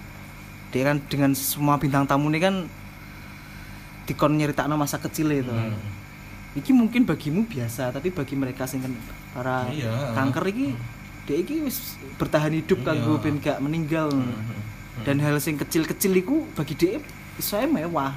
dia 0.72 0.84
kan 0.84 0.96
dengan 1.04 1.32
semua 1.32 1.76
bintang 1.76 2.08
tamu 2.08 2.28
ini 2.28 2.40
kan 2.40 2.64
dikon 4.04 4.40
nyeritakno 4.40 4.74
masa 4.74 4.96
kecil 4.96 5.28
itu 5.30 5.52
Hmm. 5.52 5.76
iki 6.56 6.72
mungkin 6.72 7.04
bagimu 7.04 7.44
biasa 7.44 7.92
tapi 7.92 8.08
bagi 8.08 8.32
mereka 8.32 8.64
sing 8.64 8.80
kan 8.80 8.92
para 9.30 9.68
Iya. 9.68 10.16
kanker 10.16 10.44
iki 10.48 10.72
dia 11.28 11.36
iki 11.36 11.60
wis 11.60 12.00
bertahan 12.16 12.56
hidup 12.56 12.80
kanggo 12.80 13.14
Iya. 13.14 13.22
ben 13.22 13.36
gak 13.38 13.58
meninggal 13.60 14.08
dan 15.04 15.20
hal 15.20 15.36
sing 15.38 15.54
kecil-kecil 15.54 16.16
iku 16.16 16.48
bagi 16.56 16.72
dia 16.72 16.96
saya 17.38 17.68
mewah 17.68 18.16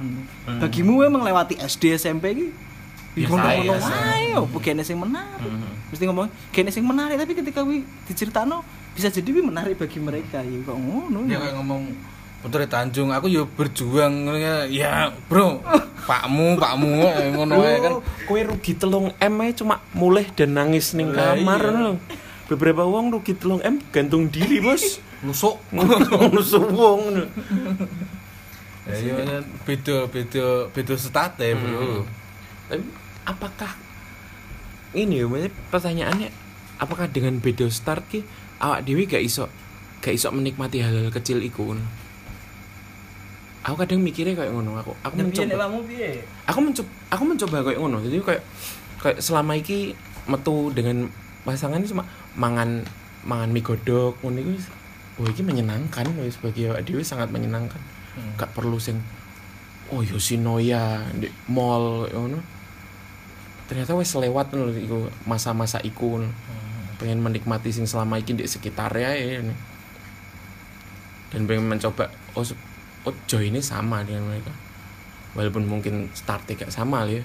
bagimu 0.58 1.04
emang 1.04 1.20
lewati 1.22 1.60
SD 1.60 1.94
SMP 1.94 2.32
iki 2.32 2.46
Biasa 3.12 3.28
ngono-ngono 3.28 3.74
biasa. 3.76 3.92
wae 3.92 4.28
opo 4.40 4.56
kene 4.56 4.82
sing 4.84 4.96
menarik 4.96 5.52
mesti 5.92 6.04
ngomong 6.08 6.28
kene 6.48 6.70
sing 6.72 6.84
menarik 6.88 7.20
tapi 7.20 7.32
ketika 7.36 7.60
wi 7.60 7.84
diceritakno 8.08 8.64
bisa 8.96 9.12
jadi 9.12 9.28
wi 9.36 9.44
menarik 9.44 9.76
bagi 9.76 10.00
mereka 10.00 10.40
ya 10.40 10.58
kok 10.64 10.76
ngono 10.80 11.28
Dia 11.28 11.36
kayak 11.36 11.60
ngomong 11.60 11.82
Putri 12.42 12.66
Tanjung, 12.66 13.14
aku 13.14 13.30
yo 13.30 13.46
berjuang 13.46 14.26
ngono 14.26 14.34
ya. 14.34 14.66
Ya, 14.66 15.14
Bro. 15.30 15.62
Pakmu, 16.10 16.58
pakmu 16.58 16.98
eh, 16.98 17.30
ngono 17.30 17.62
ae 17.62 17.78
kan. 17.78 18.02
Kowe 18.26 18.40
rugi 18.42 18.74
telung 18.74 19.14
M 19.22 19.38
cuma 19.54 19.78
mulai 19.94 20.26
dan 20.34 20.58
nangis 20.58 20.98
ning 20.98 21.14
kamar 21.14 21.62
iya. 21.62 21.78
lho. 21.78 21.92
Beberapa 22.50 22.82
wong 22.82 23.14
rugi 23.14 23.38
telung 23.38 23.62
M 23.62 23.78
gantung 23.94 24.26
diri, 24.26 24.58
Bos. 24.58 24.98
Nusuk. 25.24 25.62
Nusuk 26.34 26.66
wong 26.74 26.98
ngono. 27.06 27.24
Ya 28.90 28.94
iya 28.98 29.12
kan 29.22 29.42
beda 29.62 30.10
beda 30.10 30.46
beda 30.74 30.94
state, 30.98 31.54
Bro. 31.54 32.02
Tapi 32.66 32.82
apakah 33.24 33.72
ini 34.92 35.24
ya 35.24 35.26
pertanyaannya 35.72 36.28
apakah 36.76 37.08
dengan 37.08 37.40
beda 37.40 37.70
start 37.72 38.04
ki 38.12 38.20
awak 38.60 38.84
dewi 38.84 39.08
gak 39.08 39.22
iso 39.24 39.48
gak 40.02 40.14
iso 40.14 40.28
menikmati 40.34 40.82
hal-hal 40.82 41.08
kecil 41.14 41.38
iku? 41.40 41.78
Aku 43.62 43.78
kadang 43.78 44.02
mikirnya 44.02 44.34
kayak 44.34 44.50
ngono 44.50 44.74
aku 44.74 44.90
aku 45.06 45.14
mencoba 45.22 45.70
kamu 45.70 45.78
aku 46.50 46.58
mencoba 46.58 46.90
aku 47.14 47.22
mencoba 47.22 47.56
kayak 47.62 47.78
ngono 47.78 47.98
jadi 48.02 48.16
kayak 48.18 48.42
kayak 48.98 49.18
selama 49.22 49.54
iki 49.54 49.94
metu 50.26 50.74
dengan 50.74 51.06
pasangan 51.46 51.78
cuma 51.86 52.02
mangan 52.34 52.82
mangan 53.22 53.54
mie 53.54 53.62
godok 53.62 54.18
ngono 54.18 54.42
iku 54.42 54.52
wah 55.22 55.30
iki 55.30 55.46
menyenangkan 55.46 56.10
wis 56.26 56.42
bagi 56.42 56.66
awak 56.66 56.82
dhewe 56.82 57.06
sangat 57.06 57.30
menyenangkan 57.30 57.78
Hmm. 58.12 58.36
gak 58.36 58.52
perlu 58.52 58.76
sing 58.76 59.00
oh 59.88 60.04
Yoshinoya 60.04 61.00
di 61.16 61.32
mall 61.48 62.04
ngono 62.12 62.44
ternyata 63.72 63.96
wis 63.96 64.12
lewat 64.12 64.52
lho 64.52 64.68
iku 64.76 65.08
masa-masa 65.24 65.80
iku. 65.80 66.20
Ngono. 66.20 66.28
pengen 67.00 67.18
menikmati 67.18 67.74
sing 67.74 67.88
selama 67.88 68.20
iki 68.20 68.36
di 68.36 68.44
sekitarnya 68.44 69.10
ya 69.16 69.40
ini. 69.40 69.56
Dan 71.32 71.48
pengen 71.48 71.66
mencoba 71.66 72.12
oh, 72.36 72.44
oh 73.08 73.14
joy 73.24 73.48
ini 73.48 73.64
sama 73.64 74.04
dengan 74.04 74.28
mereka. 74.28 74.52
Walaupun 75.32 75.64
mungkin 75.64 76.12
startnya 76.12 76.68
gak 76.68 76.70
sama 76.70 77.08
ya. 77.08 77.24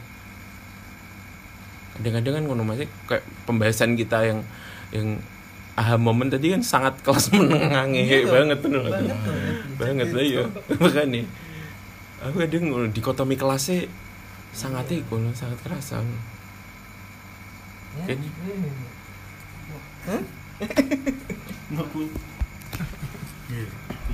Kadang-kadang 1.99 2.41
kan 2.41 2.43
ngono 2.47 2.63
masih 2.63 2.87
kayak 3.11 3.27
pembahasan 3.43 3.99
kita 3.99 4.23
yang 4.23 4.39
yang 4.95 5.19
aha 5.75 5.99
momen 5.99 6.31
tadi 6.31 6.55
kan 6.55 6.63
sangat 6.63 6.97
kelas 7.05 7.29
menengah 7.35 7.85
ngehe 7.91 8.23
banget 8.23 8.57
tuh 8.63 8.71
banget 8.71 9.17
banget. 9.77 10.07
Lah 10.15 10.25
ya 10.25 10.43
makanya 10.81 11.21
aku 12.23 12.35
kadang 12.41 12.63
dikotomi 12.89 13.35
kelasnya 13.37 13.85
sangat 14.57 14.89
iku 14.89 15.21
loh, 15.21 15.29
sangat 15.37 15.61
kerasa 15.61 16.01
kayaknya 18.05 18.29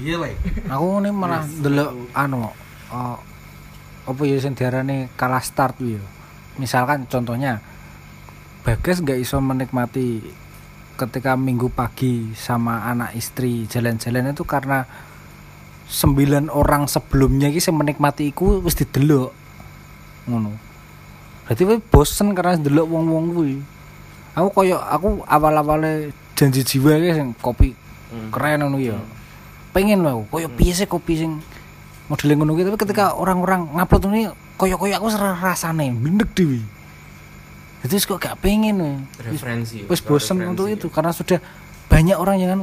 Iya, 0.04 0.16
Lek. 0.20 0.36
aku 0.68 0.86
ini 1.00 1.10
malah 1.14 1.46
delok 1.48 2.12
anu 2.12 2.50
eh, 2.92 3.18
apa 4.04 4.22
ya 4.28 4.38
sing 4.42 4.52
diarani 4.58 5.08
kalah 5.16 5.40
start 5.40 5.80
ya. 5.80 6.02
Misalkan 6.60 7.08
contohnya 7.08 7.64
Bagas 8.64 9.04
nggak 9.04 9.20
iso 9.20 9.44
menikmati 9.44 10.24
ketika 10.96 11.36
minggu 11.36 11.68
pagi 11.68 12.32
sama 12.32 12.88
anak 12.88 13.12
istri 13.12 13.68
jalan-jalan 13.68 14.32
itu 14.32 14.48
karena 14.48 14.88
sembilan 15.92 16.48
orang 16.48 16.88
sebelumnya 16.88 17.52
iki 17.52 17.60
sing 17.60 17.76
menikmati 17.76 18.32
iku 18.32 18.64
wis 18.64 18.80
didelok 18.80 19.36
ngono. 20.32 20.73
Berarti 21.44 21.62
kowe 21.68 21.78
bosen 21.92 22.32
karena 22.32 22.56
delok 22.56 22.88
wong-wong 22.88 23.26
kuwi. 23.36 23.56
Aku 24.34 24.50
koyo 24.50 24.80
aku 24.80 25.22
awal-awale 25.28 26.16
janji 26.34 26.66
jiwa 26.66 26.98
iki 26.98 27.12
sing 27.14 27.28
kopi 27.38 27.78
keren 28.34 28.66
ngono 28.66 28.78
ya. 28.82 28.98
Pengen 29.76 30.02
lho 30.02 30.26
koyo 30.32 30.50
piye 30.50 30.74
sih 30.74 30.90
kopi 30.90 31.20
sing 31.20 31.32
modelnya 32.10 32.42
ngono 32.42 32.58
tapi 32.58 32.78
ketika 32.80 33.14
orang-orang 33.14 33.70
ngupload 33.70 34.04
ini 34.10 34.22
koyo-koyo 34.58 34.98
aku 34.98 35.08
serah 35.12 35.38
rasane 35.38 35.94
blendek 35.94 36.32
dewi. 36.34 36.62
Jadi 37.84 38.00
kok 38.00 38.16
gak 38.16 38.40
pengen 38.40 38.80
we. 38.80 38.92
Referensi 39.22 39.84
wis 39.86 40.00
bosen 40.00 40.40
untuk 40.48 40.72
itu 40.72 40.88
karena 40.88 41.12
sudah 41.12 41.38
banyak 41.92 42.18
orang 42.18 42.40
yang 42.42 42.50
kan 42.58 42.62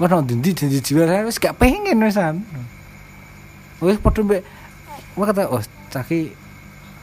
wah 0.00 0.22
dindi 0.24 0.56
janji 0.56 0.78
jiwa 0.80 1.04
saya 1.04 1.26
wis 1.28 1.36
gak 1.36 1.56
pengen 1.60 2.00
wisan 2.00 2.40
wis 3.84 4.00
padha 4.00 4.24
mbek 4.24 4.40
wah 5.12 5.26
kata 5.28 5.50
oh 5.50 5.60
caki 5.92 6.32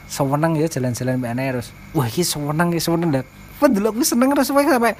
sewenang 0.08 0.56
ya 0.56 0.66
jalan-jalan 0.66 1.20
mbak 1.20 1.36
terus. 1.36 1.68
Wah 1.92 2.08
iki 2.08 2.24
sewenang 2.24 2.72
iki 2.72 2.82
sewenang 2.82 3.12
dah 3.12 3.24
pendelok 3.58 4.00
wis 4.00 4.10
seneng 4.10 4.32
terus 4.32 4.50
wae 4.50 4.64
sampai 4.64 4.96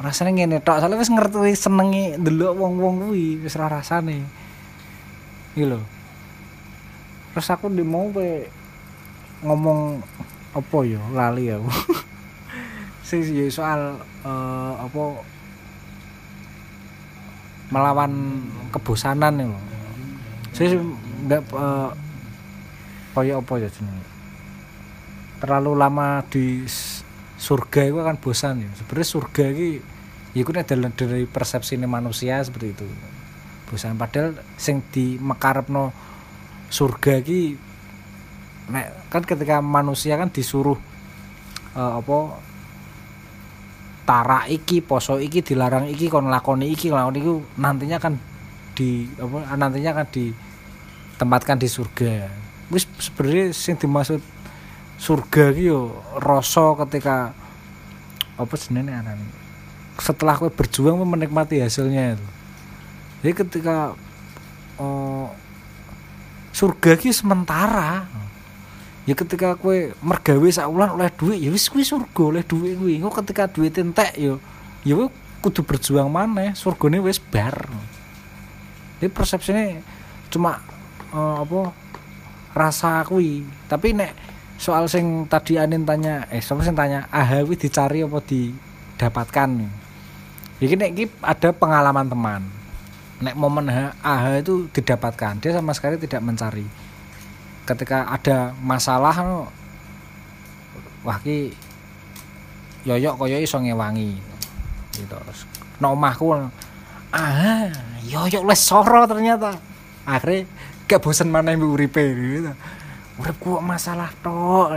rasanya 0.00 0.30
ngene 0.32 0.56
tok. 0.62 0.78
Soalnya 0.80 0.96
wis 1.02 1.10
ngerti 1.10 1.52
senenge 1.58 2.16
ndelok 2.16 2.54
wong-wong 2.56 3.10
kuwi 3.10 3.42
wis 3.42 3.58
ora 3.58 3.82
rasane. 3.82 4.24
Iki 5.58 5.66
terus 7.30 7.46
aku 7.50 7.70
di 7.70 7.82
mau 7.82 8.10
pe 8.10 8.46
ngomong 9.42 10.02
apa 10.54 10.78
ya? 10.86 11.00
Lali 11.10 11.50
aku. 11.50 11.70
Sing 13.08 13.26
ya 13.26 13.44
soal 13.50 13.98
eh, 14.22 14.72
apa? 14.78 15.02
Melawan 17.70 18.12
kebosanan 18.74 19.34
nih 19.38 19.46
loh 19.46 19.70
saya 20.54 20.76
ndak 21.24 21.42
eh, 21.54 21.90
kaya 23.14 23.38
apa 23.38 23.52
ya 23.58 23.68
jenenge 23.70 24.09
terlalu 25.40 25.72
lama 25.74 26.20
di 26.28 26.62
surga 27.40 27.88
itu 27.88 27.98
kan 28.04 28.16
bosan 28.20 28.62
ya. 28.62 28.70
Sebenarnya 28.76 29.08
surga 29.08 29.44
ini 29.50 29.68
ya 30.36 30.44
itu 30.44 30.50
dari, 30.52 30.64
dari 30.94 31.24
persepsi 31.26 31.80
manusia 31.80 32.38
seperti 32.44 32.68
itu. 32.76 32.86
Bosan. 33.66 33.96
Padahal 33.96 34.36
sing 34.60 34.84
di 34.92 35.16
mekarepno 35.16 35.90
surga 36.70 37.24
nek 38.70 39.10
kan 39.10 39.22
ketika 39.26 39.58
manusia 39.58 40.14
kan 40.14 40.30
disuruh 40.30 40.78
eh, 41.74 41.92
apa 41.98 42.38
tara 44.06 44.46
iki 44.46 44.82
poso 44.82 45.18
iki 45.18 45.42
dilarang 45.42 45.90
iki 45.90 46.06
kon 46.06 46.30
lakoni 46.30 46.70
iki 46.70 46.90
lakoni 46.90 47.18
iki 47.18 47.32
nantinya 47.58 47.98
kan 47.98 48.14
di 48.78 49.10
apa 49.18 49.58
nantinya 49.58 49.92
kan 50.02 50.06
ditempatkan 50.10 51.58
di 51.58 51.68
surga. 51.70 52.30
Wis 52.70 52.86
sebenarnya 53.02 53.50
sing 53.50 53.74
dimaksud 53.74 54.22
surga 55.00 55.56
ki 55.56 55.72
yo 55.72 55.96
rasa 56.20 56.76
ketika 56.84 57.32
apa 58.36 58.54
jenenge 58.60 58.92
arane 58.92 59.26
setelah 59.96 60.36
kowe 60.36 60.48
berjuang 60.52 60.96
menikmati 61.04 61.60
hasilnya 61.60 62.16
itu. 62.16 62.26
Jadi 63.20 63.32
ketika 63.36 63.76
eh, 64.80 65.28
surga 66.52 66.92
ki 67.00 67.12
sementara 67.12 68.04
ya 69.08 69.16
ketika 69.16 69.56
kue 69.56 69.96
mergawe 70.04 70.48
saulan 70.52 70.96
oleh 70.96 71.08
duit 71.16 71.40
ya 71.40 71.48
wis 71.48 71.68
kuwi 71.72 71.84
surga 71.84 72.22
oleh 72.36 72.44
duit 72.44 72.76
kuwi. 72.76 73.00
Engko 73.00 73.12
ketika 73.24 73.48
duit 73.48 73.76
entek 73.76 74.12
ya 74.20 74.36
ya 74.84 74.96
kudu 75.40 75.64
berjuang 75.64 76.12
maneh 76.12 76.52
surgane 76.52 77.00
wis 77.00 77.16
bar. 77.20 77.68
Jadi 79.00 79.08
persepsinya 79.08 79.80
cuma 80.28 80.60
eh, 81.12 81.36
apa 81.40 81.72
rasa 82.52 83.00
kuwi. 83.04 83.44
Tapi 83.68 83.96
nek 83.96 84.29
soal 84.60 84.84
sing 84.92 85.24
tadi 85.24 85.56
Anin 85.56 85.88
tanya 85.88 86.28
eh 86.28 86.44
siapa 86.44 86.60
sing 86.60 86.76
tanya 86.76 87.08
aha 87.08 87.40
kuwi 87.48 87.56
dicari 87.56 88.04
apa 88.04 88.20
didapatkan? 88.20 89.48
Jadi 90.60 90.74
nek 90.76 90.90
iki 90.92 91.04
ada 91.24 91.48
pengalaman 91.56 92.06
teman. 92.12 92.42
Nek 93.24 93.34
momen 93.40 93.72
aha 93.72 94.36
itu 94.36 94.68
didapatkan 94.68 95.40
dia 95.40 95.56
sama 95.56 95.72
sekali 95.72 95.96
tidak 95.96 96.20
mencari. 96.20 96.68
Ketika 97.64 98.04
ada 98.12 98.52
masalah 98.60 99.16
no, 99.24 99.48
wah 101.08 101.16
ki 101.24 101.56
yoyok 102.84 103.16
koyo 103.16 103.40
iso 103.40 103.56
ngewangi. 103.56 104.20
Gitu. 104.92 105.16
No 105.80 105.96
omahku 105.96 106.36
ah 107.16 107.72
yoyok 108.04 108.44
les 108.44 108.60
soro 108.60 109.08
ternyata. 109.08 109.56
Akhirnya 110.04 110.44
gak 110.84 111.00
bosen 111.00 111.32
mana 111.32 111.54
yang 111.54 111.64
uripe 111.64 112.02
gitu 112.02 112.52
uripku 113.20 113.60
kok 113.60 113.64
masalah 113.64 114.10
tok 114.24 114.72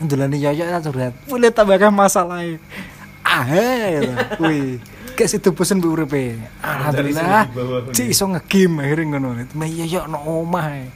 ndolani 0.00 0.36
yoyok 0.40 0.68
ta 0.68 0.78
curhat. 0.84 1.12
Boleh 1.24 1.48
tambahkan 1.48 1.92
masalah 1.92 2.44
ah 3.26 3.44
gitu. 3.48 4.12
wih. 4.44 4.76
Gak 5.16 5.28
situ 5.32 5.48
bosen 5.56 5.80
mbek 5.80 5.92
uripe. 5.96 6.36
Alhamdulillah. 6.60 7.48
cik 7.96 8.12
iso 8.12 8.28
ngegame 8.28 8.84
akhirnya 8.84 9.16
ngono. 9.16 9.28
Meh 9.56 9.70
yoyok 9.72 10.04
no 10.12 10.18
omah 10.20 10.76
ae. 10.76 10.86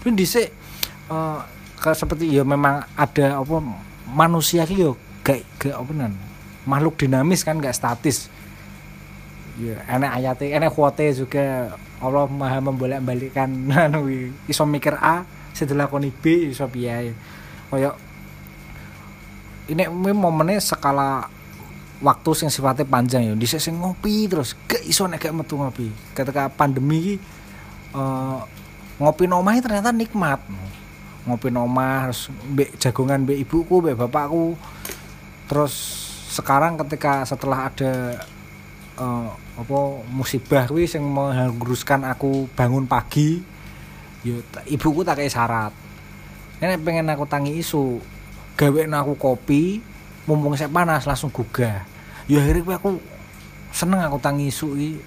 tapi 0.00 0.22
dhisik 0.22 0.48
eh, 1.10 1.94
seperti 1.98 2.30
ya 2.30 2.46
memang 2.46 2.86
ada 2.94 3.42
apa 3.42 3.58
manusia 4.06 4.62
ki 4.62 4.78
yo 4.78 4.96
gak 5.20 5.44
gak 5.60 5.76
apa 5.76 5.92
nan? 5.92 6.12
Makhluk 6.64 6.96
dinamis 6.96 7.44
kan 7.44 7.60
gak 7.60 7.76
statis. 7.76 8.32
Ya 9.60 9.76
enak 9.88 10.10
ayatnya 10.16 10.64
enak 10.64 10.72
kuote 10.72 11.12
juga 11.12 11.76
Allah 12.00 12.24
maha 12.28 12.60
membolak 12.64 13.04
balikkan 13.04 13.52
anu 13.76 14.32
iso 14.48 14.64
mikir 14.64 14.96
A 14.96 15.35
setelah 15.56 15.88
dilakoni 15.88 16.12
B 16.12 16.52
iso 16.52 16.68
piye 16.68 17.16
kaya 17.72 17.96
ini 19.66 19.88
momennya 19.90 20.62
skala 20.62 21.26
waktu 21.98 22.30
sing 22.36 22.48
sifatnya 22.52 22.86
panjang 22.86 23.22
ya. 23.26 23.34
Di 23.34 23.46
sing 23.48 23.80
ngopi 23.80 24.30
terus 24.30 24.54
gak 24.68 24.82
iso 24.86 25.08
nek 25.10 25.26
metu 25.34 25.58
ngopi. 25.58 25.90
Ketika 26.14 26.46
pandemi 26.52 27.18
eh, 27.94 28.38
ngopi 29.00 29.24
nomah 29.26 29.58
ternyata 29.58 29.90
nikmat. 29.90 30.38
Ngopi 31.26 31.50
nomah 31.50 32.10
terus 32.10 32.30
mbek 32.30 32.78
jagongan 32.78 33.26
mbek 33.26 33.42
ibuku 33.42 33.82
mbek 33.82 33.98
bapakku. 34.06 34.54
Terus 35.50 35.74
sekarang 36.30 36.78
ketika 36.86 37.26
setelah 37.26 37.66
ada 37.66 38.22
eh, 39.00 39.30
apa 39.56 39.78
musibah 40.12 40.68
kuwi 40.68 40.86
sing 40.86 41.02
mengharuskan 41.02 42.06
aku 42.06 42.46
bangun 42.54 42.84
pagi 42.86 43.55
yo 44.26 44.42
ibuku 44.66 45.06
tak 45.06 45.22
kayak 45.22 45.30
syarat. 45.30 45.72
Nek 46.58 46.82
pengen 46.82 47.06
aku 47.06 47.22
tangi 47.30 47.62
isu. 47.62 48.02
Gawe 48.58 48.82
aku 48.98 49.14
kopi 49.14 49.78
mumpung 50.26 50.58
saya 50.58 50.66
panas 50.66 51.06
langsung 51.06 51.30
gugah. 51.30 51.86
Ya 52.26 52.42
akhirnya 52.42 52.74
aku 52.74 52.98
seneng 53.70 54.02
aku 54.02 54.18
tangi 54.18 54.50
isu 54.50 54.74
iki. 54.74 54.98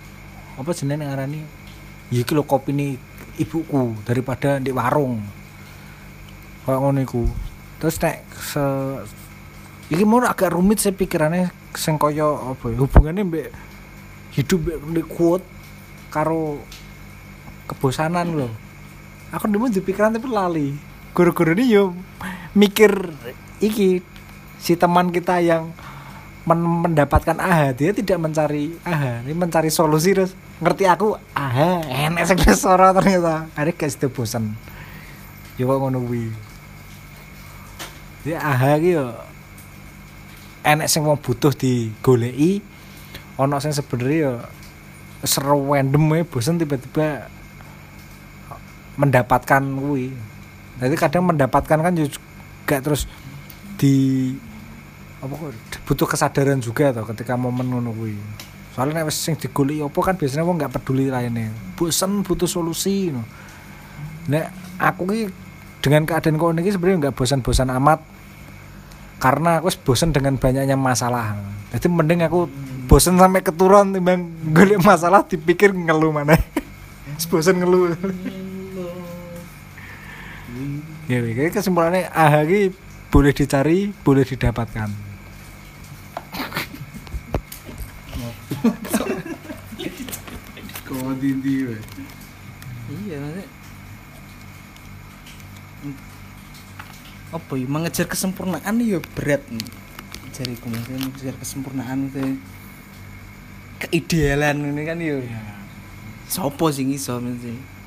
Apa 0.56 0.72
jenenge 0.72 1.04
ngarani 1.04 1.44
ya 2.16 2.24
iki 2.24 2.32
lho 2.32 2.48
kopi 2.48 2.72
nih 2.72 2.96
ibuku 3.44 4.00
daripada 4.08 4.64
di 4.64 4.72
warung. 4.72 5.20
Kayak 6.64 6.80
ngono 6.80 7.04
terus 7.80 8.00
nek 8.00 8.24
se 8.40 8.64
iki 9.92 10.08
mau 10.08 10.24
agak 10.24 10.54
rumit 10.54 10.80
saya 10.80 10.96
pikirannya 10.96 11.50
sing 11.74 11.98
kaya 11.98 12.28
apa 12.54 12.76
ya 12.76 12.78
hubungannya 12.84 13.24
mbek 13.26 13.48
hidup 14.36 14.62
mbek 14.84 15.08
kuat 15.08 15.42
karo 16.12 16.62
kebosanan 17.72 18.36
loh 18.36 18.52
aku 19.30 19.46
dulu 19.50 19.70
di 19.70 19.82
pikiran 19.82 20.14
tapi 20.14 20.30
lali. 20.30 20.74
Guru-guru 21.14 21.58
ini 21.58 21.74
yo 21.74 21.98
mikir 22.54 23.14
iki 23.60 24.02
si 24.62 24.74
teman 24.78 25.10
kita 25.10 25.42
yang 25.42 25.74
men- 26.46 26.86
mendapatkan 26.86 27.38
aha 27.38 27.74
dia 27.74 27.94
tidak 27.94 28.18
mencari 28.22 28.74
aha 28.86 29.26
ini 29.26 29.34
mencari 29.34 29.74
solusi. 29.74 30.14
Terus 30.14 30.34
ngerti 30.62 30.86
aku 30.86 31.18
aha 31.34 31.86
enak 31.86 32.36
wis 32.46 32.66
ora 32.66 32.94
ternyata. 32.94 33.50
Ada 33.58 33.72
guys 33.74 33.98
itu 33.98 34.08
bosan 34.10 34.54
kok 35.60 35.76
ngono 35.76 36.00
kuwi. 36.08 36.32
Dia 38.24 38.40
aha 38.40 38.80
ki 38.80 38.90
yo 38.96 39.12
enek 40.64 40.88
sing 40.88 41.04
wong 41.04 41.20
butuh 41.20 41.52
digoleki. 41.52 42.64
Ana 43.40 43.60
sing 43.64 43.72
sebenarnya 43.72 44.18
yo 44.20 44.34
seru 45.24 45.68
random 45.68 46.16
ya 46.16 46.24
bosan 46.24 46.56
tiba-tiba 46.60 47.28
mendapatkan 49.00 49.64
kuwi. 49.64 50.12
Jadi 50.80 50.96
kadang 51.00 51.32
mendapatkan 51.32 51.80
kan 51.80 51.94
juga 51.96 52.78
terus 52.84 53.08
di 53.80 54.36
apa 55.20 55.36
butuh 55.88 56.08
kesadaran 56.08 56.60
juga 56.60 56.92
toh 56.92 57.08
ketika 57.08 57.40
momen 57.40 57.72
ngono 57.72 57.96
kuwi. 57.96 58.20
Soalnya 58.76 59.04
nek 59.04 59.12
wis 59.12 59.20
sing 59.20 59.40
digoleki 59.40 59.84
apa 59.84 60.00
kan 60.04 60.16
biasanya 60.20 60.44
wong 60.44 60.60
nggak 60.60 60.72
peduli 60.76 61.08
lainnya. 61.08 61.52
Bosan 61.80 62.28
butuh 62.28 62.48
solusi 62.48 63.16
no. 63.16 63.24
nek 64.28 64.52
aku 64.78 65.04
ki 65.08 65.22
dengan 65.80 66.04
keadaan 66.04 66.36
kau 66.36 66.52
ini 66.52 66.68
sebenarnya 66.68 67.08
nggak 67.08 67.16
bosan-bosan 67.16 67.72
amat. 67.80 68.04
Karena 69.20 69.60
aku 69.60 69.72
bosan 69.84 70.16
dengan 70.16 70.40
banyaknya 70.40 70.80
masalah. 70.80 71.36
Jadi 71.76 71.88
mending 71.92 72.24
aku 72.24 72.48
bosan 72.88 73.20
sampai 73.20 73.44
keturun 73.44 73.96
timbang 73.96 74.32
golek 74.50 74.80
masalah 74.82 75.22
dipikir 75.22 75.70
ngeluh 75.70 76.10
mana 76.10 76.34
bosan 77.30 77.62
ngeluh 77.62 77.94
ya 81.10 81.26
kayak 81.26 81.58
kesimpulannya 81.58 82.06
ah 82.14 82.46
ini 82.46 82.70
boleh 83.10 83.34
dicari 83.34 83.90
boleh 84.06 84.22
didapatkan. 84.22 84.90
Kau 90.86 91.10
dindi 91.18 91.66
we. 91.66 91.78
iya 93.10 93.18
maksudnya. 93.18 93.46
Apa 97.34 97.54
ya 97.58 97.66
mengejar 97.66 98.06
kesempurnaan 98.06 98.78
ya 98.78 99.02
berat. 99.18 99.42
Jariku 100.30 100.70
maksudnya 100.70 101.10
mengejar 101.10 101.34
kesempurnaan 101.42 102.14
itu 102.14 102.38
keidealan 103.82 104.62
ini 104.62 104.82
kan 104.86 105.02
ya. 105.02 105.18
Sopo 106.30 106.70
sing 106.70 106.94
iso 106.94 107.18
maksudnya 107.18 107.79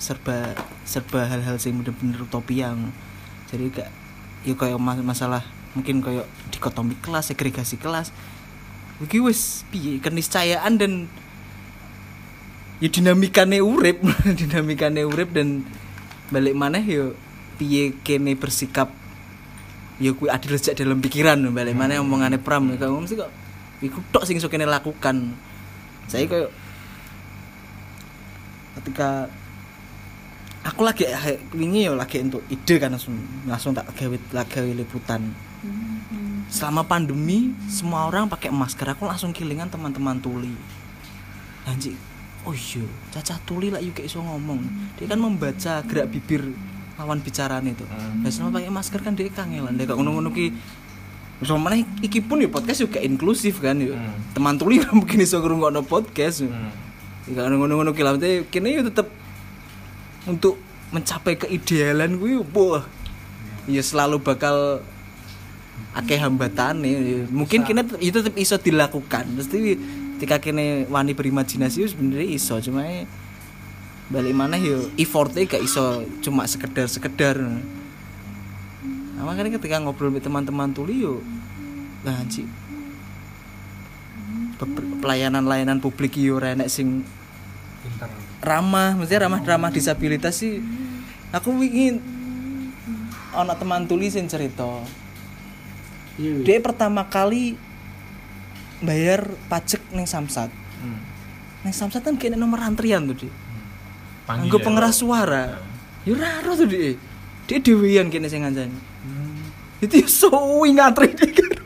serba 0.00 0.56
serba 0.88 1.28
hal-hal 1.28 1.60
sing 1.60 1.76
bener-bener 1.76 2.24
utopia 2.24 2.72
ngono. 2.72 2.88
jadi 3.52 3.68
gak 3.68 3.90
ya 4.48 4.56
kayak 4.56 4.80
mas- 4.80 5.04
masalah 5.04 5.44
mungkin 5.76 6.00
kayak 6.00 6.26
dikotomi 6.50 6.96
kelas 6.98 7.30
segregasi 7.30 7.76
kelas. 7.76 8.10
Iki 9.00 9.20
wis 9.22 9.64
piye 9.68 10.00
keniscayaan 10.00 10.76
dan 10.80 10.92
ya 12.80 12.88
dinamikane 12.88 13.60
urip 13.60 14.00
dinamikane 14.40 15.04
urip 15.04 15.36
dan 15.36 15.68
balik 16.32 16.56
maneh 16.56 16.84
yo 16.84 17.04
piye 17.60 17.92
kene 18.00 18.36
bersikap 18.36 18.88
ya 20.00 20.16
kuwi 20.16 20.32
adil 20.32 20.56
sejak 20.56 20.80
dalam 20.80 21.04
pikiran. 21.04 21.38
Balik 21.52 21.76
maneh 21.76 22.00
omongane 22.00 22.40
pram 22.40 22.64
ya 22.72 22.80
kamu 22.80 23.04
mesti 23.04 23.20
kok 23.20 23.32
iku 23.80 24.00
tok 24.12 24.24
sing 24.28 24.40
iso 24.40 24.48
kene 24.48 24.64
lakukan. 24.68 25.32
Saya 26.08 26.26
kayak 26.26 26.50
ketika 28.80 29.28
aku 30.70 30.86
lagi 30.86 31.04
eh, 31.10 31.42
wingi 31.52 31.90
yo 31.90 31.98
lagi 31.98 32.22
untuk 32.22 32.46
ide 32.46 32.78
kan 32.78 32.94
langsung 32.94 33.18
langsung 33.44 33.74
tak 33.74 33.90
gawe 33.98 34.46
gawe 34.46 34.70
liputan. 34.70 35.34
Selama 36.50 36.86
pandemi 36.86 37.50
semua 37.66 38.06
orang 38.06 38.30
pakai 38.30 38.54
masker. 38.54 38.94
Aku 38.94 39.06
langsung 39.06 39.34
kilingan 39.34 39.70
teman-teman 39.70 40.22
tuli. 40.22 40.54
Anjing 41.66 41.98
oh 42.40 42.56
iya 42.56 42.80
caca 43.12 43.36
tuli 43.44 43.68
lah 43.68 43.84
yuk 43.84 44.00
iso 44.00 44.22
ngomong. 44.22 44.62
Dia 44.96 45.10
kan 45.10 45.20
membaca 45.20 45.84
gerak 45.84 46.08
bibir 46.08 46.54
lawan 47.00 47.24
bicaraan 47.24 47.64
itu 47.64 47.84
dan 48.20 48.28
selama 48.28 48.60
pakai 48.60 48.68
masker 48.68 49.00
kan 49.00 49.16
dia 49.16 49.32
kangelan 49.32 49.72
dia 49.72 49.88
gak 49.88 49.96
ngono-ngono 49.96 50.28
ki 50.36 50.52
sama 51.40 51.72
mana 51.72 51.80
iki 52.04 52.20
pun 52.20 52.44
ya 52.44 52.52
podcast 52.52 52.84
juga 52.84 53.00
inklusif 53.00 53.64
kan 53.64 53.80
yuk 53.80 53.96
teman 54.36 54.60
tuli 54.60 54.84
gak 54.84 54.92
mungkin 55.00 55.24
iso 55.24 55.40
ngrungokno 55.40 55.80
podcast 55.88 56.44
yuk 56.44 56.52
gak 57.32 57.48
ngono-ngono 57.48 57.96
ki 57.96 58.02
lah 58.04 58.20
kini 58.52 58.76
yuk 58.76 58.92
tetep 58.92 59.08
untuk 60.28 60.60
mencapai 60.90 61.38
keidealan 61.38 62.18
kuwi 62.18 62.42
wah 62.52 62.84
ya 63.70 63.80
selalu 63.80 64.18
bakal 64.18 64.82
akeh 65.94 66.18
hambatan 66.18 66.82
nih 66.82 67.24
mungkin 67.30 67.62
kini 67.62 67.86
itu 68.02 68.20
tetap 68.20 68.36
iso 68.36 68.58
dilakukan. 68.58 69.24
Mesti 69.38 69.78
ketika 70.18 70.42
kini 70.42 70.84
wani 70.90 71.16
berimajinasi 71.16 71.88
sebenarnya 71.88 72.28
iso. 72.28 72.60
Cuma 72.60 72.84
ya 72.84 73.06
balik 74.10 74.34
mana 74.34 74.58
yo 74.58 74.90
effortnya 74.98 75.46
gak 75.46 75.62
iso 75.62 76.02
cuma 76.18 76.42
sekedar 76.42 76.90
sekedar 76.90 77.38
nah, 77.38 79.22
makanya 79.22 79.54
ketika 79.54 79.78
ngobrol 79.78 80.10
sama 80.10 80.18
teman-teman 80.18 80.74
tuli 80.74 81.06
yo 81.06 81.22
lah 82.02 82.18
pelayanan-layanan 84.98 85.78
publik 85.78 86.18
yo 86.18 86.42
ora 86.42 86.58
enek 86.58 86.66
sing 86.66 87.06
ramah 88.40 88.96
mesti 88.96 89.14
ramah 89.16 89.40
ramah 89.44 89.70
disabilitas 89.72 90.40
sih. 90.40 90.60
Aku 91.30 91.54
ingin 91.62 92.02
anak 93.36 93.62
teman 93.62 93.86
tuli 93.86 94.10
sing 94.10 94.26
cerita. 94.26 94.82
Dia 96.18 96.58
pertama 96.60 97.06
kali 97.06 97.56
bayar 98.82 99.28
pajak 99.48 99.80
neng 99.94 100.08
samsat. 100.08 100.50
Neng 101.62 101.74
samsat 101.76 102.02
kan 102.02 102.16
kayaknya 102.16 102.40
nomor 102.40 102.60
antrian 102.64 103.04
tuh 103.12 103.24
dia 103.24 103.32
Anggo 104.30 104.62
pengeras 104.62 105.02
suara. 105.02 105.60
Yo 106.06 106.16
raro 106.16 106.56
tuh 106.56 106.66
dia 106.66 106.96
dia 107.44 107.58
dewean 107.58 108.08
kayaknya 108.08 108.28
sing 108.30 108.42
ngancani. 108.42 108.78
Itu 109.80 109.94
ya 109.96 110.08
suwi 110.08 110.76
ngantri 110.76 111.12
dia 111.16 111.28
karo 111.30 111.60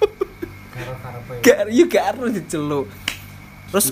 gak 1.44 1.70
yo 1.70 1.84
gak 1.86 2.04
harus 2.14 2.30
diceluk 2.34 2.86
terus 3.74 3.90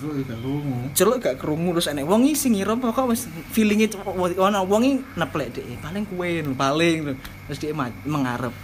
celuk 0.95 1.19
gak 1.19 1.43
kerungu 1.43 1.75
terus 1.75 1.91
enek 1.91 2.07
wong 2.07 2.23
sing 2.39 2.55
ngira 2.55 2.79
pokok 2.79 3.11
wis 3.11 3.27
feelinge 3.51 3.91
ana 4.39 4.63
wong 4.63 5.03
neplek 5.19 5.51
dhek 5.51 5.83
paling 5.83 6.07
lho, 6.07 6.55
paling. 6.55 7.19
Terus 7.51 7.59
dia 7.59 7.75
mengarep 8.07 8.55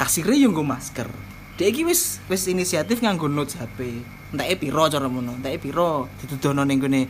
kasire 0.00 0.32
yo 0.40 0.48
nggo 0.48 0.64
masker. 0.64 1.12
Dia 1.60 1.68
iki 1.68 1.84
wis 1.84 2.24
wis 2.32 2.48
inisiatif 2.48 3.04
nganggo 3.04 3.28
notes 3.28 3.60
HP 3.60 4.00
enteke 4.32 4.64
piro 4.64 4.88
cara 4.88 5.12
ngono? 5.12 5.36
Enteke 5.36 5.60
piro? 5.60 6.08
Dituduhno 6.16 6.64
ning 6.64 6.80
gone 6.80 7.04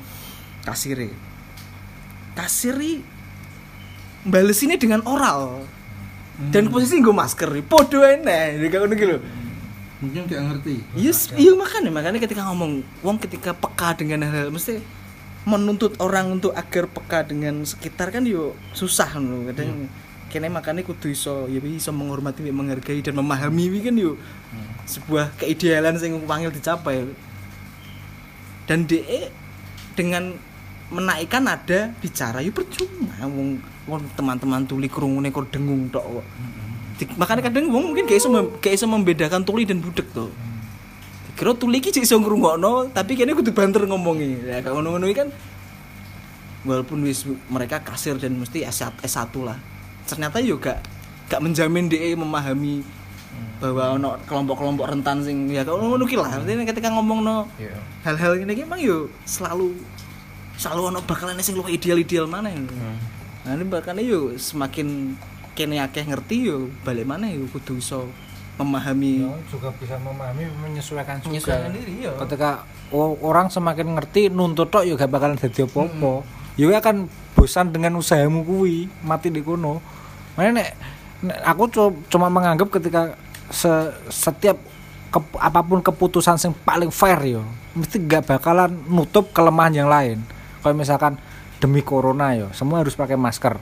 kasire. 0.67 1.15
Kasiri 2.35 2.99
bales 4.27 4.59
ini 4.67 4.75
dengan 4.75 5.07
oral. 5.07 5.63
Dan 6.51 6.67
posisi 6.67 6.99
nggo 6.99 7.15
masker 7.15 7.55
podo 7.63 8.03
enek. 8.03 8.59
Kayak 8.59 8.81
ngono 8.83 8.95
gitu 8.99 9.17
mungkin 10.03 10.27
gak 10.27 10.43
ngerti. 10.43 10.75
Yes, 10.99 11.31
iya 11.39 11.55
makanya 11.55 11.91
makanya 11.95 12.19
ketika 12.23 12.43
ngomong 12.51 12.83
wong 13.05 13.17
ketika 13.23 13.55
peka 13.55 13.95
dengan 13.95 14.27
hal-hal 14.27 14.51
mesti 14.51 14.83
menuntut 15.45 16.01
orang 16.01 16.41
untuk 16.41 16.57
agar 16.57 16.89
peka 16.89 17.29
dengan 17.29 17.63
sekitar 17.69 18.09
kan 18.09 18.25
yo 18.25 18.57
susah 18.73 19.13
loh 19.21 19.45
kadang 19.53 19.93
kene 20.33 20.49
makanya 20.49 20.83
kudu 20.83 21.13
iso 21.13 21.47
ya 21.47 21.61
iso 21.63 21.93
menghormati 21.95 22.43
menghargai 22.49 23.05
dan 23.05 23.15
memahami 23.15 23.71
wi 23.71 23.81
kan 23.85 23.95
yo 23.95 24.19
sebuah 24.89 25.37
keidealan 25.41 25.97
sing 26.01 26.17
panggil 26.25 26.51
dicapai. 26.51 27.07
Dan 28.65 28.89
DE 28.89 29.29
dengan 29.93 30.33
menaikkan 30.89 31.45
ada 31.45 31.93
bicara 32.01 32.41
yo 32.41 32.53
percuma 32.53 33.13
wong 33.25 33.61
wong 33.85 34.01
teman-teman 34.17 34.65
tuli 34.65 34.89
krungune 34.89 35.29
kok 35.29 35.53
dengung 35.53 35.93
tok 35.93 36.05
kok. 36.21 36.27
Di- 37.05 37.13
makanya 37.21 37.45
kadang 37.45 37.69
wong 37.69 37.93
mungkin 37.93 38.09
gak 38.09 38.17
iso 38.17 38.33
mem- 38.33 38.57
gak 38.59 38.73
iso 38.73 38.89
membedakan 38.89 39.45
tuli 39.45 39.69
dan 39.69 39.85
budek 39.85 40.09
tuh. 40.11 40.33
Kira 41.37 41.53
tuli 41.53 41.79
cek 41.79 42.01
iso 42.01 42.17
ngrungokno 42.17 42.89
tapi 42.91 43.13
kene 43.13 43.37
kudu 43.37 43.53
banter 43.53 43.85
ngomongi. 43.85 44.41
Ya 44.43 44.65
kayak 44.65 44.73
ngono-ngono 44.73 45.05
kan 45.13 45.29
walaupun 46.65 47.05
wis 47.05 47.23
mereka 47.47 47.79
kasir 47.79 48.17
dan 48.17 48.35
mesti 48.35 48.65
S1, 48.65 49.05
S1 49.05 49.29
lah. 49.45 49.59
Ternyata 50.05 50.41
juga 50.41 50.81
gak 51.27 51.41
menjamin 51.41 51.87
DE 51.87 52.15
memahami 52.15 52.81
bahwa 53.59 53.99
ono 53.99 54.09
kelompok-kelompok 54.25 54.87
rentan 54.87 55.21
sing 55.21 55.49
ya 55.49 55.63
kayak 55.63 55.75
ngono 55.77 56.05
ki 56.05 56.17
lah. 56.17 56.31
Maksudnya 56.39 56.65
ketika 56.65 56.89
ngomong 56.91 57.21
no 57.21 57.37
hal-hal 58.03 58.39
ini 58.39 58.63
emang 58.63 58.79
yo 58.79 59.11
selalu 59.25 59.75
selalu 60.55 60.95
ono 60.95 60.99
bakalan 61.03 61.35
sing 61.41 61.59
luwih 61.59 61.75
ideal-ideal 61.75 62.25
mana 62.25 62.47
ya. 62.47 62.63
Nah 63.45 63.53
ini 63.53 63.65
bahkan 63.67 63.99
yo 63.99 64.39
semakin 64.39 65.19
kene 65.55 65.79
akeh 65.79 66.05
ngerti 66.05 66.51
yo 66.51 66.69
balik 66.83 67.07
mana 67.07 67.31
yo 67.31 67.47
kudu 67.49 67.79
iso 67.79 68.11
memahami. 68.55 69.27
Juga 69.51 69.75
bisa 69.75 69.99
memahami 69.99 70.47
menyesuaikan 70.63 71.19
juga. 71.19 71.31
Menyesuaikan 71.31 71.71
diri 71.75 71.95
yo. 72.07 72.15
ketika 72.23 72.63
orang 73.23 73.51
semakin 73.51 73.99
ngerti 73.99 74.31
nuntut 74.31 74.71
tok 74.71 74.87
ya 74.87 74.95
gak 74.95 75.11
bakalan 75.11 75.35
dadi 75.35 75.67
apa-apa. 75.67 76.23
Ya 76.55 76.71
kowe 76.71 76.77
akan 76.79 76.97
bosan 77.35 77.75
dengan 77.75 77.99
usahamu 77.99 78.47
kuwi 78.47 78.87
mati 79.03 79.35
di 79.35 79.43
kono. 79.43 79.83
Makanya 80.39 80.63
nek, 80.63 80.69
nek 81.27 81.39
aku 81.43 81.63
cu- 81.67 81.99
cuma 82.07 82.31
menganggap 82.31 82.71
ketika 82.71 83.19
se- 83.51 83.91
setiap 84.07 84.55
ke- 85.11 85.39
apa 85.43 85.61
pun 85.67 85.83
keputusan 85.83 86.39
yang 86.39 86.55
paling 86.63 86.95
fair 86.95 87.19
yo 87.27 87.43
mesti 87.75 87.99
gak 88.07 88.31
bakalan 88.31 88.71
nutup 88.87 89.35
kelemahan 89.35 89.75
yang 89.75 89.91
lain. 89.91 90.23
Kalau 90.63 90.79
misalkan 90.79 91.19
demi 91.59 91.83
corona 91.83 92.39
yo 92.39 92.55
semua 92.55 92.87
harus 92.87 92.95
pakai 92.95 93.19
masker. 93.19 93.59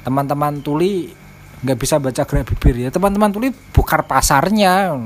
Teman-teman 0.00 0.64
tuli 0.64 1.12
nggak 1.60 1.78
bisa 1.78 2.00
baca 2.00 2.22
gerak 2.24 2.44
bibir 2.54 2.76
ya. 2.76 2.88
Teman-teman 2.88 3.32
tuli 3.32 3.48
bukar 3.72 4.04
pasarnya. 4.04 4.96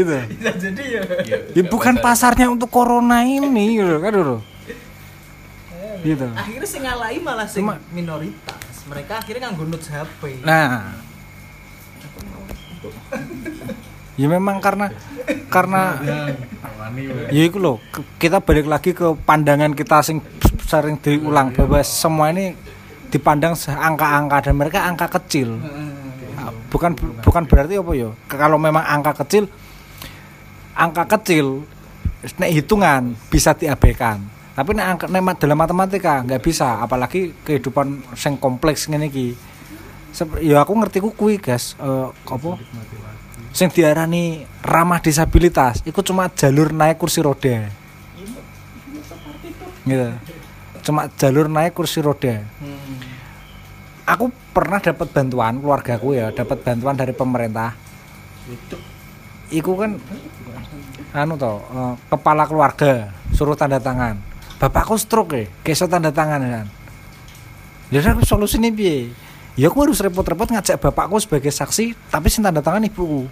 Itu 0.00 0.16
jadi 0.38 0.82
ya. 0.86 1.02
Ya 1.52 1.62
bukan 1.66 1.98
pasarnya 1.98 2.48
untuk 2.48 2.70
corona 2.70 3.26
ini 3.26 3.76
gitu 3.76 3.98
kan 4.00 4.12
dulu 4.14 4.38
gitu. 6.00 6.26
Akhirnya 6.32 6.68
sing 6.68 6.82
ngalahi 6.84 7.18
malah 7.20 7.48
sing 7.48 7.64
Cuma- 7.64 7.80
minoritas. 7.92 8.88
Mereka 8.88 9.22
akhirnya 9.22 9.52
nganggo 9.52 9.64
notes 9.68 9.88
HP 9.92 10.42
nah. 10.42 10.96
Ya 14.16 14.26
memang 14.28 14.60
karena 14.60 14.92
karena 15.48 16.00
ya 17.32 17.42
itu 17.44 17.58
loh. 17.60 17.80
Kita 18.16 18.40
balik 18.40 18.66
lagi 18.68 18.96
ke 18.96 19.16
pandangan 19.24 19.72
kita 19.76 20.00
sing 20.04 20.24
sering 20.64 20.96
diulang 21.00 21.52
bahwa 21.52 21.80
semua 21.84 22.32
ini 22.32 22.56
dipandang 23.10 23.58
angka-angka 23.66 24.48
dan 24.48 24.54
mereka 24.56 24.86
angka 24.86 25.06
kecil. 25.20 25.58
Ah, 26.38 26.54
bukan 26.72 26.94
bukan 27.20 27.42
berarti 27.44 27.76
apa 27.76 27.92
ya? 27.92 28.08
Kalau 28.30 28.56
memang 28.56 28.86
angka 28.86 29.26
kecil 29.26 29.50
angka 30.80 31.04
kecil 31.18 31.66
nek 32.40 32.50
hitungan 32.54 33.12
bisa 33.28 33.52
diabaikan. 33.52 34.22
Tapi 34.56 34.70
nek 34.72 34.86
angka 34.86 35.06
nek 35.10 35.36
dalam 35.36 35.58
matematika 35.58 36.24
nggak 36.24 36.40
bisa 36.40 36.80
apalagi 36.80 37.36
kehidupan 37.44 38.16
sing 38.16 38.40
kompleks 38.40 38.88
ngene 38.88 39.12
iki. 39.12 39.36
Ya 40.42 40.64
aku 40.64 40.74
ngerti 40.74 40.98
ku 41.04 41.12
kuwi 41.12 41.36
guys 41.36 41.76
eh, 41.76 42.08
apa? 42.08 42.50
Sing 43.50 43.68
diarani 43.70 44.46
ramah 44.62 45.02
disabilitas 45.02 45.82
itu 45.82 46.00
cuma 46.06 46.30
jalur 46.30 46.70
naik 46.70 46.96
kursi 46.96 47.20
roda. 47.20 47.66
Gitu 49.84 50.08
cuma 50.90 51.06
jalur 51.14 51.46
naik 51.46 51.78
kursi 51.78 52.02
roda. 52.02 52.42
Aku 54.10 54.34
pernah 54.50 54.82
dapat 54.82 55.06
bantuan 55.14 55.62
keluargaku 55.62 56.18
ya 56.18 56.34
dapat 56.34 56.66
bantuan 56.66 56.98
dari 56.98 57.14
pemerintah. 57.14 57.78
Iku 59.54 59.78
kan 59.78 59.94
anu 61.14 61.38
toh 61.38 61.62
eh, 61.62 61.94
kepala 62.10 62.42
keluarga 62.50 63.14
suruh 63.30 63.54
tanda 63.54 63.78
tangan. 63.78 64.18
Bapakku 64.58 64.98
stroke 64.98 65.38
ya 65.38 65.46
keso 65.62 65.86
tanda 65.86 66.10
tangan 66.10 66.42
kan. 66.42 66.66
Jadi 67.94 68.06
aku 68.10 68.26
solusinya 68.26 68.66
piye? 68.74 69.14
Ya 69.54 69.70
aku 69.70 69.86
harus 69.86 70.02
repot-repot 70.02 70.50
ngajak 70.50 70.82
bapakku 70.82 71.22
sebagai 71.22 71.54
saksi 71.54 71.94
tapi 72.10 72.26
sing 72.26 72.42
tanda 72.42 72.58
tangan 72.58 72.82
ibuku. 72.82 73.30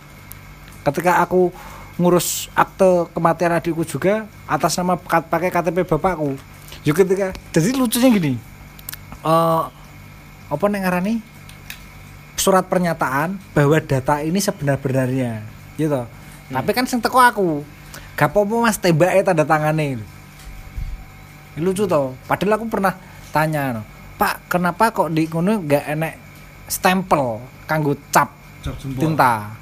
Ketika 0.87 1.27
aku 1.27 1.51
ngurus 1.99 2.47
akte 2.55 3.11
kematian 3.11 3.59
adikku 3.59 3.83
juga 3.83 4.31
atas 4.47 4.79
nama 4.79 4.95
pakai 4.95 5.51
KTP 5.51 5.83
bapakku 5.83 6.39
ya 6.87 6.93
ketika 6.95 7.35
jadi 7.55 7.75
lucunya 7.75 8.09
gini. 8.13 8.33
Eh 9.25 9.65
apa 10.49 10.65
nek 10.69 10.83
ngarani? 10.85 11.15
Surat 12.39 12.71
pernyataan 12.71 13.35
bahwa 13.51 13.83
data 13.83 14.23
ini 14.23 14.39
sebenar-benarnya 14.39 15.43
gitu. 15.75 16.07
Tapi 16.49 16.71
kan 16.71 16.87
sing 16.87 17.03
teko 17.03 17.19
aku 17.19 17.67
gak 18.15 18.31
apa-apa 18.35 18.55
mas 18.71 18.79
tembake 18.79 19.27
tanda 19.27 19.43
tangane. 19.43 19.99
Ini 21.55 21.61
lucu 21.61 21.85
toh. 21.91 22.15
Padahal 22.31 22.63
aku 22.63 22.71
pernah 22.71 22.95
tanya 23.35 23.77
no, 23.79 23.83
pak 24.17 24.47
kenapa 24.47 24.95
kok 24.95 25.11
di 25.11 25.27
ngono 25.27 25.61
gak 25.67 25.85
enek 25.99 26.15
stempel 26.71 27.43
kanggo 27.67 27.99
cap 28.15 28.31
tinta? 28.97 29.53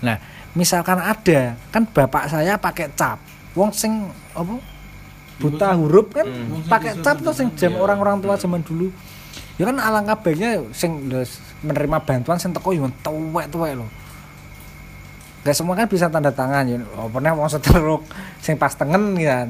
Nah 0.00 0.16
misalkan 0.56 0.96
ada 0.96 1.54
kan 1.68 1.84
bapak 1.84 2.32
saya 2.32 2.56
pakai 2.56 2.90
cap. 2.96 3.20
Wong 3.52 3.70
sing 3.76 4.08
apa 4.32 4.56
buta 5.36 5.76
huruf 5.76 6.08
kan 6.16 6.24
pakai 6.64 6.96
cap 7.04 7.20
tuh 7.20 7.36
sing 7.36 7.52
jam 7.56 7.76
orang-orang 7.76 8.20
tua 8.24 8.40
zaman 8.40 8.64
dulu. 8.64 8.88
Ya 9.56 9.64
kan 9.68 9.76
alangkah 9.80 10.20
baiknya 10.20 10.64
sing 10.76 11.08
menerima 11.64 12.04
bantuan 12.04 12.36
sing 12.36 12.52
teko 12.52 12.76
yo 12.76 12.88
tuwek-tuwek 13.00 13.72
lho. 13.76 13.88
Gak 15.46 15.56
semua 15.56 15.78
kan 15.78 15.86
bisa 15.86 16.10
tanda 16.10 16.34
tangan 16.34 16.66
ya. 16.66 16.82
Oh, 16.98 17.08
pernah 17.08 17.32
wong 17.32 17.48
seteruk 17.48 18.04
sing 18.42 18.60
pas 18.60 18.74
tengen 18.74 19.16
kan. 19.16 19.48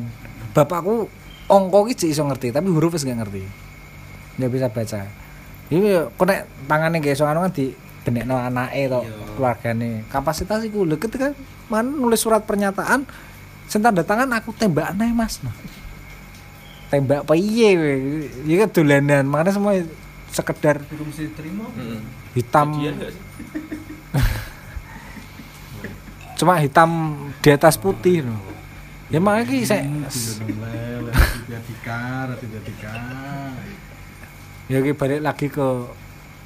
Bapakku 0.54 1.10
ongko 1.50 1.90
iki 1.90 2.10
iso 2.10 2.22
ngerti 2.26 2.54
tapi 2.54 2.70
huruf 2.70 2.94
wis 2.94 3.06
gak 3.06 3.18
ngerti. 3.22 3.42
Nggak 4.36 4.50
bisa 4.52 4.66
baca. 4.70 5.00
Ini 5.72 6.06
kok 6.14 6.26
nek 6.26 6.40
tangane 6.70 6.98
guys 7.02 7.18
soalnya 7.18 7.48
kan 7.48 7.52
di 7.54 7.74
benekno 8.06 8.38
anake 8.38 8.86
to 8.86 9.00
keluargane. 9.34 10.06
Kapasitas 10.06 10.62
iku 10.62 10.86
lho 10.86 11.00
ketika 11.00 11.34
man 11.66 11.98
nulis 11.98 12.22
surat 12.22 12.46
pernyataan 12.46 13.02
sing 13.66 13.82
tanda 13.82 14.02
tangan 14.02 14.30
aku 14.34 14.54
tembak 14.54 14.94
aneh 14.94 15.10
mas. 15.12 15.42
Nah. 15.42 15.54
tembak 16.86 17.26
piye 17.26 17.70
iki 18.46 18.54
kan 18.62 18.70
dolanan. 18.70 19.24
Makanya 19.26 19.52
semua 19.58 19.72
sekedar 20.30 20.82
belum 20.86 21.08
sih 21.10 21.30
terima. 21.34 21.66
Hitam. 22.36 22.78
Cuma 26.36 26.60
hitam 26.60 27.16
di 27.40 27.48
atas 27.48 27.80
putih 27.80 28.20
loh. 28.20 28.36
Ya 29.08 29.22
makanya 29.22 29.46
ki 29.48 29.64
saya 29.64 29.86
ya 34.66 34.82
ki 34.82 34.92
balik 34.98 35.20
lagi 35.22 35.46
ke 35.46 35.68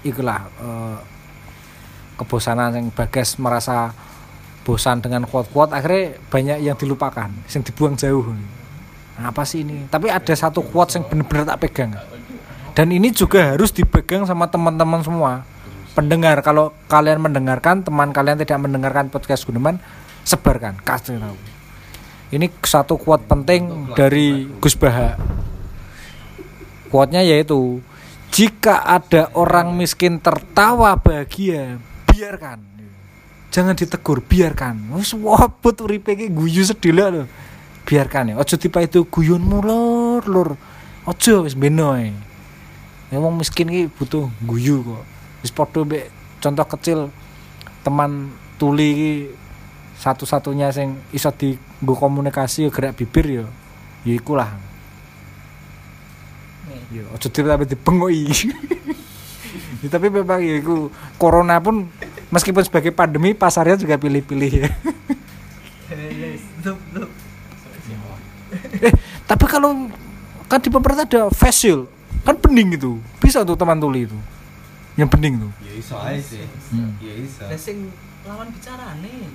ikulah 0.04 0.44
eh, 0.60 0.98
kebosanan 2.20 2.76
yang 2.76 2.86
bagas 2.92 3.40
merasa 3.40 3.96
bosan 4.64 5.00
dengan 5.00 5.24
quote-quote 5.24 5.72
akhirnya 5.72 6.20
banyak 6.28 6.58
yang 6.64 6.76
dilupakan 6.76 7.30
yang 7.32 7.62
dibuang 7.64 7.96
jauh. 7.96 8.24
Nah, 9.20 9.28
apa 9.32 9.44
sih 9.44 9.64
ini? 9.64 9.88
Tapi 9.88 10.08
ada 10.08 10.32
satu 10.32 10.64
quote 10.64 10.96
yang 10.96 11.04
benar-benar 11.08 11.56
tak 11.56 11.58
pegang. 11.64 11.92
Dan 12.72 12.94
ini 12.94 13.12
juga 13.12 13.52
harus 13.52 13.74
dipegang 13.74 14.24
sama 14.24 14.48
teman-teman 14.48 15.04
semua. 15.04 15.44
Pendengar 15.92 16.40
kalau 16.40 16.70
kalian 16.86 17.20
mendengarkan 17.20 17.82
teman 17.82 18.14
kalian 18.14 18.38
tidak 18.40 18.62
mendengarkan 18.62 19.10
podcast 19.10 19.42
Guneman 19.44 19.82
sebarkan 20.22 20.78
kasih 20.80 21.18
tahu. 21.18 21.36
Ini 22.30 22.46
satu 22.62 22.94
quote 22.94 23.26
penting 23.26 23.90
dari 23.98 24.46
Gus 24.62 24.78
Baha. 24.78 25.18
Quote-nya 26.88 27.26
yaitu 27.26 27.82
jika 28.30 28.86
ada 28.86 29.34
orang 29.34 29.74
miskin 29.74 30.22
tertawa 30.22 30.94
bahagia 30.94 31.82
biarkan 32.06 32.69
jangan 33.50 33.74
ditegur 33.74 34.22
biarkan. 34.22 34.94
Wis 34.96 35.12
wabut 35.14 35.76
uripe 35.82 36.14
iki 36.14 36.30
guyu 36.30 36.62
sedilek 36.62 37.08
lho. 37.10 37.22
Biarkan 37.84 38.32
ya 38.32 38.34
ojo 38.38 38.54
tipe 38.54 38.78
itu 38.80 39.04
guyon 39.10 39.42
mulur 39.42 40.22
lur. 40.24 40.54
Ojo 41.06 41.44
wis 41.44 41.58
beno 41.58 41.92
ae. 41.98 42.14
Ya 43.10 43.18
wong 43.18 43.42
miskin 43.42 43.68
iki 43.68 43.90
butuh 43.90 44.30
guyu 44.46 44.86
kok. 44.86 45.02
Wis 45.42 45.50
padha 45.50 45.82
mbek 45.82 46.08
contoh 46.40 46.66
kecil 46.66 46.98
teman 47.82 48.32
tuli 48.56 48.88
iki 48.94 49.12
satu-satunya 50.00 50.72
sing 50.72 50.96
iso 51.12 51.28
dienggo 51.28 51.92
komunikasi 51.92 52.64
ya 52.64 52.70
gerak 52.72 52.96
bibir 52.96 53.26
ya 53.28 53.44
ya 54.08 54.12
iku 54.16 54.32
lah 54.32 54.56
ya 56.88 57.04
ojo 57.12 57.28
tipe 57.28 57.44
tapi 57.44 57.68
dibengoki 57.68 58.24
ya, 59.84 59.88
tapi 59.92 60.08
memang 60.08 60.40
ya 60.40 60.56
iku 60.56 60.88
corona 61.20 61.60
pun 61.60 61.92
meskipun 62.30 62.62
sebagai 62.64 62.94
pandemi 62.94 63.34
pasarnya 63.34 63.76
juga 63.76 63.98
pilih-pilih 63.98 64.52
ya 64.66 64.70
eh 68.80 68.94
tapi 69.26 69.44
kalau 69.46 69.90
kan 70.50 70.58
di 70.58 70.70
pemerintah 70.72 71.06
ada 71.06 71.22
face 71.30 71.66
shield 71.66 71.86
kan 72.26 72.34
bening 72.34 72.74
itu 72.74 72.98
bisa 73.22 73.46
tuh 73.46 73.54
teman 73.54 73.78
tuli 73.78 74.06
itu 74.06 74.18
yang 74.98 75.06
bening 75.06 75.38
tuh 75.38 75.52
Ya 75.62 75.72
iso 75.78 75.96
ae 76.02 76.18
sih. 76.18 76.42
Hmm. 76.74 76.98
Ya. 76.98 77.14
Lah 77.46 77.56
sing 77.56 77.88
lawan 78.26 78.50
bicara 78.50 78.98
nih 78.98 79.30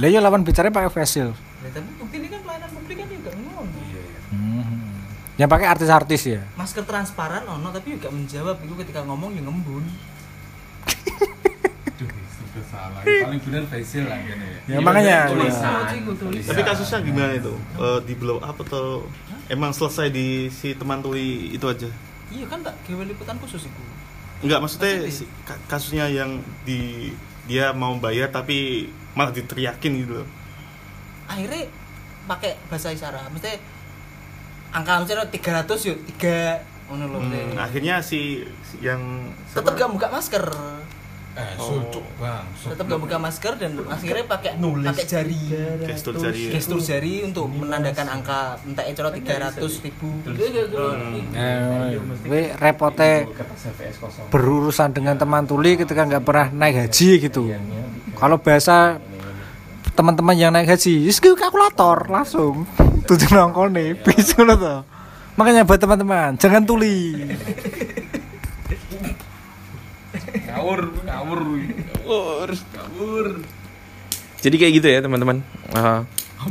lah 0.00 0.08
ya 0.10 0.18
lawan 0.18 0.42
bicara 0.42 0.72
pakai 0.74 0.90
face 0.90 1.20
shield 1.20 1.34
Lah 1.62 1.70
tapi 1.70 1.90
bukti 2.00 2.16
ini 2.18 2.28
kan 2.32 2.40
pelayanan 2.40 2.70
publik 2.72 2.96
kan 3.04 3.06
juga 3.08 3.30
ngono. 3.36 3.80
Iya, 3.84 4.00
iya. 4.00 4.20
Hmm. 4.32 4.96
yang 5.40 5.48
pakai 5.48 5.66
artis-artis 5.72 6.22
ya 6.28 6.42
Masker 6.58 6.84
transparan 6.84 7.46
ono 7.48 7.68
tapi 7.72 7.96
juga 7.96 8.12
menjawab 8.12 8.60
itu 8.60 8.74
ketika 8.84 9.00
ngomong 9.06 9.32
ya 9.38 9.42
ngembun. 9.44 9.84
Salah. 12.80 13.00
Paling 13.04 13.40
bener 13.42 13.62
facial 13.66 14.04
lah 14.06 14.18
kene 14.18 14.46
ya. 14.46 14.60
ya 14.66 14.78
makanya 14.80 15.16
tulisan. 15.28 15.72
ya. 16.32 16.48
Tapi 16.48 16.60
kasusnya 16.64 16.98
gimana 17.02 17.32
itu? 17.34 17.52
Eh, 17.76 18.00
di 18.02 18.14
blow 18.14 18.38
up 18.38 18.56
atau 18.58 19.04
emang 19.46 19.70
selesai 19.70 20.08
di 20.08 20.26
si 20.48 20.72
teman 20.72 20.98
tuli 20.98 21.52
itu 21.52 21.66
aja? 21.66 21.90
Iya 22.30 22.46
kan 22.46 22.62
tak 22.62 22.74
gawe 22.82 23.04
liputan 23.04 23.36
khusus 23.36 23.66
iku. 23.66 23.82
Enggak 24.40 24.58
maksudnya 24.58 25.04
Maksudnya? 25.04 25.12
si- 25.12 25.28
ka- 25.44 25.60
kasusnya 25.68 26.08
yang 26.08 26.30
di 26.62 27.12
dia 27.44 27.70
mau 27.72 27.92
bayar 27.96 28.30
tapi 28.30 28.88
malah 29.12 29.30
diteriakin 29.30 29.92
gitu 29.98 30.12
loh. 30.16 30.28
Akhirnya 31.26 31.68
pakai 32.24 32.56
bahasa 32.66 32.88
isyarat. 32.88 33.28
Mesti 33.28 33.58
angka 34.70 35.02
misalnya 35.02 35.26
300 35.28 35.66
yuk 35.84 35.98
3 36.16 36.62
ngono. 36.88 37.18
Hmm, 37.18 37.54
akhirnya 37.54 37.98
si, 38.00 38.40
si 38.62 38.80
yang 38.80 39.02
tetap 39.46 39.74
gak 39.74 39.90
buka 39.90 40.08
masker. 40.08 40.46
Eh, 41.40 41.56
sucuk 41.56 42.04
bang. 42.20 42.44
Tetap 42.52 42.84
gak 42.84 43.00
buka 43.00 43.16
masker 43.16 43.52
dan 43.56 43.70
akhirnya 43.88 44.24
pakai 44.28 44.50
pakai 44.60 45.04
jari. 45.08 45.42
gestur 45.88 46.14
jari. 46.20 46.42
Gestur 46.52 46.80
jari 46.84 47.14
untuk 47.24 47.48
menandakan 47.48 48.06
angka 48.20 48.60
entah 48.68 48.84
itu 48.84 49.00
300 49.00 49.56
ribu. 49.80 50.08
Eh, 51.32 51.96
we 52.28 52.52
repote 52.60 53.24
berurusan 54.28 54.92
dengan 54.92 55.16
teman 55.16 55.48
tuli 55.48 55.80
ketika 55.80 56.04
nggak 56.04 56.24
pernah 56.24 56.46
naik 56.52 56.88
haji 56.88 57.08
gitu. 57.24 57.48
Kalau 58.20 58.36
bahasa 58.36 59.00
teman-teman 59.96 60.36
yang 60.36 60.52
naik 60.52 60.68
haji, 60.76 61.08
ke 61.08 61.32
kalkulator 61.36 62.08
langsung 62.08 62.68
tujuh 63.08 63.32
nongkone, 63.32 63.96
bisa 64.04 64.36
ngono 64.40 64.54
to. 64.60 64.76
Makanya 65.40 65.64
buat 65.64 65.80
teman-teman 65.80 66.36
jangan 66.36 66.62
tuli. 66.68 67.16
Ngawur, 70.60 70.92
ngawur. 71.08 71.40
Ngawur. 72.04 73.26
Jadi 74.44 74.56
kayak 74.60 74.72
gitu 74.76 74.88
ya 74.92 75.00
teman-teman. 75.00 75.40
Ah, 75.72 76.04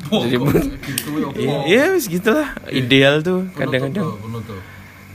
Jadi 0.10 0.34
Gitu 0.34 1.10
ya. 1.14 1.30
Iya, 1.38 1.58
iya 1.70 1.84
wis 1.94 2.10
gitulah. 2.10 2.58
Ideal 2.74 3.22
tuh 3.22 3.46
kadang-kadang 3.54 4.18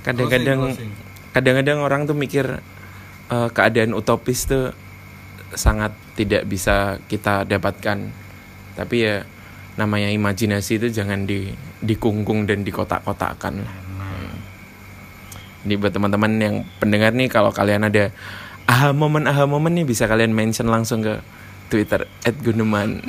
kadang-kadang 0.07 0.79
kadang-kadang 1.35 1.79
orang 1.83 2.07
tuh 2.07 2.15
mikir 2.15 2.63
eh, 3.35 3.49
keadaan 3.51 3.99
utopis 3.99 4.47
tuh 4.47 4.71
sangat 5.59 5.91
tidak 6.15 6.47
bisa 6.47 7.03
kita 7.11 7.43
dapatkan. 7.43 8.15
Tapi 8.79 8.97
ya 9.03 9.27
namanya 9.75 10.07
imajinasi 10.15 10.79
itu 10.79 10.87
jangan 10.95 11.27
di 11.27 11.51
dikungkung 11.83 12.47
dan 12.47 12.63
dikotak-kotakkan 12.63 13.59
lah. 13.59 13.75
Hmm. 13.75 14.39
Ini 15.67 15.83
buat 15.83 15.91
teman-teman 15.91 16.31
yang 16.39 16.55
pendengar 16.79 17.11
nih 17.11 17.27
kalau 17.27 17.51
kalian 17.51 17.91
ada 17.91 18.15
aha 18.65 18.97
momen 18.97 19.29
aha 19.29 19.45
momen 19.45 19.77
nih 19.77 19.87
bisa 19.87 20.09
kalian 20.09 20.33
mention 20.33 20.69
langsung 20.69 21.05
ke 21.05 21.21
Twitter 21.69 22.05
ae. 22.25 23.01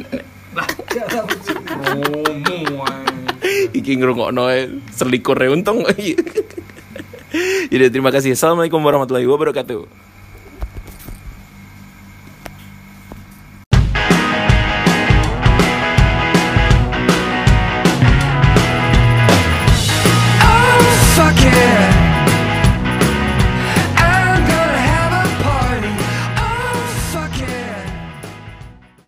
Iki 3.75 3.99
ae, 4.47 4.71
selikur 4.95 5.35
untung. 5.51 5.83
Jadi 7.71 7.91
terima 7.91 8.09
kasih. 8.15 8.33
Assalamualaikum 8.33 8.79
warahmatullahi 8.79 9.27
wabarakatuh. 9.27 10.14